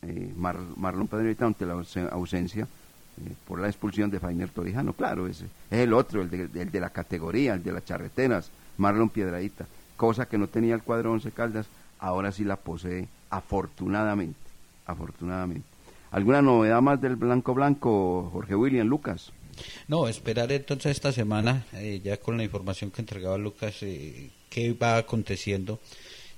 Eh, 0.01 0.33
Mar- 0.35 0.59
Marlon 0.75 1.07
Piedradita 1.07 1.45
ante 1.45 1.65
la 1.65 1.75
ause- 1.75 2.09
ausencia 2.11 2.67
por 3.47 3.59
la 3.59 3.67
expulsión 3.67 4.09
de 4.09 4.19
Fainer 4.19 4.49
Torijano, 4.49 4.93
claro, 4.93 5.27
es, 5.27 5.41
es 5.41 5.79
el 5.79 5.93
otro, 5.93 6.21
el 6.21 6.29
de, 6.29 6.61
el 6.61 6.71
de 6.71 6.79
la 6.79 6.89
categoría, 6.89 7.53
el 7.53 7.63
de 7.63 7.71
las 7.71 7.85
charreteras, 7.85 8.51
Marlon 8.77 9.09
Piedradita, 9.09 9.65
cosa 9.95 10.27
que 10.27 10.37
no 10.37 10.47
tenía 10.47 10.75
el 10.75 10.83
cuadro 10.83 11.11
Once 11.11 11.31
Caldas, 11.31 11.67
ahora 11.99 12.31
sí 12.31 12.43
la 12.43 12.57
posee 12.57 13.07
afortunadamente, 13.29 14.39
afortunadamente. 14.85 15.67
¿Alguna 16.11 16.41
novedad 16.41 16.81
más 16.81 17.01
del 17.01 17.15
Blanco 17.15 17.53
Blanco, 17.53 18.29
Jorge 18.31 18.55
William, 18.55 18.87
Lucas? 18.87 19.31
No, 19.87 20.07
esperar 20.07 20.51
entonces 20.51 20.91
esta 20.91 21.11
semana, 21.11 21.65
eh, 21.73 22.01
ya 22.03 22.17
con 22.17 22.37
la 22.37 22.43
información 22.43 22.91
que 22.91 23.01
entregaba 23.01 23.37
Lucas, 23.37 23.81
eh, 23.81 24.29
qué 24.49 24.73
va 24.73 24.97
aconteciendo. 24.97 25.79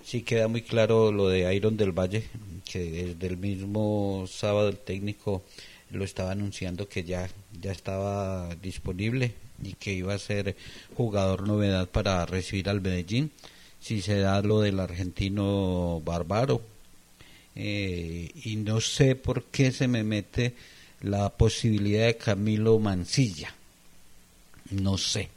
Sí 0.03 0.21
queda 0.21 0.47
muy 0.47 0.61
claro 0.61 1.11
lo 1.11 1.28
de 1.28 1.53
Iron 1.53 1.78
del 1.78 1.91
Valle, 1.91 2.23
que 2.65 2.80
desde 2.80 3.28
el 3.28 3.38
mismo 3.38 4.25
sábado 4.28 4.69
el 4.69 4.78
técnico 4.78 5.43
lo 5.91 6.03
estaba 6.03 6.31
anunciando 6.31 6.89
que 6.89 7.03
ya, 7.03 7.29
ya 7.61 7.71
estaba 7.71 8.53
disponible 8.55 9.33
y 9.61 9.73
que 9.73 9.93
iba 9.93 10.13
a 10.13 10.19
ser 10.19 10.55
jugador 10.95 11.47
novedad 11.47 11.88
para 11.88 12.25
recibir 12.25 12.69
al 12.69 12.81
Medellín. 12.81 13.31
Si 13.79 14.01
se 14.01 14.19
da 14.19 14.41
lo 14.41 14.61
del 14.61 14.79
argentino 14.79 16.01
Bárbaro, 16.03 16.61
eh, 17.55 18.29
y 18.43 18.55
no 18.57 18.81
sé 18.81 19.15
por 19.15 19.45
qué 19.45 19.71
se 19.71 19.88
me 19.88 20.03
mete 20.03 20.53
la 21.01 21.29
posibilidad 21.29 22.05
de 22.05 22.17
Camilo 22.17 22.77
Mancilla. 22.79 23.53
No 24.69 24.97
sé, 24.97 25.29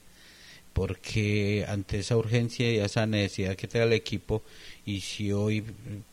porque 0.72 1.64
ante 1.68 1.98
esa 1.98 2.16
urgencia 2.16 2.70
y 2.72 2.78
esa 2.78 3.06
necesidad 3.06 3.56
que 3.56 3.68
trae 3.68 3.84
el 3.84 3.92
equipo, 3.92 4.42
y 4.86 5.00
si 5.00 5.32
hoy 5.32 5.64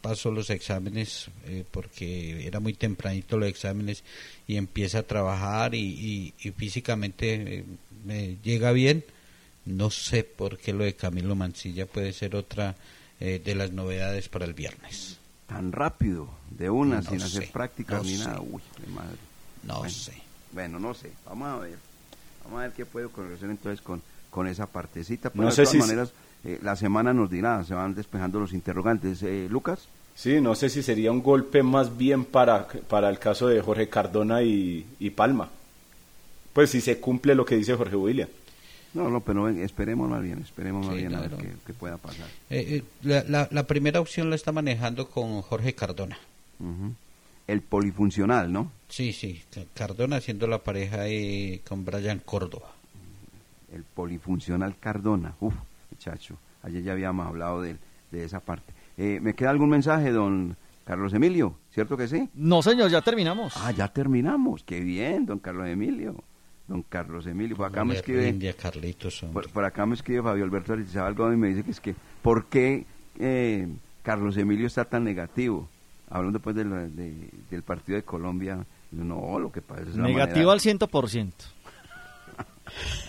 paso 0.02 0.32
los 0.32 0.50
exámenes, 0.50 1.28
eh, 1.46 1.64
porque 1.70 2.46
era 2.46 2.60
muy 2.60 2.74
tempranito 2.74 3.38
los 3.38 3.50
exámenes, 3.50 4.04
y 4.48 4.58
empieza 4.58 5.00
a 5.00 5.04
trabajar 5.04 5.76
y, 5.76 5.80
y- 5.80 6.34
y 6.48 6.52
físicamente 6.52 7.58
eh, 7.60 7.64
me 8.06 8.38
llega 8.44 8.72
bien, 8.72 9.04
no 9.66 9.90
sé 9.92 10.24
por 10.24 10.58
qué 10.58 10.74
lo 10.74 10.84
de 10.84 10.96
Camilo 10.96 11.36
Mancilla 11.36 11.86
puede 11.86 12.14
ser 12.14 12.36
otra 12.36 12.76
eh, 13.20 13.42
de 13.44 13.56
las 13.56 13.72
novedades 13.72 14.30
para 14.30 14.46
el 14.46 14.54
viernes. 14.54 15.18
Tan 15.48 15.72
rápido, 15.72 16.30
de 16.52 16.70
una, 16.70 17.02
No 17.02 17.10
sin 17.10 17.22
hacer 17.22 17.52
prácticas 17.52 18.04
no 18.04 18.10
ni 18.10 18.16
sé. 18.18 18.26
nada. 18.26 18.42
Uy, 18.42 18.62
qué 18.82 18.88
madre. 18.92 19.18
No 19.64 19.80
Bueno, 19.80 19.90
sé. 19.90 20.14
Bueno, 20.54 20.80
no 20.80 20.94
sé. 20.94 21.12
Vamos 21.26 21.48
a 21.48 21.58
ver. 21.58 21.78
Vamos 22.44 22.60
a 22.60 22.64
ver 22.64 22.72
qué 22.74 22.86
puede 22.86 23.06
ocurrir 23.08 23.38
entonces 23.44 23.82
con, 23.82 24.02
con 24.30 24.48
esa 24.48 24.66
partecita. 24.68 25.30
Pero 25.30 25.44
No 25.44 25.50
de 25.50 25.56
todas 25.56 25.70
si- 25.70 25.78
maneras, 25.78 26.12
eh, 26.44 26.60
la 26.62 26.76
semana 26.76 27.14
nos 27.14 27.30
dirá, 27.30 27.64
se 27.64 27.74
van 27.74 27.96
despejando 27.96 28.40
los 28.40 28.54
interrogantes. 28.54 29.24
Eh, 29.24 29.48
Lucas. 29.50 29.88
Sí, 30.16 30.42
no 30.42 30.56
sé 30.56 30.70
si 30.70 30.82
sería 30.82 31.12
un 31.12 31.22
golpe 31.22 31.62
más 31.64 31.96
bien 31.98 32.26
para, 32.26 32.68
para 32.68 33.10
el 33.10 33.20
caso 33.20 33.48
de 33.48 33.62
Jorge 33.62 33.88
Cardona 33.90 34.42
y, 34.42 34.86
y 35.00 35.10
Palma. 35.12 35.50
Pues 36.54 36.72
si 36.72 36.82
se 36.82 37.00
cumple 37.00 37.36
lo 37.36 37.46
que 37.46 37.56
dice 37.56 37.76
Jorge 37.76 37.96
William. 37.96 38.28
No, 38.96 39.10
no, 39.12 39.20
pero 39.20 39.48
esperemos 39.50 40.10
más 40.10 40.24
bien, 40.24 40.40
esperemos 40.40 40.86
más 40.88 40.96
Sí, 40.96 41.02
bien 41.02 41.14
a 41.14 41.20
ver 41.22 41.32
no. 41.32 41.38
qué, 41.38 41.50
qué 41.68 41.74
pueda 41.74 41.98
pasar. 41.98 42.26
Eh, 42.50 42.66
eh, 42.80 42.84
la, 43.04 43.24
la- 43.28 43.48
la 43.52 43.68
primera 43.68 44.00
opción 44.00 44.30
la 44.32 44.36
está 44.36 44.52
manejando 44.52 45.08
con 45.10 45.42
Jorge 45.44 45.76
Cardona. 45.76 46.18
El 47.46 47.62
polifuncional, 47.62 48.52
¿no? 48.52 48.72
Sí, 48.90 49.14
sí, 49.14 49.44
Ca- 49.52 49.62
Cardona 49.74 50.16
haciendo 50.18 50.48
la 50.48 50.58
pareja 50.60 51.02
ahí 51.02 51.60
con 51.68 51.86
Brian 51.86 52.20
Córdoba. 52.26 52.74
El 53.72 53.84
polifuncional 53.84 54.76
Cardona. 54.80 55.34
Uf, 55.40 55.54
muchacho. 55.92 56.36
Ayer 56.64 56.84
ya 56.84 56.92
habíamos 56.94 57.28
hablado 57.28 57.62
de, 57.62 57.78
de 58.12 58.24
esa 58.24 58.40
parte. 58.40 58.74
Eh, 58.98 59.20
¿Me 59.22 59.34
queda 59.34 59.50
algún 59.52 59.70
mensaje, 59.70 60.12
don 60.12 60.56
Carlos 60.86 61.14
Emilio? 61.14 61.56
¿Cierto 61.72 61.96
que 61.98 62.08
sí? 62.08 62.30
No, 62.34 62.62
señor, 62.62 62.90
ya 62.90 63.02
terminamos. 63.02 63.54
Ah, 63.58 63.72
ya 63.72 63.88
terminamos. 63.88 64.64
Qué 64.64 64.80
bien, 64.80 65.26
don 65.26 65.40
Carlos 65.40 65.68
Emilio. 65.68 66.16
Don 66.68 66.82
Carlos 66.84 67.26
Emilio. 67.28 67.56
Por 67.56 67.68
acá 67.68 67.86
me 67.86 67.94
escribe. 67.96 68.54
Carlitos. 68.56 69.26
Por, 69.32 69.50
por 69.50 69.64
acá 69.64 69.86
me 69.86 69.96
escribe 69.96 70.22
Fabio 70.24 70.44
Alberto 70.44 70.74
Arizabalgo 70.74 71.32
y 71.32 71.38
me 71.38 71.50
dice 71.50 71.64
que 71.64 71.72
es 71.72 71.80
que, 71.80 71.96
¿por 72.22 72.46
qué 72.48 72.86
eh, 73.20 73.68
Carlos 74.04 74.36
Emilio 74.38 74.68
está 74.68 74.84
tan 74.86 75.04
negativo? 75.04 75.70
Hablando 76.10 76.40
pues 76.40 76.56
del, 76.56 76.96
de- 76.96 77.30
del 77.50 77.64
partido 77.64 77.98
de 77.98 78.04
Colombia. 78.04 78.66
No, 78.92 79.38
lo 79.38 79.52
que 79.52 79.62
pasa 79.62 79.82
es 79.82 79.98
Negativo 79.98 80.48
manera- 80.48 80.52
al 80.54 80.60
100%. 80.62 81.32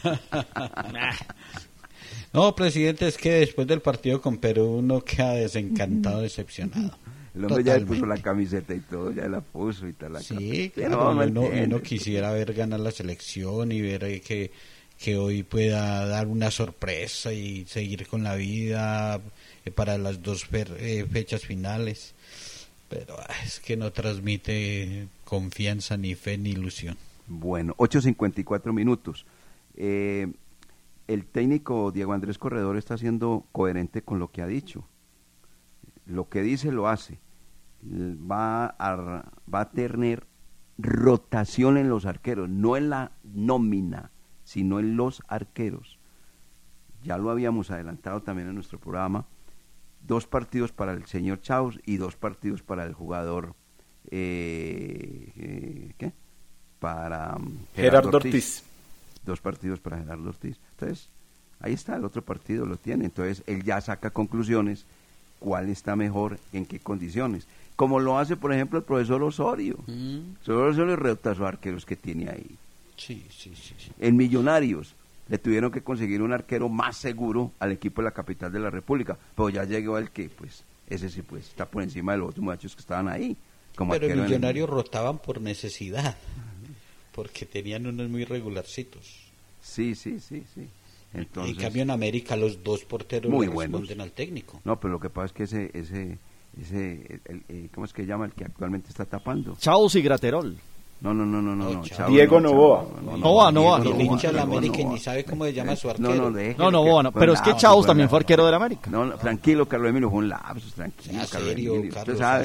No, 2.32 2.54
presidente, 2.54 3.08
es 3.08 3.16
que 3.16 3.32
después 3.32 3.66
del 3.66 3.80
partido 3.80 4.20
con 4.20 4.36
Perú 4.36 4.76
uno 4.78 5.00
queda 5.00 5.32
desencantado, 5.32 6.20
decepcionado. 6.20 6.98
El 7.34 7.44
hombre 7.44 7.64
ya 7.64 7.78
le 7.78 7.86
puso 7.86 8.04
la 8.04 8.18
camiseta 8.18 8.74
y 8.74 8.80
todo, 8.80 9.12
ya 9.12 9.28
la 9.28 9.40
puso 9.40 9.86
y 9.86 9.92
tal. 9.92 10.14
la 10.14 10.20
Sí, 10.20 10.70
claro, 10.74 11.14
no, 11.14 11.26
no 11.26 11.40
uno, 11.42 11.62
uno 11.64 11.82
quisiera 11.82 12.32
ver 12.32 12.52
ganar 12.52 12.80
la 12.80 12.90
selección 12.90 13.72
y 13.72 13.80
ver 13.80 14.20
que, 14.20 14.50
que 14.98 15.16
hoy 15.16 15.42
pueda 15.42 16.06
dar 16.06 16.26
una 16.26 16.50
sorpresa 16.50 17.32
y 17.32 17.64
seguir 17.66 18.06
con 18.06 18.24
la 18.24 18.34
vida 18.34 19.20
eh, 19.64 19.70
para 19.70 19.96
las 19.96 20.22
dos 20.22 20.46
eh, 20.52 21.06
fechas 21.10 21.42
finales. 21.42 22.14
Pero 22.88 23.16
ah, 23.18 23.34
es 23.44 23.60
que 23.60 23.76
no 23.76 23.92
transmite 23.92 25.08
confianza, 25.24 25.96
ni 25.96 26.14
fe, 26.14 26.36
ni 26.38 26.50
ilusión. 26.50 26.96
Bueno, 27.26 27.74
8.54 27.76 28.72
minutos. 28.72 29.24
Eh, 29.80 30.32
el 31.06 31.24
técnico 31.24 31.92
Diego 31.92 32.12
Andrés 32.12 32.36
Corredor 32.36 32.76
está 32.76 32.98
siendo 32.98 33.46
coherente 33.52 34.02
con 34.02 34.18
lo 34.18 34.30
que 34.32 34.42
ha 34.42 34.46
dicho. 34.46 34.86
Lo 36.04 36.28
que 36.28 36.42
dice 36.42 36.72
lo 36.72 36.88
hace. 36.88 37.20
Va 37.80 38.66
a, 38.66 39.24
va 39.52 39.60
a 39.60 39.70
tener 39.70 40.26
rotación 40.78 41.76
en 41.76 41.88
los 41.88 42.06
arqueros, 42.06 42.48
no 42.48 42.76
en 42.76 42.90
la 42.90 43.12
nómina, 43.22 44.10
sino 44.42 44.80
en 44.80 44.96
los 44.96 45.22
arqueros. 45.28 45.98
Ya 47.04 47.16
lo 47.18 47.30
habíamos 47.30 47.70
adelantado 47.70 48.22
también 48.22 48.48
en 48.48 48.56
nuestro 48.56 48.80
programa. 48.80 49.26
Dos 50.04 50.26
partidos 50.26 50.72
para 50.72 50.92
el 50.92 51.06
señor 51.06 51.40
Chaus 51.40 51.80
y 51.86 51.98
dos 51.98 52.16
partidos 52.16 52.62
para 52.62 52.84
el 52.84 52.94
jugador. 52.94 53.54
eh, 54.10 55.32
eh, 55.36 55.94
¿Qué? 55.96 56.12
Para 56.80 57.36
um, 57.36 57.58
Gerardo 57.74 58.16
Ortiz. 58.16 58.64
Dos 59.28 59.40
partidos 59.42 59.78
para 59.78 59.98
Gerardo 59.98 60.30
Ortiz. 60.30 60.56
Entonces, 60.70 61.10
ahí 61.60 61.74
está, 61.74 61.96
el 61.96 62.04
otro 62.06 62.22
partido 62.22 62.64
lo 62.64 62.78
tiene. 62.78 63.04
Entonces, 63.04 63.42
él 63.46 63.62
ya 63.62 63.78
saca 63.82 64.08
conclusiones, 64.08 64.86
cuál 65.38 65.68
está 65.68 65.96
mejor, 65.96 66.38
en 66.54 66.64
qué 66.64 66.78
condiciones. 66.78 67.46
Como 67.76 68.00
lo 68.00 68.18
hace, 68.18 68.36
por 68.36 68.54
ejemplo, 68.54 68.78
el 68.78 68.86
profesor 68.86 69.22
Osorio. 69.22 69.76
El 69.86 70.22
profesor 70.42 70.68
Osorio 70.70 70.96
rota 70.96 71.32
a 71.32 71.34
sus 71.34 71.44
arqueros 71.44 71.84
que 71.84 71.94
tiene 71.94 72.30
ahí. 72.30 72.56
Sí, 72.96 73.26
sí, 73.30 73.52
sí. 73.54 73.74
sí. 73.76 73.92
En 74.00 74.16
Millonarios 74.16 74.94
le 75.28 75.36
tuvieron 75.36 75.70
que 75.70 75.82
conseguir 75.82 76.22
un 76.22 76.32
arquero 76.32 76.70
más 76.70 76.96
seguro 76.96 77.52
al 77.58 77.72
equipo 77.72 78.00
de 78.00 78.06
la 78.06 78.12
capital 78.12 78.50
de 78.50 78.60
la 78.60 78.70
República. 78.70 79.18
Pero 79.36 79.50
ya 79.50 79.64
llegó 79.64 79.98
el 79.98 80.10
que, 80.10 80.30
pues, 80.30 80.64
ese 80.88 81.10
sí, 81.10 81.20
pues, 81.20 81.48
está 81.48 81.66
por 81.66 81.82
encima 81.82 82.12
de 82.12 82.18
los 82.18 82.30
otros 82.30 82.42
muchachos 82.42 82.74
que 82.74 82.80
estaban 82.80 83.08
ahí. 83.08 83.36
Como 83.76 83.92
Pero 83.92 84.08
Millonarios 84.08 84.70
rotaban 84.70 85.18
por 85.18 85.42
necesidad, 85.42 86.16
porque 87.18 87.46
tenían 87.46 87.84
unos 87.84 88.08
muy 88.08 88.24
regularcitos. 88.24 89.04
Sí, 89.60 89.96
sí, 89.96 90.20
sí, 90.20 90.44
sí. 90.54 90.68
Entonces, 91.12 91.56
en 91.56 91.60
cambio 91.62 91.82
en 91.82 91.90
América 91.90 92.36
los 92.36 92.62
dos 92.62 92.84
porteros 92.84 93.28
Muy 93.32 93.48
buenos. 93.48 93.80
responden 93.80 94.00
al 94.02 94.12
técnico. 94.12 94.60
No, 94.64 94.78
pero 94.78 94.92
lo 94.94 95.00
que 95.00 95.10
pasa 95.10 95.26
es 95.26 95.32
que 95.32 95.42
ese, 95.42 95.70
ese, 95.74 96.16
ese, 96.60 97.20
el- 97.24 97.42
el- 97.48 97.70
¿cómo 97.74 97.86
es 97.86 97.92
que 97.92 98.06
llama 98.06 98.26
el 98.26 98.32
que 98.34 98.44
actualmente 98.44 98.90
está 98.90 99.04
tapando? 99.04 99.56
Chaus 99.58 99.96
y 99.96 100.02
Graterol. 100.02 100.56
No, 101.00 101.12
no, 101.14 101.24
no, 101.26 101.42
no, 101.42 101.56
no. 101.56 101.70
no, 101.74 101.84
Chao, 101.84 102.08
Diego 102.08 102.40
no, 102.40 102.50
Novoa. 102.50 102.86
No, 103.04 103.10
no, 103.12 103.16
Novoa, 103.18 103.52
Novoa, 103.52 103.78
el 103.82 104.00
hincha 104.00 104.28
de 104.28 104.34
la 104.34 104.40
Novoa, 104.44 104.58
América 104.58 104.78
y 104.80 104.82
Novoa. 104.84 104.94
ni 104.96 105.00
sabe 105.00 105.24
cómo 105.24 105.44
se 105.44 105.52
llama 105.54 105.74
su 105.76 105.90
arquero. 105.90 106.14
No, 106.14 106.22
no, 106.22 106.30
deje 106.32 106.56
No, 106.58 106.70
no, 106.70 106.82
bueno, 106.84 107.10
fue 107.10 107.20
pero 107.20 107.32
es 107.32 107.40
que 107.40 107.50
fue 107.54 107.86
también 107.86 108.08
fue 108.08 108.18
arquero 108.20 108.44
del 108.46 108.54
América. 108.54 108.90
No, 108.90 109.04
no, 109.04 109.16
tranquilo, 109.16 109.66
Carlos 109.66 109.90
Emilio, 109.90 110.08
fue 110.10 110.18
un 110.20 110.28
lapsus, 110.28 110.72
tranquilo. 110.74 111.18
Carlos 111.30 111.48
serio, 111.50 111.74
Emilio. 111.74 111.94
Carlos, 111.94 112.14
Usted 112.14 112.24
sabe, 112.24 112.44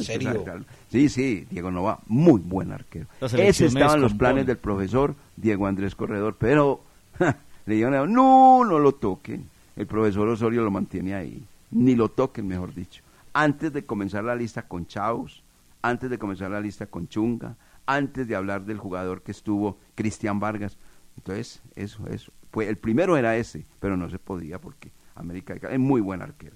Sí, 0.93 1.09
sí, 1.09 1.47
Diego 1.49 1.71
Nova, 1.71 1.99
muy 2.07 2.39
buen 2.39 2.71
arquero. 2.71 3.07
Ese 3.49 3.63
me 3.63 3.67
estaba 3.79 3.95
en 3.95 4.01
los 4.01 4.11
planes 4.19 4.45
del 4.45 4.57
profesor 4.57 5.15
Diego 5.35 5.65
Andrés 5.65 5.95
Corredor, 5.95 6.35
pero 6.37 6.81
ja, 7.19 7.37
le 7.65 7.75
dijeron, 7.75 8.13
no, 8.13 8.63
no 8.63 8.77
lo 8.79 8.91
toquen. 8.93 9.49
El 9.75 9.87
profesor 9.87 10.27
Osorio 10.27 10.63
lo 10.63 10.69
mantiene 10.69 11.15
ahí. 11.15 11.43
Ni 11.71 11.95
lo 11.95 12.09
toquen, 12.09 12.47
mejor 12.47 12.75
dicho. 12.75 13.01
Antes 13.33 13.73
de 13.73 13.83
comenzar 13.85 14.23
la 14.23 14.35
lista 14.35 14.67
con 14.67 14.85
Chaus, 14.85 15.41
antes 15.81 16.11
de 16.11 16.19
comenzar 16.19 16.51
la 16.51 16.61
lista 16.61 16.85
con 16.85 17.07
Chunga, 17.07 17.55
antes 17.87 18.27
de 18.27 18.35
hablar 18.35 18.63
del 18.65 18.77
jugador 18.77 19.23
que 19.23 19.31
estuvo, 19.31 19.77
Cristian 19.95 20.39
Vargas. 20.39 20.77
Entonces, 21.17 21.61
eso, 21.75 22.07
eso. 22.07 22.31
Pues 22.51 22.69
el 22.69 22.77
primero 22.77 23.17
era 23.17 23.35
ese, 23.35 23.65
pero 23.79 23.97
no 23.97 24.11
se 24.11 24.19
podía 24.19 24.59
porque 24.61 24.91
América 25.15 25.55
es 25.55 25.79
muy 25.79 26.01
buen 26.01 26.21
arquero. 26.21 26.55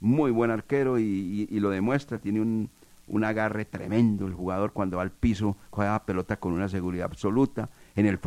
Muy 0.00 0.32
buen 0.32 0.50
arquero 0.50 0.98
y, 0.98 1.04
y- 1.04 1.48
y 1.56 1.60
lo 1.60 1.70
demuestra. 1.70 2.18
Tiene 2.18 2.40
un, 2.40 2.68
un 3.08 3.24
agarre 3.24 3.64
tremendo 3.64 4.26
el 4.26 4.34
jugador 4.34 4.72
cuando 4.72 4.98
va 4.98 5.02
al 5.02 5.10
piso, 5.10 5.56
juega 5.70 5.92
la 5.92 6.04
pelota 6.04 6.38
con 6.38 6.52
una 6.52 6.68
seguridad 6.68 7.06
absoluta. 7.06 7.70
En 7.96 8.06
el 8.06 8.18